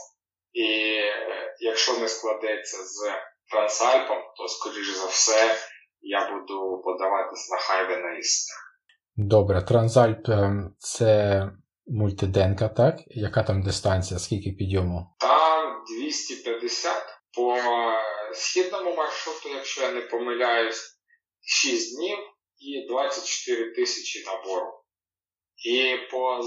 І 0.53 0.67
е, 0.93 1.55
якщо 1.59 1.97
не 1.97 2.07
складеться 2.07 2.77
з 2.77 3.11
Трансальпом, 3.51 4.17
то, 4.37 4.47
скоріш 4.47 4.87
за 4.87 5.05
все, 5.05 5.55
я 6.01 6.31
буду 6.31 6.81
подаватись 6.85 7.49
на 7.49 7.57
Highway 7.57 8.19
Добре, 9.15 9.61
Трансальп 9.61 10.29
ем, 10.29 10.75
це 10.79 11.43
мультиденка, 11.87 12.67
так? 12.67 12.95
Яка 13.07 13.43
там 13.43 13.63
дистанція, 13.63 14.19
скільки 14.19 14.51
підйому? 14.51 15.15
Там 15.19 15.83
250 15.99 16.93
по 17.33 17.57
східному 18.33 18.95
маршруту, 18.95 19.49
якщо 19.49 19.81
я 19.81 19.91
не 19.91 20.01
помиляюсь, 20.01 20.97
6 21.41 21.95
днів 21.95 22.17
і 22.57 22.87
24 22.87 23.73
тисячі 23.73 24.25
набору. 24.25 24.83
І 25.65 25.97
по 26.11 26.39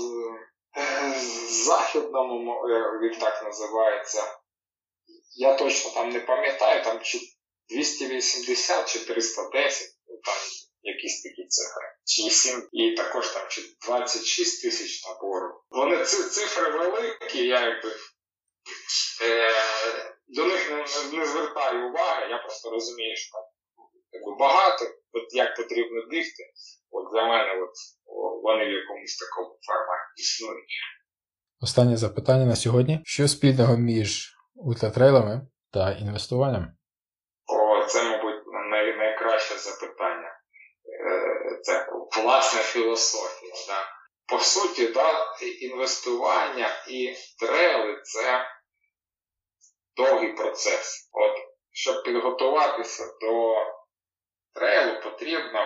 е, 0.76 1.14
західному, 1.48 2.54
він 3.02 3.18
так 3.20 3.44
називається, 3.44 4.38
я 5.36 5.56
точно 5.56 5.90
там 5.90 6.10
не 6.10 6.20
пам'ятаю, 6.20 6.84
там 6.84 7.00
чи 7.02 7.18
280 7.68 8.88
чи 8.88 8.98
310, 8.98 9.88
ну, 10.08 10.20
там 10.24 10.34
якісь 10.82 11.22
такі 11.22 11.46
цифри. 11.48 11.84
Чи 12.04 12.30
7, 12.30 12.68
і 12.72 12.94
також 12.94 13.28
там 13.28 13.46
чи 13.50 13.62
26 13.86 14.62
тисяч 14.62 15.06
набору. 15.06 15.60
Вони 15.70 16.04
цифри 16.04 16.70
великі, 16.70 17.46
я 17.46 17.60
якби 17.60 17.88
е, 17.88 17.94
до 20.28 20.46
них 20.46 20.70
не, 20.70 20.76
не, 20.76 21.18
не 21.18 21.26
звертаю 21.26 21.88
уваги, 21.88 22.26
я 22.30 22.38
просто 22.38 22.70
розумію, 22.70 23.16
що 23.16 23.32
там 23.32 23.44
багато, 24.38 24.84
от 25.12 25.34
як 25.34 25.56
потрібно 25.56 26.06
бігти. 26.10 26.42
От 26.90 27.12
для 27.12 27.24
мене 27.26 27.62
от, 27.62 27.70
вони 28.42 28.64
в 28.64 28.72
якомусь 28.72 29.16
такому 29.16 29.58
форматі 29.66 30.22
існують. 30.22 30.74
Останнє 31.60 31.96
запитання 31.96 32.46
на 32.46 32.56
сьогодні. 32.56 33.00
Що 33.04 33.28
спільного 33.28 33.76
між 33.76 34.36
ультратрейлами 34.54 35.46
та 35.72 35.92
інвестуванням? 35.92 36.66
О, 37.46 37.86
це, 37.86 38.04
мабуть, 38.10 38.42
най- 38.70 38.96
найкраще 38.96 39.58
запитання. 39.58 40.28
Е, 40.28 41.60
це 41.62 41.86
власна 42.22 42.60
філософія. 42.60 43.52
Да? 43.68 43.82
По 44.26 44.38
суті, 44.38 44.86
да, 44.88 45.12
інвестування 45.60 46.68
і 46.88 47.14
трейли 47.40 48.00
це 48.02 48.44
довгий 49.96 50.32
процес. 50.32 51.10
От, 51.12 51.36
Щоб 51.72 52.02
підготуватися 52.02 53.04
до 53.20 53.56
трейлу, 54.54 55.00
потрібно 55.00 55.60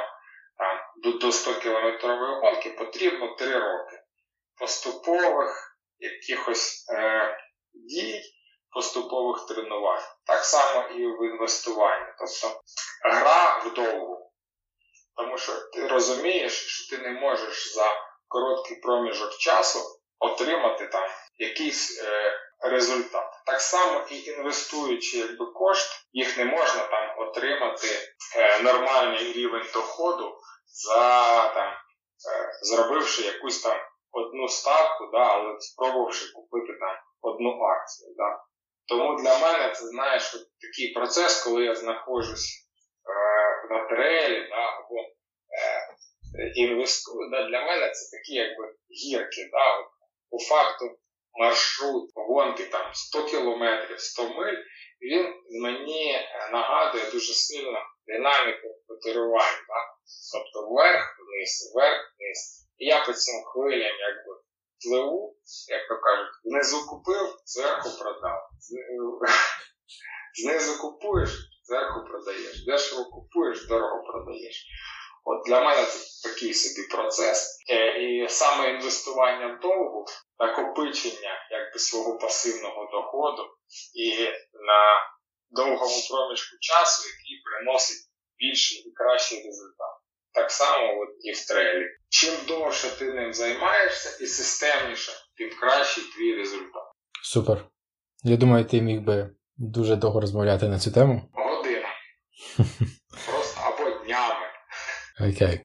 там, 0.59 0.79
до 1.21 1.33
100 1.33 1.55
кілометрової 1.55 2.41
гонки 2.41 2.71
потрібно 2.71 3.35
3 3.35 3.59
роки. 3.59 4.03
Поступових 4.59 5.79
якихось 5.99 6.87
е, 6.93 7.39
дій, 7.75 8.23
поступових 8.71 9.47
тренувань. 9.47 10.05
Так 10.27 10.45
само 10.45 10.89
і 10.89 11.07
в 11.07 11.33
інвестуванні. 11.33 12.07
Тобто 12.19 12.61
гра 13.05 13.59
вдовгу. 13.59 14.33
Тому 15.17 15.39
що 15.39 15.53
ти 15.73 15.87
розумієш, 15.87 16.53
що 16.53 16.97
ти 16.97 17.03
не 17.03 17.21
можеш 17.21 17.75
за 17.75 18.09
короткий 18.29 18.77
проміжок 18.77 19.39
часу 19.39 19.79
отримати 20.19 20.87
там 20.87 21.09
якийсь 21.39 22.03
е, 22.03 22.33
результат. 22.61 23.33
Так 23.47 23.61
само 23.61 24.05
і 24.11 24.23
інвестуючи 24.25 25.19
якби 25.19 25.47
кошт, 25.47 26.09
їх 26.13 26.39
не 26.39 26.45
можна 26.45 26.87
там 26.87 27.19
отримати 27.19 27.89
е, 28.37 28.63
нормальний 28.63 29.33
рівень 29.33 29.67
доходу 29.75 30.39
за 30.67 31.49
там, 31.49 31.73
е, 31.73 32.53
зробивши 32.63 33.23
якусь 33.23 33.63
там 33.63 33.77
одну 34.13 34.49
ставку, 34.49 35.07
да, 35.13 35.19
але 35.19 35.61
спробувавши 35.61 36.33
купити 36.33 36.73
там 36.81 36.97
одну 37.21 37.63
акцію. 37.63 38.15
Да. 38.17 38.41
Тому 38.89 39.19
для 39.23 39.39
мене 39.39 39.75
це 39.75 39.87
знаєш 39.87 40.33
такий 40.61 40.93
процес, 40.95 41.45
коли 41.45 41.65
я 41.65 41.75
знаходжусь 41.75 42.69
е, 43.09 43.75
на 43.75 43.89
трейлі, 43.89 44.49
да, 44.49 44.57
або 44.57 45.01
е, 45.01 46.53
інвестую. 46.55 47.31
Да, 47.31 47.49
Для 47.49 47.61
мене 47.61 47.91
це 47.91 48.17
такі 48.17 48.35
якби 48.35 48.75
гірки. 48.91 49.49
Да, 49.53 49.89
По 50.31 50.39
факту 50.39 50.99
маршрут 51.39 52.11
гонки 52.15 52.65
там 52.65 52.95
100 52.95 53.25
кілометрів, 53.25 54.01
100 54.01 54.29
миль, 54.29 54.59
він 55.03 55.35
мені 55.63 56.13
е, 56.13 56.51
нагадує 56.53 57.11
дуже 57.11 57.35
сильно 57.35 57.79
динаміку 58.07 58.69
котирування. 58.89 59.65
Да? 59.69 59.81
Тобто 60.33 60.69
вверх, 60.69 61.17
вниз, 61.19 61.73
вверх, 61.75 62.15
вниз. 62.19 62.69
І 62.79 62.87
я 62.87 63.05
по 63.07 63.13
цим 63.13 63.45
хвилям 63.45 63.97
якби 64.09 64.41
пливу, 64.83 65.37
як 65.69 65.89
то 65.89 65.97
кажуть, 65.97 66.35
внизу 66.45 66.87
купив, 66.87 67.39
зверху 67.45 67.89
продав. 67.99 68.41
Знизу 70.43 70.83
купуєш, 70.83 71.31
зверху 71.63 72.05
продаєш. 72.09 72.65
Дешево 72.67 73.05
купуєш, 73.05 73.67
дорого 73.67 74.03
продаєш. 74.03 74.67
От 75.31 75.47
Для 75.47 75.61
мене 75.61 75.85
це 75.85 76.29
такий 76.29 76.55
собі 76.55 76.87
процес. 76.89 77.59
Е, 77.71 78.03
і 78.03 78.29
саме 78.29 78.71
інвестування 78.71 79.59
довгу, 79.63 80.07
накопичення 80.39 81.33
якби 81.51 81.79
свого 81.79 82.19
пасивного 82.19 82.89
доходу 82.93 83.43
і 83.95 84.11
на 84.69 84.81
довгому 85.51 85.97
проміжку 86.11 86.57
часу, 86.61 87.09
який 87.09 87.43
приносить 87.45 88.09
більший 88.39 88.79
і 88.79 88.93
кращий 88.93 89.39
результат. 89.47 89.95
Так 90.33 90.51
само 90.51 91.01
от 91.01 91.09
і 91.21 91.33
в 91.33 91.47
трейлі. 91.47 91.87
Чим 92.09 92.35
довше 92.49 92.99
ти 92.99 93.13
ним 93.13 93.33
займаєшся 93.33 94.25
і 94.25 94.27
системніше, 94.27 95.13
тим 95.37 95.51
кращий 95.61 96.05
твій 96.05 96.35
результат. 96.35 96.85
Супер. 97.23 97.65
Я 98.23 98.37
думаю, 98.37 98.65
ти 98.65 98.81
міг 98.81 99.01
би 99.01 99.31
дуже 99.57 99.97
довго 99.97 100.21
розмовляти 100.21 100.69
на 100.69 100.79
цю 100.79 100.93
тему. 100.93 101.31
Година. 101.33 101.89
Просто 103.27 103.61
або 103.65 104.05
днями. 104.05 104.49
Окей. 105.21 105.61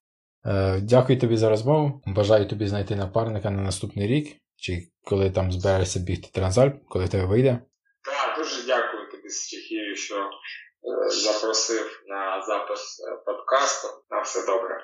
Е, 0.45 0.79
Дякую 0.81 1.19
тобі 1.19 1.37
за 1.37 1.49
розмову. 1.49 2.01
Бажаю 2.05 2.47
тобі 2.47 2.67
знайти 2.67 2.95
напарника 2.95 3.49
на 3.49 3.61
наступний 3.61 4.07
рік, 4.07 4.37
чи 4.55 4.87
коли 5.03 5.29
там 5.29 5.51
збираєшся 5.51 5.99
бігти 5.99 6.29
Трансальп, 6.33 6.75
коли 6.89 7.07
тебе 7.07 7.25
вийде. 7.25 7.59
Так, 8.05 8.37
дуже 8.37 8.67
дякую 8.67 9.11
тобі, 9.11 9.29
Стихію, 9.29 9.95
що 9.95 10.15
е, 10.15 11.09
запросив 11.09 12.03
на 12.07 12.41
запис 12.47 12.99
е, 12.99 13.23
подкасту. 13.25 13.87
На 14.11 14.21
все 14.21 14.39
добре. 14.45 14.79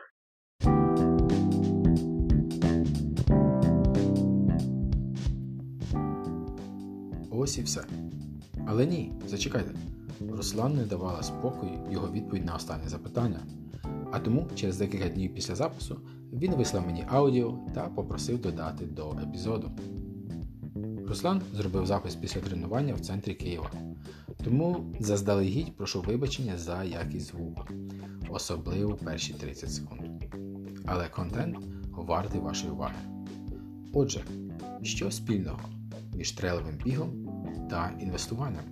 Ось 7.31 7.57
і 7.57 7.61
все. 7.63 7.81
Але 8.67 8.85
ні, 8.85 9.13
зачекайте. 9.27 9.71
Руслан 10.31 10.75
не 10.75 10.83
давала 10.83 11.23
спокою 11.23 11.71
його 11.91 12.11
відповідь 12.11 12.45
на 12.45 12.55
останнє 12.55 12.89
запитання. 12.89 13.39
А 14.11 14.19
тому 14.19 14.47
через 14.55 14.77
декілька 14.77 15.09
днів 15.09 15.33
після 15.33 15.55
запису 15.55 15.99
він 16.33 16.55
вислав 16.55 16.85
мені 16.87 17.05
аудіо 17.07 17.59
та 17.73 17.81
попросив 17.81 18.41
додати 18.41 18.85
до 18.85 19.11
епізоду. 19.11 19.71
Руслан 21.07 21.41
зробив 21.53 21.85
запис 21.85 22.15
після 22.15 22.41
тренування 22.41 22.93
в 22.93 22.99
центрі 22.99 23.33
Києва, 23.33 23.71
тому 24.43 24.85
заздалегідь 24.99 25.75
прошу 25.77 26.01
вибачення 26.01 26.57
за 26.57 26.83
якість 26.83 27.27
звуку, 27.27 27.63
особливо 28.29 28.95
перші 28.95 29.33
30 29.33 29.71
секунд. 29.71 30.01
Але 30.85 31.07
контент 31.07 31.57
вартий 31.91 32.41
вашої 32.41 32.73
уваги. 32.73 32.95
Отже, 33.93 34.23
що 34.81 35.11
спільного 35.11 35.59
між 36.13 36.31
трейловим 36.31 36.75
бігом 36.85 37.09
та 37.69 37.91
інвестуванням? 37.99 38.63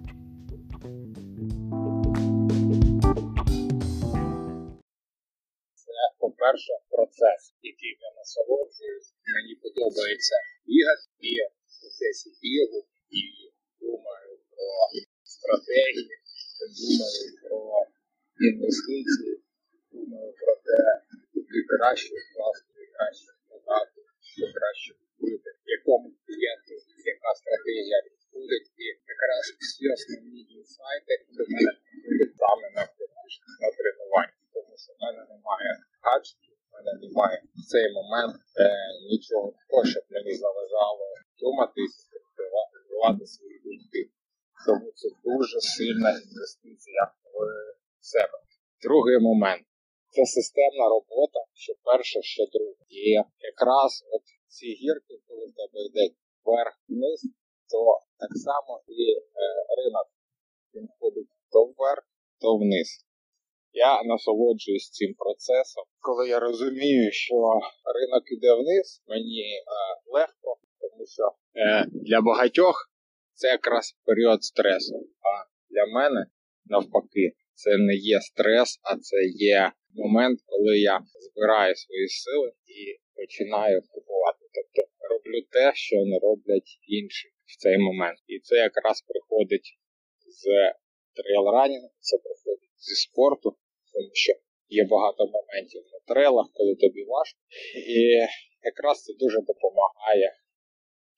По-перше, 6.47 6.73
процес, 6.89 7.41
який 7.61 7.93
я 8.07 8.09
насолоджуюсь. 8.17 9.09
Мені 9.35 9.53
подобається 9.63 10.35
бігати 10.67 11.05
і 11.19 11.31
в 11.71 11.73
процесі 11.81 12.29
бігу 12.41 12.79
і 13.19 13.21
думаю 13.81 14.33
про 14.51 14.69
стратегії, 15.35 16.15
думаю 16.79 17.27
про 17.43 17.59
інвестиції, 18.49 19.35
думаю 19.91 20.31
про 20.41 20.53
те, 20.67 20.81
куди 21.33 21.59
краще 21.71 22.13
вкласти, 22.23 22.81
краще 22.95 23.29
продати, 23.47 23.99
що 24.33 24.45
краще 24.57 24.91
купити, 24.99 25.49
якому 25.77 26.07
клієнту 26.25 26.73
яка 27.11 27.31
стратегія 27.41 27.97
підходить, 28.07 28.69
і 28.83 28.85
якраз 29.13 29.43
всі 29.61 29.83
основні 29.95 30.41
інсайти 30.57 31.13
до 31.37 31.43
мене 31.53 31.73
саме 32.41 32.67
на 33.61 33.69
тренування, 33.77 34.37
мене 35.03 35.21
немає 35.33 35.71
гаджетів, 36.05 36.55
в 36.65 36.67
мене 36.75 36.91
немає 37.03 37.37
в 37.59 37.61
цей 37.71 37.85
момент 37.99 38.35
е, 38.65 38.69
нічого 39.11 39.47
такого, 39.59 39.83
щоб 39.93 40.03
мені 40.15 40.33
заважало 40.43 41.05
думати 41.43 41.81
і 41.81 41.87
розвивати 42.97 43.25
свої 43.33 43.57
думки. 43.65 44.01
Тому 44.65 44.91
це 44.99 45.07
дуже 45.23 45.57
сильна 45.61 46.09
інвестиція 46.25 47.03
в 48.01 48.05
себе. 48.13 48.37
Другий 48.85 49.19
момент 49.19 49.65
це 50.09 50.25
системна 50.25 50.85
робота, 50.89 51.39
що 51.53 51.73
перше, 51.83 52.21
що 52.21 52.43
друге. 52.53 52.83
І 52.89 53.11
якраз 53.51 53.91
от 54.11 54.23
ці 54.47 54.67
гірки, 54.81 55.15
коли 55.27 55.45
в 55.45 55.53
тебе 55.59 55.79
йде 55.85 56.15
вверх-вниз, 56.45 57.21
то 57.71 57.79
так 58.19 58.33
само 58.45 58.81
і 58.87 59.01
е, 59.13 59.19
ринок 59.77 60.07
він 60.73 60.87
ходить 60.99 61.27
то 61.51 61.65
вверх, 61.65 62.03
то 62.41 62.57
вниз. 62.57 63.06
Я 63.77 64.03
насолоджуюсь 64.03 64.89
цим 64.89 65.13
процесом. 65.13 65.83
Коли 65.99 66.29
я 66.29 66.39
розумію, 66.39 67.11
що 67.11 67.35
ринок 67.97 68.23
іде 68.31 68.53
вниз, 68.53 69.03
мені 69.07 69.43
е, 69.55 69.61
легко, 70.05 70.49
тому 70.81 71.05
що 71.05 71.23
е, 71.55 71.85
для 72.07 72.21
багатьох 72.21 72.91
це 73.33 73.47
якраз 73.47 73.95
період 74.05 74.43
стресу. 74.43 74.95
А 75.29 75.31
для 75.73 75.85
мене 75.85 76.25
навпаки, 76.65 77.33
це 77.53 77.77
не 77.77 77.95
є 77.95 78.19
стрес, 78.21 78.79
а 78.83 78.97
це 78.97 79.17
є 79.25 79.71
момент, 79.93 80.39
коли 80.45 80.79
я 80.79 80.99
збираю 81.25 81.75
свої 81.75 82.07
сили 82.07 82.51
і 82.65 82.79
починаю 83.15 83.81
купувати. 83.89 84.43
Тобто 84.55 84.89
роблю 85.09 85.41
те, 85.51 85.71
що 85.75 85.95
не 85.95 86.19
роблять 86.19 86.69
інші 86.87 87.27
в 87.45 87.57
цей 87.57 87.77
момент. 87.77 88.17
І 88.27 88.39
це 88.39 88.55
якраз 88.55 89.01
приходить 89.01 89.69
з 90.27 90.43
трейлранінгу, 91.17 91.89
це 91.99 92.17
приходить 92.17 92.73
зі 92.77 92.95
спорту, 92.95 93.55
тому 93.97 94.13
що 94.23 94.33
є 94.79 94.83
багато 94.95 95.21
моментів 95.37 95.81
на 95.93 95.99
трейлах, 96.13 96.47
коли 96.53 96.75
тобі 96.75 97.03
важко. 97.03 97.39
І 97.97 97.99
якраз 98.69 99.03
це 99.03 99.13
дуже 99.23 99.39
допомагає 99.51 100.29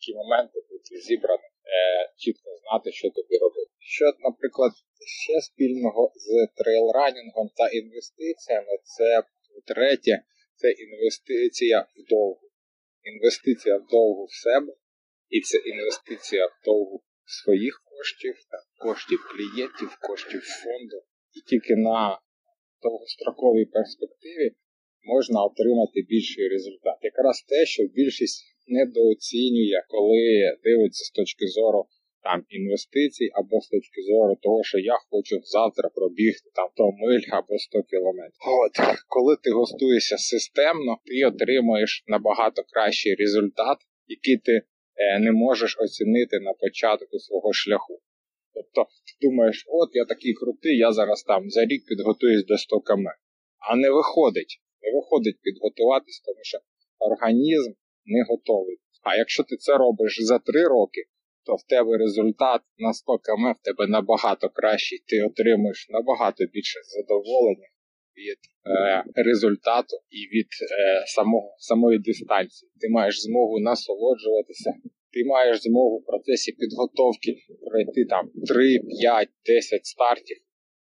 ті 0.03 0.13
моменти 0.19 0.57
бути 0.69 0.91
зібраним, 1.05 1.53
е, 1.77 1.79
чітко 2.17 2.49
знати, 2.61 2.91
що 2.91 3.09
тобі 3.09 3.35
робити. 3.37 3.71
Що, 3.79 4.05
наприклад, 4.27 4.71
ще 5.23 5.41
спільного 5.41 6.11
з 6.15 6.47
трейлранінгом 6.59 7.47
та 7.57 7.65
інвестиціями, 7.67 8.73
це 8.83 9.23
третє, 9.65 10.15
це 10.55 10.67
інвестиція 10.71 11.79
в 11.95 12.09
довгу. 12.09 12.45
Інвестиція 13.03 13.77
в 13.77 13.85
довгу 13.91 14.25
в 14.25 14.33
себе, 14.33 14.73
і 15.29 15.41
це 15.41 15.57
інвестиція 15.57 16.45
в 16.45 16.55
довгу 16.65 17.03
своїх 17.25 17.83
коштів, 17.85 18.35
коштів 18.79 19.19
клієнтів, 19.31 19.97
коштів 20.01 20.41
фонду. 20.41 21.03
І 21.33 21.39
тільки 21.49 21.75
на 21.75 22.19
довгостроковій 22.83 23.65
перспективі 23.65 24.51
можна 25.03 25.43
отримати 25.43 26.01
більший 26.01 26.47
результат. 26.47 26.97
Якраз 27.01 27.41
те, 27.41 27.65
що 27.65 27.83
більшість 27.83 28.39
недооцінює, 28.67 29.81
коли 29.87 30.21
дивиться 30.63 31.03
з 31.05 31.11
точки 31.11 31.47
зору 31.47 31.85
там 32.23 32.45
інвестицій 32.49 33.29
або 33.33 33.61
з 33.61 33.67
точки 33.67 34.01
зору 34.01 34.35
того, 34.41 34.63
що 34.63 34.77
я 34.79 34.97
хочу 35.09 35.35
завтра 35.43 35.89
пробігти 35.89 36.49
там 36.55 36.67
100 36.73 36.91
миль 36.91 37.25
або 37.29 37.57
100 37.57 37.83
кілометрів. 37.83 38.39
От 38.65 38.73
коли 39.07 39.35
ти 39.43 39.49
гостуєшся 39.51 40.17
системно, 40.17 40.97
ти 41.05 41.25
отримуєш 41.25 42.03
набагато 42.07 42.63
кращий 42.63 43.15
результат, 43.15 43.77
який 44.07 44.37
ти 44.37 44.61
е, 44.95 45.19
не 45.19 45.31
можеш 45.31 45.77
оцінити 45.79 46.39
на 46.39 46.53
початку 46.53 47.19
свого 47.19 47.53
шляху. 47.53 48.01
Тобто 48.53 48.85
думаєш, 49.21 49.65
от 49.67 49.89
я 49.93 50.05
такий 50.05 50.33
крутий, 50.33 50.77
я 50.77 50.91
зараз 50.91 51.23
там 51.23 51.49
за 51.49 51.65
рік 51.65 51.85
підготуюсь 51.85 52.45
до 52.45 52.57
100 52.57 52.79
км. 52.79 53.07
А 53.69 53.75
не 53.75 53.89
виходить. 53.89 54.61
Не 54.81 54.89
виходить 54.97 55.41
підготуватись, 55.41 56.19
тому 56.25 56.39
що 56.41 56.57
організм 56.99 57.71
не 58.05 58.23
готовий. 58.29 58.77
А 59.03 59.15
якщо 59.15 59.43
ти 59.43 59.55
це 59.57 59.77
робиш 59.77 60.17
за 60.21 60.39
3 60.39 60.63
роки, 60.63 61.01
то 61.45 61.55
в 61.55 61.63
тебе 61.63 61.97
результат 61.97 62.61
на 62.77 62.93
100 62.93 63.17
км 63.17 63.45
в 63.59 63.63
тебе 63.63 63.87
набагато 63.87 64.49
кращий, 64.49 65.03
ти 65.07 65.23
отримуєш 65.23 65.87
набагато 65.89 66.45
більше 66.45 66.79
задоволення 66.83 67.69
від 68.17 68.39
е, 68.65 69.03
результату 69.15 69.95
і 70.09 70.37
від 70.37 70.45
е, 70.45 71.03
самого, 71.07 71.55
самої 71.57 71.99
дистанції. 71.99 72.71
Ти 72.81 72.89
маєш 72.89 73.21
змогу 73.21 73.59
насолоджуватися, 73.59 74.73
ти 75.13 75.23
маєш 75.25 75.61
змогу 75.61 75.97
в 75.97 76.05
процесі 76.05 76.51
підготовки 76.51 77.35
пройти 77.69 78.05
там 78.05 78.31
3, 78.47 78.79
5, 78.79 79.29
10 79.45 79.85
стартів 79.85 80.37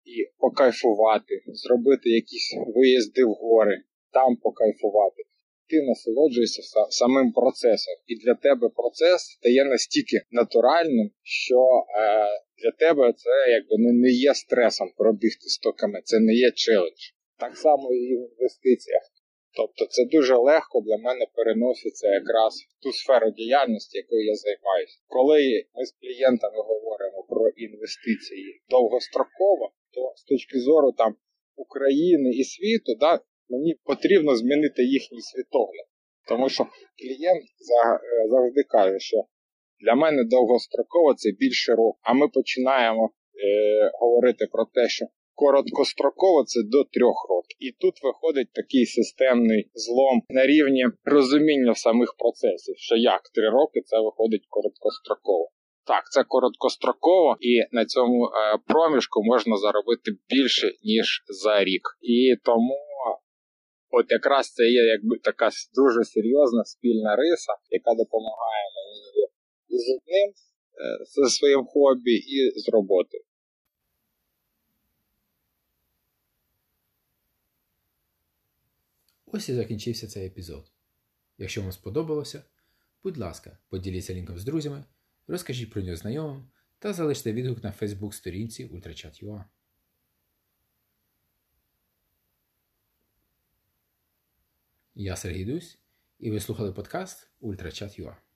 і 0.06 0.16
покайфувати, 0.38 1.44
зробити 1.48 2.10
якісь 2.10 2.56
виїзди 2.76 3.24
в 3.26 3.34
гори, 3.34 3.78
там 4.14 4.36
покайфувати 4.36 5.24
ти 5.70 5.82
насолоджуєшся 5.82 6.62
самим 6.90 7.32
процесом, 7.32 7.96
і 8.08 8.16
для 8.16 8.36
тебе 8.36 8.70
процес 8.70 9.22
стає 9.22 9.66
настільки 9.66 10.22
натуральним, 10.32 11.12
що 11.24 11.60
е, 11.60 12.26
для 12.62 12.72
тебе 12.72 13.14
це 13.14 13.52
якби 13.52 13.76
не, 13.78 13.92
не 13.94 14.10
є 14.10 14.34
стресом 14.34 14.88
пробігти 14.98 15.50
100 15.50 15.74
км, 15.74 15.96
це 16.04 16.20
не 16.20 16.34
є 16.34 16.52
челендж. 16.52 17.02
Так 17.40 17.58
само 17.58 17.94
і 17.94 18.16
в 18.16 18.22
інвестиціях. 18.32 19.04
Тобто 19.58 19.86
це 19.86 20.02
дуже 20.06 20.36
легко 20.36 20.82
для 20.82 20.98
мене 20.98 21.26
переноситься 21.36 22.08
якраз 22.08 22.54
в 22.62 22.84
ту 22.84 22.92
сферу 22.92 23.32
діяльності, 23.32 23.98
якою 23.98 24.26
я 24.26 24.36
займаюся. 24.36 24.98
Коли 25.08 25.40
ми 25.76 25.86
з 25.86 25.92
клієнтами 25.92 26.58
говоримо 26.72 27.24
про 27.30 27.50
інвестиції 27.50 28.62
довгостроково, 28.70 29.66
то 29.94 30.14
з 30.16 30.24
точки 30.24 30.60
зору 30.60 30.92
там 30.92 31.16
України 31.56 32.30
і 32.30 32.44
світу, 32.44 32.96
да, 33.00 33.20
мені 33.50 33.76
потрібно 33.84 34.36
змінити 34.36 34.84
їхній 34.84 35.22
світогляд. 35.22 35.88
Тому 36.28 36.50
що 36.50 36.64
клієнт 37.00 37.44
е, 37.44 38.00
завжди 38.30 38.64
каже, 38.64 39.00
що 39.00 39.18
для 39.80 39.96
мене 39.96 40.24
довгостроково 40.24 41.14
це 41.14 41.32
більше 41.32 41.72
року. 41.76 42.00
А 42.02 42.14
ми 42.14 42.28
починаємо 42.28 43.06
е, 43.06 43.92
говорити 44.00 44.46
про 44.52 44.66
те, 44.66 44.90
що 44.90 45.06
короткостроково 45.44 46.40
це 46.52 46.60
до 46.74 46.80
трьох 46.84 47.18
років. 47.30 47.58
І 47.60 47.70
тут 47.82 47.96
виходить 48.04 48.52
такий 48.60 48.86
системний 48.86 49.62
злом 49.74 50.18
на 50.30 50.44
рівні 50.52 50.86
розуміння 51.16 51.76
самих 51.76 52.10
процесів, 52.22 52.76
що 52.78 52.96
як 52.96 53.22
три 53.36 53.50
роки 53.50 53.80
це 53.90 53.96
виходить 54.08 54.46
короткостроково. 54.50 55.46
Так, 55.92 56.04
це 56.14 56.24
короткостроково, 56.24 57.30
і 57.40 57.54
на 57.72 57.86
цьому 57.86 58.26
е, 58.26 58.30
проміжку 58.68 59.24
можна 59.24 59.56
заробити 59.58 60.12
більше 60.30 60.68
ніж 60.84 61.08
за 61.28 61.64
рік. 61.64 61.86
І 62.02 62.36
тому 62.44 62.78
От 63.90 64.06
якраз 64.10 64.46
це 64.54 64.64
є 64.64 64.84
якби 64.96 65.16
така 65.24 65.50
дуже 65.80 66.04
серйозна 66.04 66.64
спільна 66.74 67.16
риса, 67.16 67.54
яка 67.70 67.92
допомагає 68.02 68.66
мені 68.76 69.24
з 69.70 69.86
одним, 69.96 70.30
е, 70.30 71.06
зі 71.12 71.36
своїм 71.38 71.64
хобі, 71.66 72.16
і 72.36 72.38
з 72.60 72.70
роботою. 72.70 73.24
Ось 79.32 79.50
і 79.50 79.54
закінчився 79.54 80.08
цей 80.08 80.28
епізод. 80.28 80.72
Якщо 81.38 81.62
вам 81.62 81.72
сподобалося, 81.72 82.44
будь 83.04 83.18
ласка, 83.18 83.58
поділіться 83.70 84.14
лінком 84.14 84.40
з 84.40 84.44
друзями, 84.44 84.84
розкажіть 85.28 85.72
про 85.72 85.82
нього 85.82 85.96
знайомим 85.96 86.50
та 86.80 86.94
залиште 86.94 87.34
відгук 87.34 87.64
на 87.64 87.72
Facebook 87.72 88.12
сторінці 88.12 88.66
Ultrachat.ua. 88.66 89.44
Я 94.96 95.16
Сергій 95.16 95.46
Дусь, 95.46 95.80
і 96.20 96.32
ви 96.32 96.40
слухали 96.40 96.74
подкаст 96.74 97.30
Ультрачат.ua. 97.40 98.27